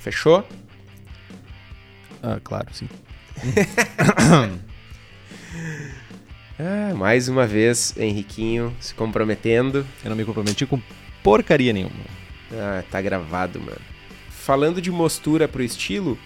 Fechou? 0.00 0.44
Ah, 2.22 2.40
claro, 2.42 2.66
sim. 2.72 2.88
ah, 6.58 6.94
mais 6.98 7.28
uma 7.28 7.46
vez, 7.46 7.94
Henriquinho 7.96 8.74
se 8.80 8.94
comprometendo. 8.94 9.86
Eu 10.02 10.10
não 10.10 10.16
me 10.16 10.24
comprometi 10.24 10.66
com 10.66 10.80
porcaria 11.26 11.72
nenhuma. 11.72 11.90
Ah, 12.52 12.84
tá 12.88 13.02
gravado, 13.02 13.58
mano. 13.58 13.80
Falando 14.30 14.80
de 14.80 14.92
mostura 14.92 15.48
pro 15.48 15.60
estilo, 15.60 16.16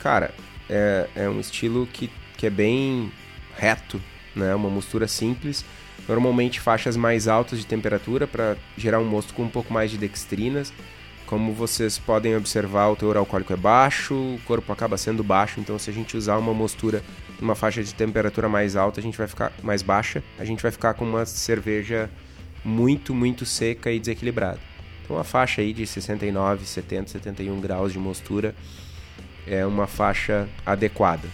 cara, 0.00 0.34
é, 0.68 1.08
é 1.14 1.28
um 1.28 1.38
estilo 1.38 1.86
que 1.86 2.10
que 2.36 2.48
é 2.48 2.50
bem 2.50 3.12
reto, 3.56 4.00
né? 4.34 4.52
Uma 4.56 4.68
mostura 4.68 5.06
simples. 5.06 5.64
Normalmente 6.08 6.58
faixas 6.58 6.96
mais 6.96 7.28
altas 7.28 7.60
de 7.60 7.64
temperatura 7.64 8.26
para 8.26 8.56
gerar 8.76 8.98
um 8.98 9.04
mosto 9.04 9.32
com 9.32 9.44
um 9.44 9.48
pouco 9.48 9.72
mais 9.72 9.92
de 9.92 9.96
dextrinas. 9.96 10.72
Como 11.26 11.52
vocês 11.52 11.96
podem 11.96 12.36
observar, 12.36 12.88
o 12.88 12.96
teor 12.96 13.16
alcoólico 13.16 13.52
é 13.52 13.56
baixo, 13.56 14.14
o 14.14 14.40
corpo 14.44 14.72
acaba 14.72 14.98
sendo 14.98 15.22
baixo, 15.22 15.60
então 15.60 15.78
se 15.78 15.88
a 15.88 15.92
gente 15.92 16.16
usar 16.16 16.36
uma 16.38 16.52
mostura 16.52 17.02
numa 17.40 17.54
faixa 17.54 17.82
de 17.84 17.94
temperatura 17.94 18.48
mais 18.48 18.74
alta, 18.74 18.98
a 18.98 19.02
gente 19.02 19.16
vai 19.16 19.28
ficar 19.28 19.52
mais 19.62 19.80
baixa, 19.80 20.22
a 20.38 20.44
gente 20.44 20.60
vai 20.60 20.72
ficar 20.72 20.92
com 20.94 21.04
uma 21.04 21.24
cerveja 21.24 22.10
muito, 22.64 23.14
muito 23.14 23.44
seca 23.44 23.90
e 23.90 23.98
desequilibrada. 23.98 24.60
Então 25.04 25.18
a 25.18 25.24
faixa 25.24 25.60
aí 25.60 25.72
de 25.72 25.86
69, 25.86 26.64
70, 26.64 27.10
71 27.10 27.60
graus 27.60 27.92
de 27.92 27.98
mostura 27.98 28.54
é 29.46 29.64
uma 29.66 29.86
faixa 29.86 30.48
adequada. 30.64 31.28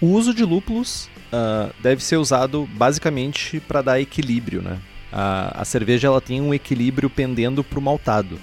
O 0.00 0.06
uso 0.06 0.32
de 0.32 0.44
lúpulos 0.44 1.08
uh, 1.32 1.72
deve 1.82 2.02
ser 2.02 2.16
usado 2.16 2.68
basicamente 2.74 3.60
para 3.60 3.82
dar 3.82 4.00
equilíbrio, 4.00 4.62
né? 4.62 4.78
A, 5.12 5.60
a, 5.60 5.64
cerveja 5.64 6.08
ela 6.08 6.20
tem 6.20 6.40
um 6.40 6.54
equilíbrio 6.54 7.10
pendendo 7.10 7.62
para 7.62 7.78
o 7.78 7.82
maltado. 7.82 8.38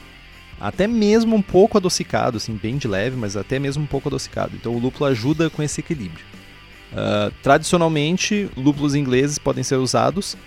Até 0.60 0.88
mesmo 0.88 1.36
um 1.36 1.42
pouco 1.42 1.78
adocicado, 1.78 2.38
assim, 2.38 2.54
bem 2.54 2.78
de 2.78 2.88
leve, 2.88 3.16
mas 3.16 3.36
até 3.36 3.58
mesmo 3.58 3.84
um 3.84 3.88
pouco 3.88 4.10
adocicado. 4.10 4.56
Então 4.56 4.76
o 4.76 4.80
lúpulo 4.80 5.06
ajuda 5.10 5.50
com 5.50 5.64
esse 5.64 5.80
equilíbrio. 5.80 6.24
Uh, 6.92 7.34
tradicionalmente, 7.42 8.50
lúpulos 8.56 8.94
ingleses 8.94 9.38
podem 9.38 9.64
ser 9.64 9.76
usados, 9.76 10.38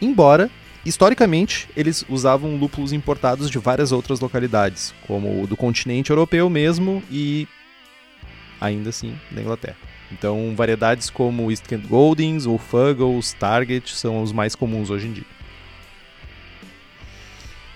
embora 0.00 0.50
historicamente 0.84 1.68
eles 1.76 2.04
usavam 2.08 2.56
lúpulos 2.56 2.92
importados 2.92 3.50
de 3.50 3.58
várias 3.58 3.92
outras 3.92 4.20
localidades, 4.20 4.94
como 5.06 5.42
o 5.42 5.46
do 5.46 5.56
continente 5.56 6.10
europeu 6.10 6.48
mesmo 6.48 7.02
e 7.10 7.46
ainda 8.60 8.90
assim 8.90 9.18
da 9.30 9.40
Inglaterra. 9.40 9.76
Então, 10.12 10.54
variedades 10.56 11.08
como 11.08 11.50
East 11.50 11.66
Kent 11.66 11.86
Goldings 11.86 12.46
ou 12.46 12.58
Fuggles, 12.58 13.32
Target 13.32 13.94
são 13.94 14.22
os 14.22 14.32
mais 14.32 14.54
comuns 14.54 14.90
hoje 14.90 15.06
em 15.06 15.12
dia. 15.12 15.26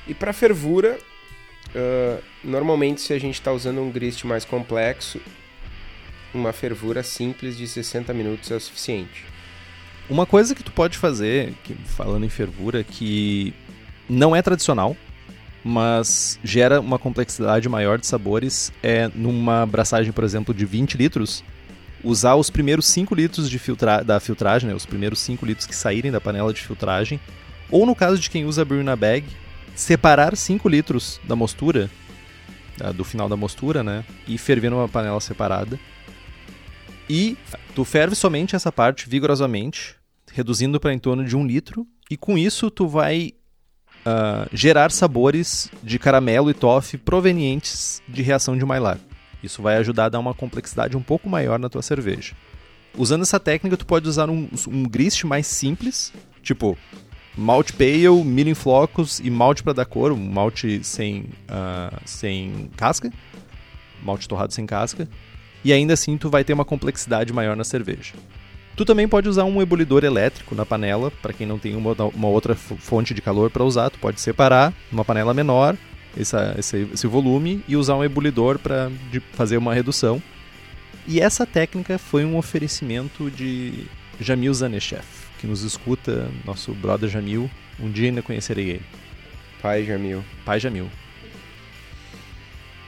E 0.06 0.12
para 0.12 0.32
fervura, 0.32 0.98
uh, 1.74 2.22
normalmente 2.42 3.00
se 3.00 3.12
a 3.12 3.18
gente 3.18 3.34
está 3.34 3.52
usando 3.52 3.80
um 3.80 3.90
grist 3.90 4.24
mais 4.24 4.44
complexo, 4.44 5.20
uma 6.34 6.52
fervura 6.52 7.02
simples 7.02 7.56
de 7.56 7.66
60 7.68 8.12
minutos 8.12 8.50
é 8.50 8.56
o 8.56 8.60
suficiente. 8.60 9.33
Uma 10.08 10.26
coisa 10.26 10.54
que 10.54 10.62
tu 10.62 10.70
pode 10.70 10.98
fazer, 10.98 11.54
que, 11.64 11.74
falando 11.74 12.24
em 12.24 12.28
fervura, 12.28 12.84
que 12.84 13.54
não 14.08 14.36
é 14.36 14.42
tradicional, 14.42 14.96
mas 15.64 16.38
gera 16.44 16.78
uma 16.78 16.98
complexidade 16.98 17.68
maior 17.70 17.98
de 17.98 18.06
sabores, 18.06 18.70
é 18.82 19.08
numa 19.14 19.62
abraçagem, 19.62 20.12
por 20.12 20.22
exemplo, 20.22 20.52
de 20.52 20.66
20 20.66 20.98
litros, 20.98 21.42
usar 22.02 22.34
os 22.34 22.50
primeiros 22.50 22.86
5 22.86 23.14
litros 23.14 23.48
de 23.48 23.58
filtra 23.58 24.04
da 24.04 24.20
filtragem, 24.20 24.68
né, 24.68 24.74
os 24.74 24.84
primeiros 24.84 25.20
5 25.20 25.46
litros 25.46 25.66
que 25.66 25.74
saírem 25.74 26.12
da 26.12 26.20
panela 26.20 26.52
de 26.52 26.60
filtragem, 26.60 27.18
ou 27.70 27.86
no 27.86 27.94
caso 27.94 28.18
de 28.18 28.28
quem 28.28 28.44
usa 28.44 28.62
brew 28.62 28.84
na 28.84 28.94
bag, 28.94 29.24
separar 29.74 30.36
5 30.36 30.68
litros 30.68 31.18
da 31.24 31.34
mostura, 31.34 31.90
do 32.94 33.04
final 33.04 33.26
da 33.26 33.36
mostura, 33.36 33.82
né, 33.82 34.04
e 34.28 34.36
ferver 34.36 34.70
numa 34.70 34.86
panela 34.86 35.18
separada. 35.18 35.80
E 37.08 37.36
tu 37.74 37.84
ferve 37.84 38.14
somente 38.14 38.56
essa 38.56 38.72
parte 38.72 39.08
vigorosamente, 39.08 39.96
reduzindo 40.32 40.80
para 40.80 40.92
em 40.92 40.98
torno 40.98 41.24
de 41.24 41.36
1 41.36 41.40
um 41.40 41.46
litro, 41.46 41.86
e 42.10 42.16
com 42.16 42.36
isso 42.38 42.70
tu 42.70 42.88
vai 42.88 43.32
uh, 44.00 44.48
gerar 44.52 44.90
sabores 44.90 45.70
de 45.82 45.98
caramelo 45.98 46.50
e 46.50 46.54
toffee 46.54 46.98
provenientes 46.98 48.02
de 48.08 48.22
reação 48.22 48.56
de 48.56 48.64
Maillard. 48.64 49.00
Isso 49.42 49.60
vai 49.60 49.76
ajudar 49.76 50.06
a 50.06 50.08
dar 50.08 50.18
uma 50.18 50.34
complexidade 50.34 50.96
um 50.96 51.02
pouco 51.02 51.28
maior 51.28 51.58
na 51.58 51.68
tua 51.68 51.82
cerveja. 51.82 52.34
Usando 52.96 53.22
essa 53.22 53.40
técnica, 53.40 53.76
tu 53.76 53.84
pode 53.84 54.08
usar 54.08 54.30
um, 54.30 54.48
um 54.68 54.84
grist 54.84 55.24
mais 55.24 55.46
simples, 55.46 56.12
tipo 56.42 56.78
malte 57.36 57.72
pale, 57.72 58.24
milho 58.24 58.50
em 58.50 58.54
flocos 58.54 59.18
e 59.18 59.28
malte 59.28 59.62
para 59.62 59.72
dar 59.72 59.84
cor, 59.84 60.12
um 60.12 60.16
malte 60.16 60.82
sem, 60.84 61.22
uh, 61.50 62.00
sem 62.04 62.70
casca, 62.76 63.12
malte 64.02 64.28
torrado 64.28 64.52
sem 64.52 64.64
casca, 64.64 65.08
e 65.64 65.72
ainda 65.72 65.94
assim 65.94 66.16
tu 66.16 66.28
vai 66.28 66.44
ter 66.44 66.52
uma 66.52 66.64
complexidade 66.64 67.32
maior 67.32 67.56
na 67.56 67.64
cerveja. 67.64 68.12
Tu 68.76 68.84
também 68.84 69.06
pode 69.06 69.28
usar 69.28 69.44
um 69.44 69.62
ebulidor 69.62 70.04
elétrico 70.04 70.54
na 70.54 70.66
panela, 70.66 71.10
para 71.10 71.32
quem 71.32 71.46
não 71.46 71.58
tem 71.58 71.76
uma, 71.76 71.92
uma 72.12 72.28
outra 72.28 72.54
fonte 72.54 73.14
de 73.14 73.22
calor 73.22 73.50
para 73.50 73.64
usar, 73.64 73.88
tu 73.90 73.98
pode 73.98 74.20
separar 74.20 74.74
numa 74.90 75.04
panela 75.04 75.32
menor, 75.32 75.76
essa, 76.18 76.54
esse, 76.58 76.88
esse 76.92 77.06
volume 77.06 77.62
e 77.68 77.76
usar 77.76 77.96
um 77.96 78.04
ebulidor 78.04 78.58
para 78.58 78.90
fazer 79.32 79.56
uma 79.56 79.72
redução. 79.72 80.20
E 81.06 81.20
essa 81.20 81.46
técnica 81.46 81.98
foi 81.98 82.24
um 82.24 82.36
oferecimento 82.36 83.30
de 83.30 83.86
Jamil 84.20 84.52
Zanechev, 84.54 85.04
que 85.38 85.46
nos 85.46 85.62
escuta, 85.62 86.28
nosso 86.44 86.72
brother 86.72 87.08
Jamil. 87.08 87.50
Um 87.78 87.90
dia 87.90 88.08
ainda 88.08 88.22
conhecerei 88.22 88.70
ele. 88.70 88.82
Pai 89.60 89.84
Jamil. 89.84 90.24
Pai 90.44 90.58
Jamil. 90.58 90.88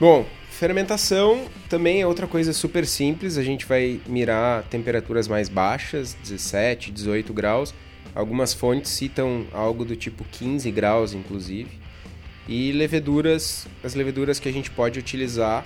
Bom, 0.01 0.27
fermentação 0.57 1.47
também 1.69 2.01
é 2.01 2.07
outra 2.07 2.27
coisa 2.27 2.53
super 2.53 2.87
simples. 2.87 3.37
A 3.37 3.43
gente 3.43 3.67
vai 3.67 4.01
mirar 4.07 4.63
temperaturas 4.65 5.29
mais 5.29 5.49
baixas, 5.49 6.17
17, 6.23 6.91
18 6.91 7.33
graus. 7.33 7.75
Algumas 8.15 8.55
fontes 8.55 8.91
citam 8.91 9.47
algo 9.53 9.85
do 9.85 9.95
tipo 9.95 10.25
15 10.25 10.71
graus, 10.71 11.13
inclusive. 11.13 11.69
E 12.49 12.73
leveduras, 12.73 13.67
as 13.85 13.95
leveduras 13.95 14.39
que 14.39 14.49
a 14.49 14.53
gente 14.53 14.71
pode 14.71 14.99
utilizar 14.99 15.65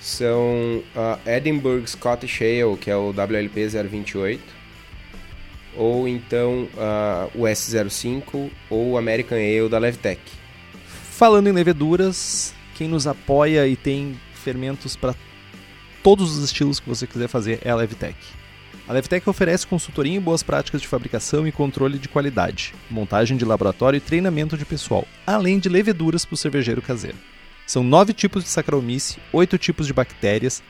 são 0.00 0.82
a 0.94 1.18
Edinburgh 1.24 1.86
Scottish 1.86 2.42
Ale, 2.42 2.76
que 2.76 2.90
é 2.90 2.96
o 2.96 3.08
WLP 3.08 3.66
028, 3.68 4.42
ou 5.76 6.06
então 6.06 6.68
o 7.34 7.44
S05 7.44 8.50
ou 8.68 8.98
American 8.98 9.38
Ale 9.38 9.68
da 9.70 9.78
Levtech. 9.78 10.20
Falando 11.10 11.48
em 11.48 11.52
leveduras, 11.52 12.52
quem 12.74 12.88
nos 12.88 13.06
apoia 13.06 13.66
e 13.66 13.76
tem 13.76 14.18
fermentos 14.34 14.96
para 14.96 15.14
todos 16.02 16.36
os 16.36 16.44
estilos 16.44 16.80
que 16.80 16.88
você 16.88 17.06
quiser 17.06 17.28
fazer 17.28 17.60
é 17.64 17.70
a 17.70 17.76
Levtech. 17.76 18.16
A 18.86 18.92
Levtech 18.92 19.28
oferece 19.30 19.66
consultoria 19.66 20.14
em 20.14 20.20
boas 20.20 20.42
práticas 20.42 20.82
de 20.82 20.88
fabricação 20.88 21.48
e 21.48 21.52
controle 21.52 21.98
de 21.98 22.08
qualidade, 22.08 22.74
montagem 22.90 23.36
de 23.36 23.44
laboratório 23.44 23.96
e 23.96 24.00
treinamento 24.00 24.58
de 24.58 24.66
pessoal, 24.66 25.08
além 25.26 25.58
de 25.58 25.70
leveduras 25.70 26.26
para 26.26 26.34
o 26.34 26.36
cervejeiro 26.36 26.82
caseiro. 26.82 27.16
São 27.66 27.82
nove 27.82 28.12
tipos 28.12 28.44
de 28.44 28.50
Saccharomyces, 28.50 29.16
oito 29.32 29.56
tipos 29.56 29.86
de 29.86 29.94
bactérias, 29.94 30.62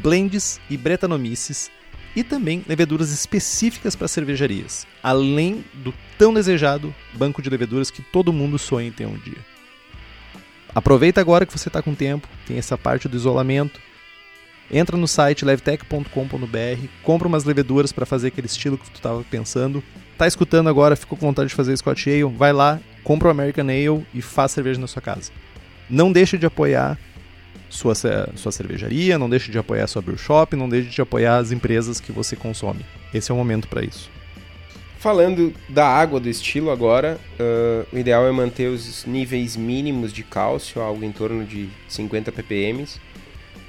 blends 0.00 0.60
e 0.70 0.76
bretanomices 0.76 1.68
e 2.14 2.22
também 2.22 2.64
leveduras 2.68 3.10
específicas 3.10 3.96
para 3.96 4.06
cervejarias, 4.06 4.86
além 5.02 5.64
do 5.74 5.92
tão 6.16 6.32
desejado 6.32 6.94
banco 7.14 7.42
de 7.42 7.50
leveduras 7.50 7.90
que 7.90 8.00
todo 8.00 8.32
mundo 8.32 8.58
sonha 8.58 8.86
em 8.86 8.92
ter 8.92 9.06
um 9.06 9.18
dia. 9.18 9.55
Aproveita 10.76 11.22
agora 11.22 11.46
que 11.46 11.58
você 11.58 11.70
está 11.70 11.80
com 11.80 11.94
tempo, 11.94 12.28
tem 12.46 12.58
essa 12.58 12.76
parte 12.76 13.08
do 13.08 13.16
isolamento. 13.16 13.80
Entra 14.70 14.94
no 14.94 15.08
site 15.08 15.42
levtech.com.br, 15.42 16.86
compra 17.02 17.26
umas 17.26 17.44
leveduras 17.44 17.92
para 17.92 18.04
fazer 18.04 18.28
aquele 18.28 18.46
estilo 18.46 18.76
que 18.76 18.90
tu 18.90 18.96
estava 18.96 19.24
pensando. 19.30 19.82
Tá 20.18 20.26
escutando 20.26 20.68
agora, 20.68 20.94
ficou 20.94 21.16
com 21.16 21.28
vontade 21.28 21.48
de 21.48 21.54
fazer 21.54 21.74
Scotch 21.78 22.08
Ale, 22.08 22.24
vai 22.24 22.52
lá, 22.52 22.78
compra 23.02 23.28
o 23.28 23.30
American 23.30 23.64
Ale 23.64 24.06
e 24.12 24.20
faz 24.20 24.52
cerveja 24.52 24.78
na 24.78 24.86
sua 24.86 25.00
casa. 25.00 25.32
Não 25.88 26.12
deixe 26.12 26.36
de 26.36 26.44
apoiar 26.44 26.98
sua, 27.70 27.94
sua 27.94 28.52
cervejaria, 28.52 29.18
não 29.18 29.30
deixe 29.30 29.50
de 29.50 29.56
apoiar 29.56 29.86
sua 29.86 30.02
brew 30.02 30.18
shop, 30.18 30.56
não 30.56 30.68
deixe 30.68 30.90
de 30.90 31.00
apoiar 31.00 31.38
as 31.38 31.52
empresas 31.52 32.00
que 32.00 32.12
você 32.12 32.36
consome. 32.36 32.84
Esse 33.14 33.30
é 33.30 33.34
o 33.34 33.38
momento 33.38 33.66
para 33.66 33.82
isso. 33.82 34.10
Falando 35.06 35.54
da 35.68 35.86
água 35.86 36.18
do 36.18 36.28
estilo 36.28 36.68
agora, 36.68 37.16
uh, 37.38 37.86
o 37.94 37.96
ideal 37.96 38.26
é 38.26 38.32
manter 38.32 38.66
os 38.66 39.04
níveis 39.04 39.56
mínimos 39.56 40.12
de 40.12 40.24
cálcio, 40.24 40.82
algo 40.82 41.04
em 41.04 41.12
torno 41.12 41.44
de 41.44 41.68
50 41.86 42.32
ppm, 42.32 42.84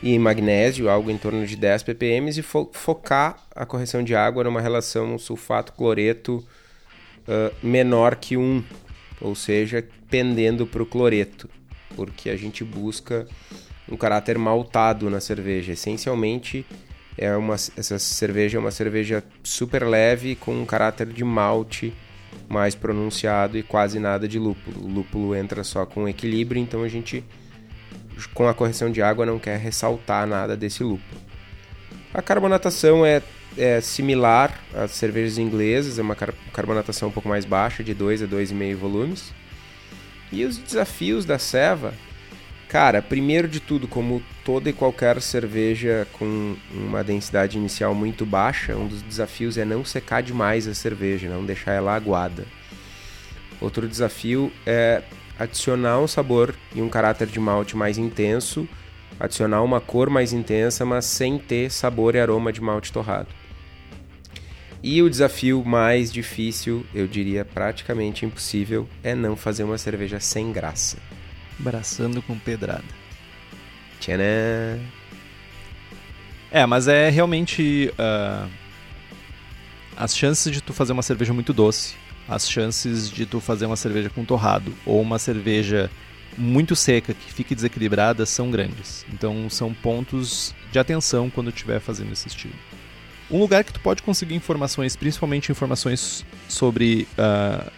e 0.01 0.17
magnésio, 0.17 0.89
algo 0.89 1.11
em 1.11 1.17
torno 1.19 1.45
de 1.45 1.55
10 1.55 1.83
ppm, 1.83 2.29
e 2.29 2.41
fo 2.41 2.67
focar 2.73 3.37
a 3.55 3.67
correção 3.67 4.03
de 4.03 4.15
água 4.15 4.45
numa 4.45 4.59
relação 4.59 5.15
sulfato-cloreto 5.19 6.43
uh, 7.27 7.53
menor 7.61 8.15
que 8.15 8.35
1, 8.35 8.63
ou 9.21 9.35
seja, 9.35 9.87
pendendo 10.09 10.65
para 10.65 10.81
o 10.81 10.87
cloreto 10.87 11.47
porque 11.95 12.31
a 12.31 12.35
gente 12.35 12.63
busca 12.63 13.27
um 13.87 13.95
caráter 13.95 14.39
maltado 14.39 15.07
na 15.07 15.19
cerveja. 15.19 15.73
Essencialmente, 15.73 16.65
é 17.17 17.35
uma, 17.35 17.55
essa 17.55 17.97
cerveja 17.97 18.57
é 18.57 18.59
uma 18.59 18.71
cerveja 18.71 19.23
super 19.43 19.83
leve 19.85 20.35
com 20.35 20.53
um 20.53 20.65
caráter 20.65 21.07
de 21.07 21.23
malte 21.23 21.93
mais 22.47 22.75
pronunciado 22.75 23.57
e 23.57 23.63
quase 23.63 23.99
nada 23.99 24.27
de 24.27 24.37
lúpulo. 24.37 24.85
O 24.85 24.87
lúpulo 24.87 25.35
entra 25.35 25.63
só 25.63 25.85
com 25.85 26.07
equilíbrio, 26.07 26.61
então 26.61 26.83
a 26.83 26.87
gente, 26.87 27.23
com 28.33 28.47
a 28.47 28.53
correção 28.53 28.91
de 28.91 29.01
água, 29.01 29.25
não 29.25 29.39
quer 29.39 29.57
ressaltar 29.57 30.27
nada 30.27 30.55
desse 30.55 30.83
lúpulo. 30.83 31.21
A 32.13 32.21
carbonatação 32.21 33.05
é, 33.05 33.21
é 33.57 33.81
similar 33.81 34.59
às 34.73 34.91
cervejas 34.91 35.37
inglesas, 35.37 35.99
é 35.99 36.01
uma 36.01 36.15
carbonatação 36.15 37.09
um 37.09 37.11
pouco 37.11 37.27
mais 37.27 37.45
baixa, 37.45 37.83
de 37.83 37.93
2 37.93 38.23
a 38.23 38.27
2,5 38.27 38.75
volumes. 38.75 39.33
E 40.31 40.45
os 40.45 40.57
desafios 40.57 41.25
da 41.25 41.39
ceva, 41.39 41.93
cara, 42.67 43.01
primeiro 43.01 43.47
de 43.47 43.59
tudo, 43.59 43.87
como 43.87 44.21
toda 44.43 44.69
e 44.69 44.73
qualquer 44.73 45.21
cerveja 45.21 46.07
com 46.13 46.55
uma 46.71 47.03
densidade 47.03 47.57
inicial 47.57 47.93
muito 47.95 48.25
baixa, 48.25 48.75
um 48.75 48.87
dos 48.87 49.01
desafios 49.01 49.57
é 49.57 49.65
não 49.65 49.83
secar 49.85 50.21
demais 50.21 50.67
a 50.67 50.73
cerveja, 50.73 51.29
não 51.29 51.45
deixar 51.45 51.73
ela 51.73 51.95
aguada. 51.95 52.45
Outro 53.59 53.87
desafio 53.87 54.51
é 54.65 55.01
adicionar 55.39 55.99
um 55.99 56.07
sabor 56.07 56.53
e 56.75 56.81
um 56.81 56.89
caráter 56.89 57.27
de 57.27 57.39
malte 57.39 57.75
mais 57.75 57.97
intenso, 57.97 58.67
adicionar 59.19 59.63
uma 59.63 59.81
cor 59.81 60.09
mais 60.09 60.33
intensa, 60.33 60.85
mas 60.85 61.05
sem 61.05 61.37
ter 61.37 61.71
sabor 61.71 62.15
e 62.15 62.19
aroma 62.19 62.51
de 62.51 62.61
malte 62.61 62.91
torrado. 62.91 63.29
E 64.83 65.01
o 65.01 65.09
desafio 65.09 65.63
mais 65.65 66.13
difícil, 66.13 66.85
eu 66.93 67.07
diria 67.07 67.43
praticamente 67.43 68.25
impossível, 68.25 68.87
é 69.03 69.15
não 69.15 69.35
fazer 69.35 69.63
uma 69.63 69.77
cerveja 69.77 70.19
sem 70.19 70.51
graça. 70.51 70.97
Braçando 71.59 72.21
com 72.21 72.37
pedrada. 72.37 72.83
Tchanã! 73.99 74.79
É, 76.51 76.65
mas 76.65 76.87
é 76.87 77.09
realmente. 77.09 77.91
Uh, 77.93 78.49
as 79.95 80.15
chances 80.15 80.51
de 80.51 80.61
tu 80.61 80.73
fazer 80.73 80.93
uma 80.93 81.01
cerveja 81.01 81.33
muito 81.33 81.51
doce, 81.51 81.95
as 82.29 82.47
chances 82.49 83.09
de 83.09 83.25
tu 83.25 83.39
fazer 83.39 83.65
uma 83.65 83.75
cerveja 83.75 84.11
com 84.11 84.23
torrado, 84.23 84.71
ou 84.85 85.01
uma 85.01 85.17
cerveja 85.17 85.89
muito 86.37 86.75
seca 86.75 87.15
que 87.15 87.33
fique 87.33 87.55
desequilibrada 87.55 88.25
são 88.25 88.51
grandes. 88.51 89.03
Então 89.11 89.49
são 89.49 89.73
pontos 89.73 90.53
de 90.71 90.77
atenção 90.77 91.31
quando 91.31 91.49
estiver 91.49 91.79
fazendo 91.79 92.13
esse 92.13 92.27
estilo. 92.27 92.53
Um 93.29 93.39
lugar 93.39 93.63
que 93.63 93.73
tu 93.73 93.79
pode 93.79 94.03
conseguir 94.03 94.35
informações, 94.35 94.95
principalmente 94.95 95.51
informações 95.51 96.23
sobre 96.47 97.07
uh, 97.17 97.71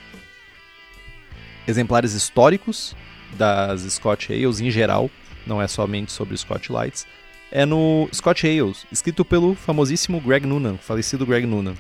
exemplares 1.65 2.13
históricos 2.13 2.95
das 3.37 3.81
Scotch 3.81 4.29
Ales 4.29 4.59
em 4.59 4.71
geral, 4.71 5.09
não 5.45 5.61
é 5.61 5.67
somente 5.67 6.11
sobre 6.11 6.37
Scotch 6.37 6.69
Lights, 6.69 7.05
é 7.51 7.65
no 7.65 8.07
Scotch 8.13 8.43
Ales, 8.43 8.85
escrito 8.91 9.25
pelo 9.25 9.55
famosíssimo 9.55 10.21
Greg 10.21 10.45
Noonan, 10.45 10.77
falecido 10.77 11.25
Greg 11.25 11.45
Noonan. 11.45 11.75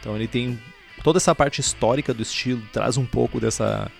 Então 0.00 0.16
ele 0.16 0.26
tem 0.26 0.58
toda 1.02 1.18
essa 1.18 1.34
parte 1.34 1.60
histórica 1.60 2.14
do 2.14 2.22
estilo, 2.22 2.62
traz 2.72 2.96
um 2.96 3.04
pouco 3.04 3.38
dessa 3.38 3.90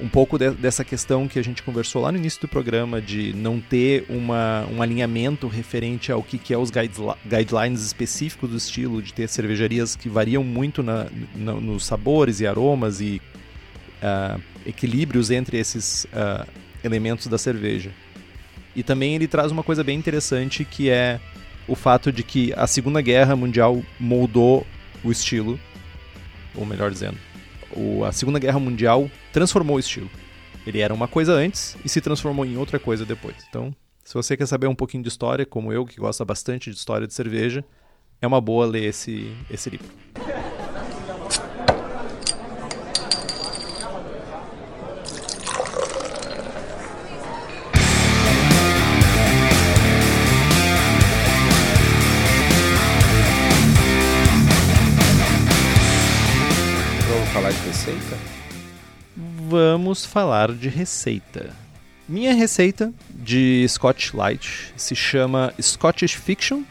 um 0.00 0.08
pouco 0.08 0.38
de, 0.38 0.50
dessa 0.52 0.82
questão 0.82 1.28
que 1.28 1.38
a 1.38 1.44
gente 1.44 1.62
conversou 1.62 2.02
lá 2.02 2.10
no 2.10 2.18
início 2.18 2.40
do 2.40 2.48
programa 2.48 3.00
de 3.00 3.34
não 3.34 3.60
ter 3.60 4.06
uma, 4.08 4.66
um 4.72 4.80
alinhamento 4.80 5.46
referente 5.46 6.10
ao 6.10 6.22
que, 6.22 6.38
que 6.38 6.54
é 6.54 6.58
os 6.58 6.70
guidelines 6.70 7.82
específicos 7.82 8.50
do 8.50 8.56
estilo, 8.56 9.02
de 9.02 9.12
ter 9.12 9.28
cervejarias 9.28 9.94
que 9.94 10.08
variam 10.08 10.42
muito 10.42 10.82
na, 10.82 11.06
na, 11.34 11.52
nos 11.52 11.84
sabores 11.84 12.40
e 12.40 12.46
aromas 12.46 13.00
e 13.00 13.20
uh, 14.02 14.40
equilíbrios 14.66 15.30
entre 15.30 15.58
esses 15.58 16.04
uh, 16.04 16.46
elementos 16.82 17.26
da 17.26 17.38
cerveja. 17.38 17.90
E 18.74 18.82
também 18.82 19.14
ele 19.14 19.26
traz 19.26 19.50
uma 19.50 19.62
coisa 19.62 19.82
bem 19.82 19.98
interessante 19.98 20.64
que 20.64 20.90
é 20.90 21.20
o 21.66 21.74
fato 21.74 22.12
de 22.12 22.22
que 22.22 22.52
a 22.54 22.66
Segunda 22.66 23.00
Guerra 23.00 23.36
Mundial 23.36 23.82
moldou 23.98 24.66
o 25.04 25.10
estilo, 25.10 25.58
ou 26.54 26.66
melhor 26.66 26.90
dizendo, 26.90 27.18
o, 27.76 28.04
a 28.04 28.12
Segunda 28.12 28.38
Guerra 28.38 28.58
Mundial 28.58 29.10
transformou 29.32 29.76
o 29.76 29.80
estilo. 29.80 30.10
Ele 30.66 30.80
era 30.80 30.92
uma 30.92 31.08
coisa 31.08 31.32
antes 31.32 31.76
e 31.84 31.88
se 31.88 32.00
transformou 32.00 32.44
em 32.44 32.56
outra 32.56 32.78
coisa 32.78 33.04
depois. 33.04 33.36
Então, 33.48 33.74
se 34.04 34.14
você 34.14 34.36
quer 34.36 34.46
saber 34.46 34.66
um 34.66 34.74
pouquinho 34.74 35.02
de 35.02 35.08
história, 35.08 35.46
como 35.46 35.72
eu, 35.72 35.86
que 35.86 35.96
gosta 35.96 36.24
bastante 36.24 36.70
de 36.70 36.76
história 36.76 37.06
de 37.06 37.14
cerveja, 37.14 37.64
é 38.20 38.26
uma 38.26 38.40
boa 38.40 38.66
ler 38.66 38.84
esse, 38.84 39.32
esse 39.50 39.70
livro. 39.70 39.88
Vamos 59.50 60.04
falar 60.04 60.52
de 60.52 60.68
receita. 60.68 61.50
Minha 62.08 62.32
receita 62.34 62.92
de 63.08 63.66
Scotch 63.68 64.14
Light 64.14 64.72
se 64.76 64.94
chama 64.94 65.52
Scottish 65.60 66.14
Fiction, 66.14 66.62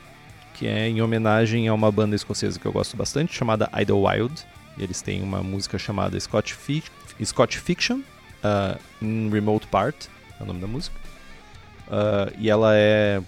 que 0.53 0.65
é 0.65 0.88
em 0.88 1.01
homenagem 1.01 1.67
a 1.67 1.74
uma 1.74 1.91
banda 1.91 2.15
escocesa 2.15 2.59
que 2.59 2.65
eu 2.65 2.72
gosto 2.72 2.95
bastante, 2.95 3.36
chamada 3.36 3.70
Idlewild. 3.78 4.34
Eles 4.78 5.01
têm 5.01 5.22
uma 5.22 5.43
música 5.43 5.78
chamada 5.78 6.17
Scotch, 6.20 6.53
Fi 6.53 6.84
Scotch 7.24 7.57
Fiction, 7.57 7.97
uh, 7.97 8.80
in 9.01 9.30
Remote 9.30 9.67
Part, 9.67 10.07
é 10.39 10.43
o 10.43 10.45
nome 10.45 10.61
da 10.61 10.67
música. 10.67 10.95
Uh, 11.88 12.34
e 12.38 12.49
ela 12.49 12.76
é 12.76 13.22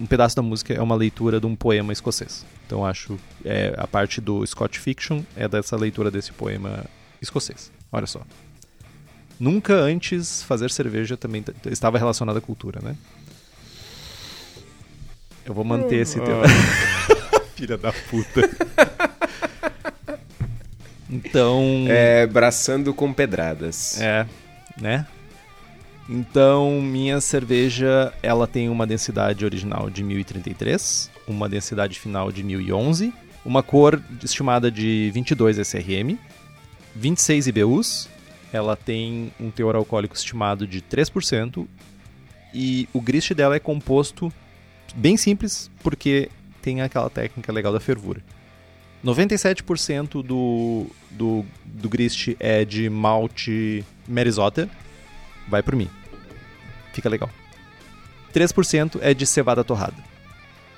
um 0.00 0.06
pedaço 0.06 0.34
da 0.34 0.42
música 0.42 0.72
é 0.72 0.80
uma 0.80 0.94
leitura 0.94 1.38
de 1.38 1.46
um 1.46 1.54
poema 1.54 1.92
escocês. 1.92 2.46
Então 2.66 2.86
acho 2.86 3.18
é, 3.44 3.74
a 3.76 3.86
parte 3.86 4.20
do 4.20 4.44
Scott 4.46 4.78
Fiction 4.80 5.22
é 5.36 5.46
dessa 5.46 5.76
leitura 5.76 6.10
desse 6.10 6.32
poema 6.32 6.84
escocês. 7.20 7.70
Olha 7.92 8.06
só. 8.06 8.22
Nunca 9.38 9.74
antes 9.74 10.42
fazer 10.42 10.70
cerveja 10.70 11.16
também 11.16 11.44
estava 11.66 11.98
relacionado 11.98 12.38
à 12.38 12.40
cultura, 12.40 12.80
né? 12.82 12.96
Eu 15.44 15.52
vou 15.54 15.64
manter 15.64 15.96
esse 15.96 16.18
tema. 16.20 16.44
Filha 17.56 17.76
da 17.76 17.92
puta. 17.92 18.40
então. 21.10 21.86
É, 21.88 22.26
braçando 22.26 22.94
com 22.94 23.12
pedradas. 23.12 24.00
É, 24.00 24.26
né? 24.80 25.06
Então, 26.12 26.82
minha 26.82 27.20
cerveja, 27.20 28.12
ela 28.20 28.44
tem 28.44 28.68
uma 28.68 28.84
densidade 28.84 29.44
original 29.44 29.88
de 29.88 30.02
1033, 30.02 31.08
uma 31.24 31.48
densidade 31.48 32.00
final 32.00 32.32
de 32.32 32.42
1011, 32.42 33.14
uma 33.44 33.62
cor 33.62 34.02
estimada 34.20 34.72
de 34.72 35.08
22 35.14 35.58
SRM, 35.58 36.18
26 36.96 37.46
IBUs, 37.46 38.08
ela 38.52 38.74
tem 38.74 39.32
um 39.38 39.52
teor 39.52 39.76
alcoólico 39.76 40.16
estimado 40.16 40.66
de 40.66 40.82
3% 40.82 41.64
e 42.52 42.88
o 42.92 43.00
grist 43.00 43.32
dela 43.32 43.54
é 43.54 43.60
composto 43.60 44.32
bem 44.96 45.16
simples, 45.16 45.70
porque 45.80 46.28
tem 46.60 46.80
aquela 46.80 47.08
técnica 47.08 47.52
legal 47.52 47.72
da 47.72 47.78
fervura. 47.78 48.20
97% 49.04 50.24
do, 50.24 50.86
do, 51.08 51.44
do 51.64 51.88
grist 51.88 52.34
é 52.40 52.64
de 52.64 52.90
malte 52.90 53.84
Merisotter. 54.08 54.68
Vai 55.48 55.62
por 55.62 55.76
mim. 55.76 55.88
Fica 56.92 57.08
legal. 57.08 57.30
3% 58.34 58.98
é 59.00 59.12
de 59.14 59.26
cevada 59.26 59.64
torrada. 59.64 59.94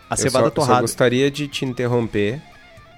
A 0.08 0.14
Eu 0.14 0.18
cevada 0.18 0.46
só, 0.46 0.50
torrada. 0.50 0.74
Só 0.76 0.80
gostaria 0.82 1.30
de 1.30 1.48
te 1.48 1.64
interromper 1.64 2.40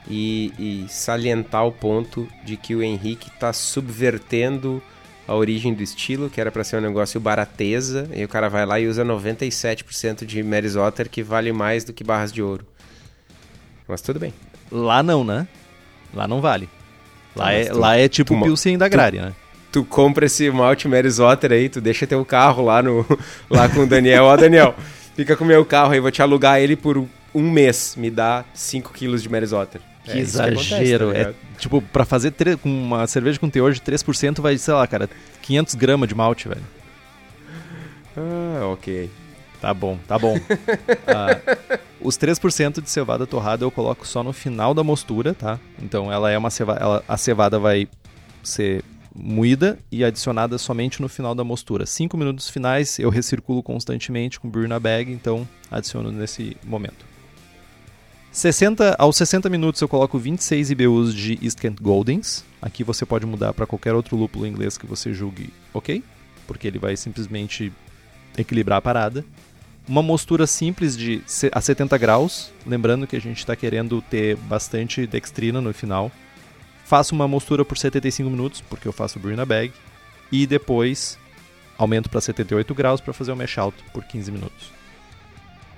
e, 0.09 0.53
e 0.59 0.87
salientar 0.89 1.67
o 1.67 1.73
ponto 1.73 2.29
de 2.45 2.57
que 2.57 2.75
o 2.75 2.83
Henrique 2.83 3.31
tá 3.39 3.53
subvertendo 3.53 4.83
a 5.27 5.35
origem 5.35 5.73
do 5.73 5.83
estilo, 5.83 6.29
que 6.29 6.41
era 6.41 6.53
pra 6.53 6.63
ser 6.63 6.77
um 6.77 6.81
negócio 6.83 7.19
barateza, 7.19 8.09
e 8.15 8.23
o 8.25 8.29
cara 8.29 8.49
vai 8.51 8.67
lá 8.67 8.79
e 8.79 8.87
usa 8.87 9.03
97% 9.05 10.25
de 10.27 10.43
Mary's 10.43 10.77
Otter, 10.77 11.09
que 11.09 11.23
vale 11.23 11.51
mais 11.53 11.83
do 11.83 11.93
que 11.95 12.05
barras 12.05 12.31
de 12.33 12.43
ouro. 12.43 12.67
Mas 13.89 14.03
tudo 14.03 14.21
bem. 14.21 14.35
Lá 14.71 15.03
não, 15.03 15.25
né? 15.25 15.49
Lá 16.13 16.29
não 16.29 16.41
vale. 16.41 16.69
Lá, 17.35 17.47
Tá, 17.47 17.53
é, 17.53 17.65
tu- 17.65 17.79
lá 17.79 17.97
é 17.97 18.09
tipo 18.09 18.35
tu- 18.35 18.43
Pilsen 18.43 18.77
da 18.79 18.87
Agrária, 18.87 19.23
né? 19.27 19.35
Tu 19.75 19.85
compra 19.85 20.27
esse 20.27 20.49
malte 20.53 20.87
Mary's 20.87 21.19
Otter 21.19 21.51
aí, 21.51 21.69
tu 21.69 21.81
deixa 21.81 22.07
teu 22.07 22.25
carro 22.25 22.65
lá, 22.65 22.81
no, 22.81 23.05
lá 23.51 23.69
com 23.69 23.81
o 23.81 23.87
Daniel. 23.89 24.23
Ó, 24.23 24.37
Daniel, 24.37 24.73
fica 25.17 25.37
com 25.37 25.43
o 25.43 25.47
meu 25.49 25.65
carro 25.65 25.91
aí, 25.91 25.99
vou 25.99 26.13
te 26.13 26.23
alugar 26.23 26.61
ele 26.61 26.77
por 26.77 26.97
um 27.35 27.51
mês. 27.51 27.97
Me 27.97 28.09
dá 28.09 28.45
5 28.55 28.93
quilos 28.93 29.21
de 29.21 29.29
Mary's 29.29 29.53
Otter. 29.53 29.81
Que 30.05 30.13
É 30.13 30.21
isso 30.21 30.41
acontece, 30.41 30.75
exagero. 30.75 31.13
tá 31.13 31.19
é, 31.19 31.35
tipo, 31.59 31.83
pra 31.83 32.05
fazer 32.05 32.33
uma 32.65 33.05
cerveja 33.09 33.37
com 33.41 33.51
teor 33.51 33.73
de 33.73 33.81
3% 33.81 34.41
vai, 34.41 34.57
sei 34.59 34.75
lá, 34.75 34.87
cara, 34.87 35.11
500 35.43 35.75
gramas 35.75 36.09
de 36.09 36.15
malte, 36.15 36.47
velho. 36.47 36.63
Ah, 38.17 38.69
ok. 38.73 39.11
Tá 39.61 39.75
bom, 39.75 39.99
tá 40.07 40.17
bom. 40.17 40.39
Ah, 41.05 41.41
os 42.01 42.17
3% 42.17 42.81
de 42.81 42.89
cevada 42.89 43.27
torrada 43.27 43.65
eu 43.65 43.73
coloco 43.73 44.07
só 44.07 44.23
no 44.23 44.33
final 44.33 44.73
da 44.73 44.85
mostura, 44.85 45.35
tá? 45.35 45.59
Então 45.83 46.13
ela 46.13 46.31
é 46.31 46.39
uma 46.39 46.49
cevada, 46.51 46.81
ela, 46.81 47.05
a 47.09 47.17
cevada 47.17 47.59
vai 47.59 47.89
ser 48.41 48.85
moída 49.15 49.79
e 49.93 50.05
adicionada 50.05 50.59
somente 50.59 51.01
no 51.01 51.09
final 51.09 51.35
da 51.35 51.45
mostura. 51.45 51.87
5 51.87 52.17
minutos 52.17 52.49
finais 52.49 52.99
eu 52.99 53.11
recirculo 53.11 53.63
constantemente 53.63 54.41
com 54.41 54.49
brew 54.49 54.67
na 54.67 54.81
bag, 54.81 55.13
então 55.13 55.49
adiciono 55.71 56.11
nesse 56.11 56.57
momento. 56.65 57.05
60, 58.33 58.97
aos 58.99 59.17
60 59.17 59.49
minutos 59.49 59.81
eu 59.81 59.87
coloco 59.87 60.19
26 60.19 60.73
IBUs 60.73 61.15
de 61.15 61.39
East 61.41 61.61
Kent 61.61 61.81
Goldens. 61.81 62.45
Aqui 62.61 62.83
você 62.83 63.07
pode 63.07 63.25
mudar 63.25 63.53
para 63.53 63.65
qualquer 63.65 63.95
outro 63.95 64.17
lúpulo 64.17 64.45
inglês 64.45 64.77
que 64.77 64.87
você 64.87 65.15
julgue 65.15 65.53
ok, 65.73 66.03
porque 66.45 66.67
ele 66.67 66.81
vai 66.81 66.97
simplesmente 66.97 67.73
equilibrar 68.37 68.79
a 68.79 68.83
parada. 68.83 69.25
Uma 69.87 70.03
mostura 70.03 70.47
simples 70.49 70.97
de 70.97 71.23
a 71.53 71.61
70 71.61 71.97
graus, 71.99 72.51
lembrando 72.67 73.07
que 73.07 73.15
a 73.15 73.21
gente 73.21 73.39
está 73.39 73.55
querendo 73.55 74.03
ter 74.03 74.35
bastante 74.37 75.07
dextrina 75.07 75.61
no 75.61 75.73
final. 75.73 76.11
Faço 76.95 77.13
uma 77.13 77.27
mostura 77.27 77.65
por 77.65 77.77
75 77.77 78.31
minutos, 78.31 78.61
porque 78.61 78.87
eu 78.87 78.93
faço 78.93 79.19
brew 79.19 79.37
na 79.37 79.45
bag, 79.45 79.73
e 80.31 80.47
depois 80.47 81.19
aumento 81.77 82.09
para 82.09 82.21
78 82.21 82.73
graus 82.73 83.01
para 83.01 83.13
fazer 83.13 83.33
o 83.33 83.37
mash 83.37 83.59
out 83.59 83.77
por 83.93 84.05
15 84.05 84.31
minutos. 84.31 84.71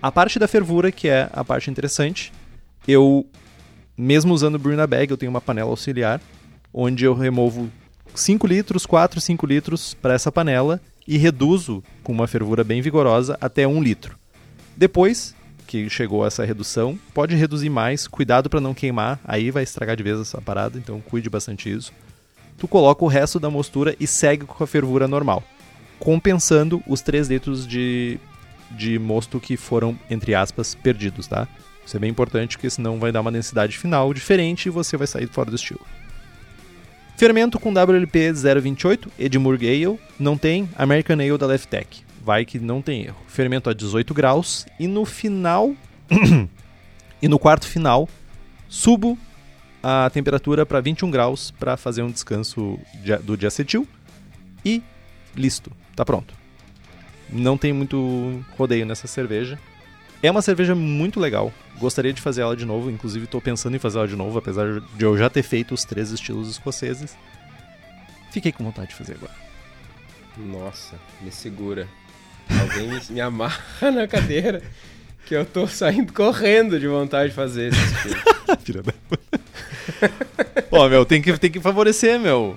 A 0.03 0.13
parte 0.13 0.39
da 0.39 0.47
fervura, 0.47 0.93
que 0.93 1.09
é 1.09 1.31
a 1.33 1.43
parte 1.43 1.71
interessante, 1.71 2.31
eu, 2.87 3.25
mesmo 3.97 4.35
usando 4.35 4.59
brew 4.59 4.77
na 4.77 4.87
bag, 4.87 5.11
eu 5.11 5.17
tenho 5.17 5.31
uma 5.31 5.41
panela 5.41 5.71
auxiliar, 5.71 6.21
onde 6.71 7.07
eu 7.07 7.15
removo 7.15 7.71
5 8.15 8.47
litros, 8.47 8.85
4, 8.85 9.19
5 9.19 9.47
litros 9.47 9.95
para 9.95 10.13
essa 10.13 10.31
panela 10.31 10.83
e 11.09 11.17
reduzo 11.17 11.83
com 12.03 12.13
uma 12.13 12.27
fervura 12.27 12.63
bem 12.63 12.83
vigorosa 12.83 13.39
até 13.41 13.67
1 13.67 13.83
litro. 13.83 14.19
Depois 14.77 15.35
que 15.67 15.91
chegou 15.91 16.27
essa 16.27 16.45
redução, 16.45 16.99
pode 17.13 17.35
reduzir 17.35 17.69
mais, 17.69 18.07
cuidado 18.07 18.49
para 18.49 18.61
não 18.61 18.73
queimar, 18.73 19.19
aí 19.25 19.51
vai 19.51 19.63
estragar 19.63 19.97
de 19.97 20.03
vez 20.03 20.21
essa 20.21 20.41
parada, 20.41 20.79
então 20.79 21.01
cuide 21.01 21.29
bastante 21.29 21.71
isso. 21.71 21.93
Tu 22.57 22.67
coloca 22.67 23.05
o 23.05 23.09
resto 23.09 23.39
da 23.39 23.51
mostura 23.51 23.95
e 24.01 24.07
segue 24.07 24.47
com 24.47 24.63
a 24.63 24.67
fervura 24.67 25.07
normal, 25.07 25.43
compensando 25.99 26.83
os 26.87 27.01
3 27.03 27.29
litros 27.29 27.67
de, 27.67 28.19
de 28.71 28.99
mosto 28.99 29.39
que 29.39 29.57
foram, 29.57 29.99
entre 30.09 30.35
aspas, 30.35 30.75
perdidos, 30.75 31.27
tá? 31.27 31.47
Isso 31.85 31.97
é 31.97 32.01
bem 32.01 32.11
importante, 32.11 32.57
porque 32.57 32.71
senão 32.71 32.99
vai 32.99 33.13
dar 33.13 33.21
uma 33.21 33.31
densidade 33.31 33.79
final 33.79 34.13
diferente 34.13 34.67
e 34.67 34.71
você 34.71 34.97
vai 34.97 35.07
sair 35.07 35.29
fora 35.29 35.51
do 35.51 35.57
estilo. 35.57 35.81
Fermento 37.17 37.59
com 37.59 37.73
WLP 37.73 38.33
028, 38.33 39.11
Edinburgh 39.19 39.65
Ale, 39.65 39.99
não 40.19 40.37
tem 40.37 40.69
American 40.77 41.17
Ale 41.17 41.39
da 41.39 41.47
Leftech. 41.47 42.05
Vai 42.27 42.45
que 42.45 42.59
não 42.59 42.83
tem 42.83 43.05
erro. 43.05 43.17
Fermento 43.29 43.71
a 43.71 43.73
18 43.73 44.13
graus 44.13 44.67
e 44.81 44.89
no 44.89 45.05
final 45.05 45.73
e 47.23 47.29
no 47.29 47.39
quarto 47.39 47.69
final 47.69 48.09
subo 48.69 49.17
a 49.81 50.11
temperatura 50.13 50.67
para 50.67 50.81
21 50.81 51.09
graus 51.09 51.53
para 51.53 51.77
fazer 51.77 52.03
um 52.03 52.11
descanso 52.11 52.81
de- 53.05 53.17
do 53.19 53.37
diacetil 53.37 53.87
e 54.65 54.83
listo, 55.37 55.71
tá 55.95 56.05
pronto. 56.05 56.35
Não 57.31 57.57
tem 57.57 57.73
muito 57.73 58.45
rodeio 58.59 58.85
nessa 58.85 59.07
cerveja. 59.07 59.57
É 60.21 60.29
uma 60.29 60.43
cerveja 60.43 60.75
muito 60.75 61.21
legal. 61.21 61.53
Gostaria 61.79 62.13
de 62.13 62.21
fazer 62.21 62.43
ela 62.43 62.57
de 62.57 62.65
novo. 62.65 62.91
Inclusive, 62.91 63.27
estou 63.27 63.41
pensando 63.41 63.77
em 63.77 63.79
fazer 63.79 63.99
ela 63.99 64.09
de 64.09 64.17
novo, 64.17 64.37
apesar 64.37 64.81
de 64.81 65.05
eu 65.05 65.17
já 65.17 65.31
ter 65.31 65.45
feito 65.45 65.75
os 65.75 65.85
três 65.85 66.11
estilos 66.11 66.51
escoceses. 66.51 67.17
Fiquei 68.33 68.51
com 68.51 68.65
vontade 68.65 68.89
de 68.89 68.95
fazer 68.97 69.15
agora. 69.15 69.35
Nossa, 70.37 70.97
me 71.21 71.31
segura. 71.31 71.87
Alguém 72.49 72.89
me, 72.89 73.01
me 73.11 73.21
amarra 73.21 73.91
na 73.91 74.07
cadeira 74.07 74.63
que 75.27 75.35
eu 75.35 75.45
tô 75.45 75.67
saindo 75.67 76.13
correndo 76.13 76.79
de 76.79 76.87
vontade 76.87 77.31
de 77.31 77.35
fazer 77.35 77.73
esse 77.73 77.83
estilo. 77.83 78.17
Filha 78.63 78.83
da 78.83 78.93
Pô, 80.71 80.89
meu, 80.89 81.05
tem 81.05 81.21
que, 81.21 81.37
tem 81.39 81.51
que 81.51 81.61
favorecer, 81.61 82.19
meu. 82.19 82.57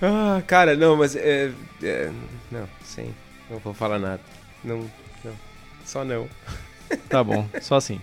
Ah, 0.00 0.42
cara, 0.46 0.76
não, 0.76 0.96
mas 0.96 1.16
é, 1.16 1.50
é, 1.82 2.10
Não, 2.50 2.68
sem. 2.84 3.14
Não 3.50 3.58
vou 3.58 3.72
falar 3.74 3.98
nada. 3.98 4.20
Não, 4.62 4.80
não. 5.24 5.32
Só 5.84 6.04
não. 6.04 6.28
Tá 7.08 7.24
bom, 7.24 7.48
só 7.60 7.76
assim. 7.76 8.00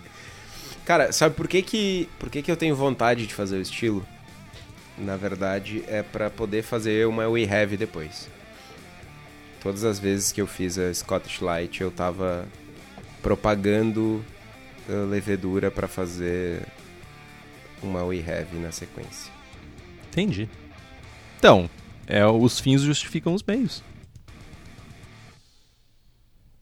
Cara, 0.83 1.11
sabe 1.11 1.35
por 1.35 1.47
que 1.47 1.61
que, 1.61 2.09
por 2.19 2.29
que 2.29 2.41
que 2.41 2.51
eu 2.51 2.57
tenho 2.57 2.75
vontade 2.75 3.25
de 3.25 3.33
fazer 3.33 3.57
o 3.57 3.61
estilo? 3.61 4.05
Na 4.97 5.15
verdade, 5.17 5.83
é 5.87 6.01
pra 6.03 6.29
poder 6.29 6.63
fazer 6.63 7.07
uma 7.07 7.27
We 7.27 7.43
Have 7.43 7.77
depois. 7.77 8.29
Todas 9.65 9.83
as 9.83 9.97
vezes 9.97 10.31
que 10.31 10.39
eu 10.39 10.45
fiz 10.45 10.77
a 10.77 10.93
Scottish 10.93 11.41
Light, 11.41 11.81
eu 11.81 11.89
tava 11.89 12.47
propagando 13.19 14.23
a 14.87 15.09
levedura 15.09 15.71
pra 15.71 15.87
fazer 15.87 16.63
uma 17.81 18.03
We 18.03 18.19
Have 18.19 18.55
na 18.57 18.71
sequência. 18.71 19.33
Entendi. 20.11 20.47
Então, 21.39 21.67
é, 22.05 22.23
os 22.27 22.59
fins 22.59 22.83
justificam 22.83 23.33
os 23.33 23.41
meios. 23.41 23.81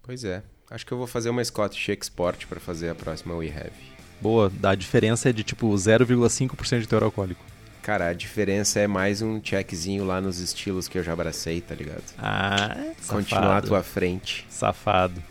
Pois 0.02 0.24
é. 0.24 0.42
Acho 0.72 0.86
que 0.86 0.94
eu 0.94 0.98
vou 0.98 1.06
fazer 1.06 1.30
uma 1.30 1.44
Scottish 1.44 1.90
Export 1.90 2.48
pra 2.48 2.62
fazer 2.62 2.88
a 2.88 2.96
próxima 2.96 3.36
We 3.36 3.50
Have. 3.50 3.74
Boa, 4.22 4.50
a 4.64 4.76
diferença 4.76 5.30
é 5.30 5.34
de 5.34 5.44
tipo 5.44 5.68
0,5% 5.74 6.80
de 6.80 6.88
teor 6.88 7.04
alcoólico. 7.04 7.44
Cara, 7.84 8.08
a 8.08 8.14
diferença 8.14 8.80
é 8.80 8.88
mais 8.88 9.22
um 9.22 9.42
checkzinho 9.44 10.06
lá 10.06 10.22
nos 10.22 10.40
estilos 10.40 10.88
que 10.88 10.98
eu 10.98 11.04
já 11.04 11.12
abracei, 11.14 11.60
tá 11.60 11.76
ligado? 11.76 12.02
Ah, 12.18 12.78
Continuar 13.08 13.42
à 13.42 13.48
safado. 13.48 13.68
tua 13.68 13.84
frente. 13.84 14.46
Safado. 14.50 15.22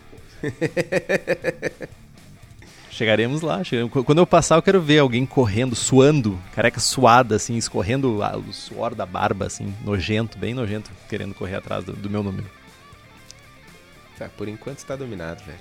Chegaremos 2.91 3.41
lá. 3.41 3.65
chegamos- 3.65 4.05
Quando 4.05 4.19
eu 4.19 4.27
passar, 4.27 4.57
eu 4.57 4.63
quero 4.63 4.83
ver 4.83 4.99
alguém 4.99 5.25
correndo, 5.25 5.75
suando, 5.75 6.39
careca 6.55 6.79
suada, 6.79 7.37
assim, 7.37 7.57
escorrendo 7.57 8.19
o 8.23 8.53
suor 8.53 8.95
da 8.95 9.07
barba, 9.07 9.47
assim, 9.47 9.75
nojento, 9.83 10.37
bem 10.37 10.53
nojento, 10.53 10.91
querendo 11.09 11.35
correr 11.35 11.55
atrás 11.57 11.83
do, 11.85 11.95
do 11.95 12.11
meu 12.11 12.23
número. 12.23 12.47
Tá, 14.19 14.29
por 14.37 14.47
enquanto 14.47 14.85
tá 14.85 14.95
dominado, 14.95 15.43
velho. 15.43 15.59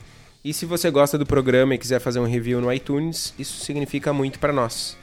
E 0.42 0.54
se 0.54 0.64
você 0.64 0.90
gosta 0.90 1.18
do 1.18 1.26
programa 1.26 1.74
e 1.74 1.78
quiser 1.78 2.00
fazer 2.00 2.20
um 2.20 2.24
review 2.24 2.60
no 2.60 2.72
iTunes, 2.72 3.34
isso 3.38 3.62
significa 3.64 4.12
muito 4.12 4.38
para 4.38 4.52
nós. 4.52 4.96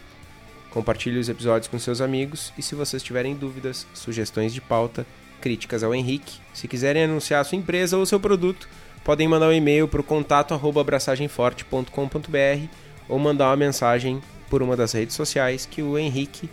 Compartilhe 0.71 1.19
os 1.19 1.29
episódios 1.29 1.67
com 1.67 1.77
seus 1.77 2.01
amigos 2.01 2.53
e 2.57 2.61
se 2.61 2.75
vocês 2.75 3.03
tiverem 3.03 3.35
dúvidas, 3.35 3.85
sugestões 3.93 4.53
de 4.53 4.61
pauta, 4.61 5.05
críticas 5.41 5.83
ao 5.83 5.93
Henrique, 5.93 6.39
se 6.53 6.67
quiserem 6.67 7.03
anunciar 7.03 7.41
a 7.41 7.43
sua 7.43 7.57
empresa 7.57 7.97
ou 7.97 8.05
seu 8.05 8.19
produto, 8.19 8.67
podem 9.07 9.25
mandar 9.25 9.47
um 9.47 9.53
e-mail 9.53 9.87
para 9.87 10.01
o 10.01 10.03
contato 10.03 10.53
abraçagemforte.com.br 10.53 12.67
ou 13.07 13.17
mandar 13.17 13.47
uma 13.47 13.55
mensagem 13.55 14.21
por 14.49 14.61
uma 14.61 14.75
das 14.75 14.91
redes 14.91 15.15
sociais 15.15 15.65
que 15.65 15.81
o 15.81 15.97
Henrique, 15.97 16.49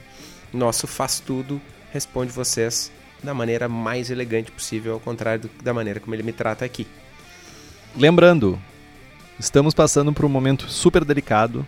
nosso 0.52 0.86
faz 0.86 1.18
tudo, 1.18 1.60
responde 1.92 2.30
vocês 2.30 2.92
da 3.24 3.34
maneira 3.34 3.68
mais 3.68 4.08
elegante 4.08 4.52
possível, 4.52 4.94
ao 4.94 5.00
contrário 5.00 5.50
da 5.64 5.74
maneira 5.74 5.98
como 5.98 6.14
ele 6.14 6.22
me 6.22 6.32
trata 6.32 6.64
aqui. 6.64 6.86
Lembrando, 7.96 8.56
estamos 9.36 9.74
passando 9.74 10.12
por 10.12 10.24
um 10.24 10.28
momento 10.28 10.68
super 10.68 11.04
delicado. 11.04 11.66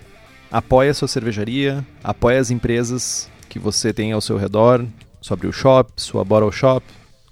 Apoie 0.52 0.88
a 0.88 0.94
sua 0.94 1.08
cervejaria, 1.08 1.84
apoie 2.04 2.38
as 2.38 2.52
empresas 2.52 3.28
que 3.48 3.58
você 3.58 3.92
tem 3.92 4.12
ao 4.12 4.20
seu 4.20 4.36
redor, 4.36 4.86
sobre 5.20 5.48
o 5.48 5.52
shop, 5.52 5.90
sua 5.96 6.24
bottle 6.24 6.52
shop, 6.52 6.86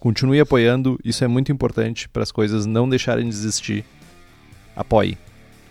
Continue 0.05 0.39
apoiando, 0.39 1.01
isso 1.03 1.25
é 1.25 1.27
muito 1.27 1.51
importante 1.51 2.11
para 2.11 2.23
as 2.23 2.31
coisas 2.31 2.67
não 2.67 2.87
deixarem 2.87 3.27
de 3.27 3.35
existir. 3.35 3.87
Apoie. 4.77 5.17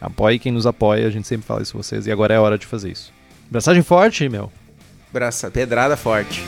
Apoie 0.01 0.39
quem 0.39 0.51
nos 0.51 0.65
apoia, 0.65 1.05
a 1.05 1.11
gente 1.11 1.27
sempre 1.27 1.45
fala 1.45 1.61
isso 1.61 1.77
vocês 1.77 2.07
e 2.07 2.11
agora 2.11 2.34
é 2.34 2.39
hora 2.39 2.57
de 2.57 2.65
fazer 2.65 2.89
isso. 2.89 3.13
Braçagem 3.51 3.84
forte, 3.84 4.27
meu. 4.27 4.51
Braça, 5.11 5.51
pedrada 5.51 5.95
forte. 5.95 6.43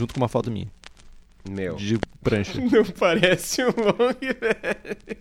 Junto 0.00 0.14
com 0.14 0.20
uma 0.20 0.28
foto 0.28 0.50
minha. 0.50 0.68
Meu. 1.48 1.76
De 1.76 1.98
prancha. 2.22 2.58
Não 2.60 2.84
parece 2.84 3.62
um 3.62 3.68
long, 3.68 4.14
velho. 4.20 5.18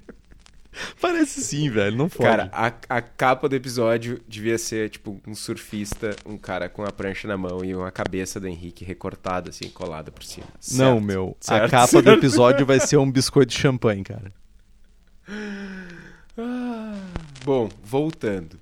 Parece 1.02 1.42
sim, 1.42 1.70
velho. 1.70 1.98
Não 1.98 2.10
fode. 2.10 2.30
Cara, 2.30 2.50
a, 2.54 2.68
a 2.98 3.02
capa 3.02 3.50
do 3.50 3.56
episódio 3.56 4.22
devia 4.28 4.58
ser, 4.58 4.90
tipo, 4.90 5.20
um 5.28 5.36
surfista, 5.36 6.16
um 6.26 6.38
cara 6.38 6.70
com 6.70 6.84
a 6.84 6.92
prancha 6.92 7.28
na 7.28 7.36
mão 7.36 7.66
e 7.66 7.76
uma 7.76 7.92
cabeça 7.92 8.40
do 8.40 8.48
Henrique 8.48 8.86
recortada, 8.86 9.50
assim, 9.50 9.70
colada 9.70 10.12
por 10.12 10.24
cima. 10.24 10.48
Certo? 10.60 10.80
Não, 10.80 11.02
meu. 11.02 11.36
Certo, 11.42 11.66
a 11.66 11.70
capa 11.70 11.88
certo. 11.88 12.06
do 12.06 12.12
episódio 12.14 12.66
vai 12.66 12.80
ser 12.80 12.98
um 12.98 13.12
biscoito 13.12 13.52
de 13.52 13.60
champanhe, 13.60 14.04
cara. 14.04 14.32
Ah, 16.38 16.96
bom, 17.44 17.68
voltando. 17.84 18.58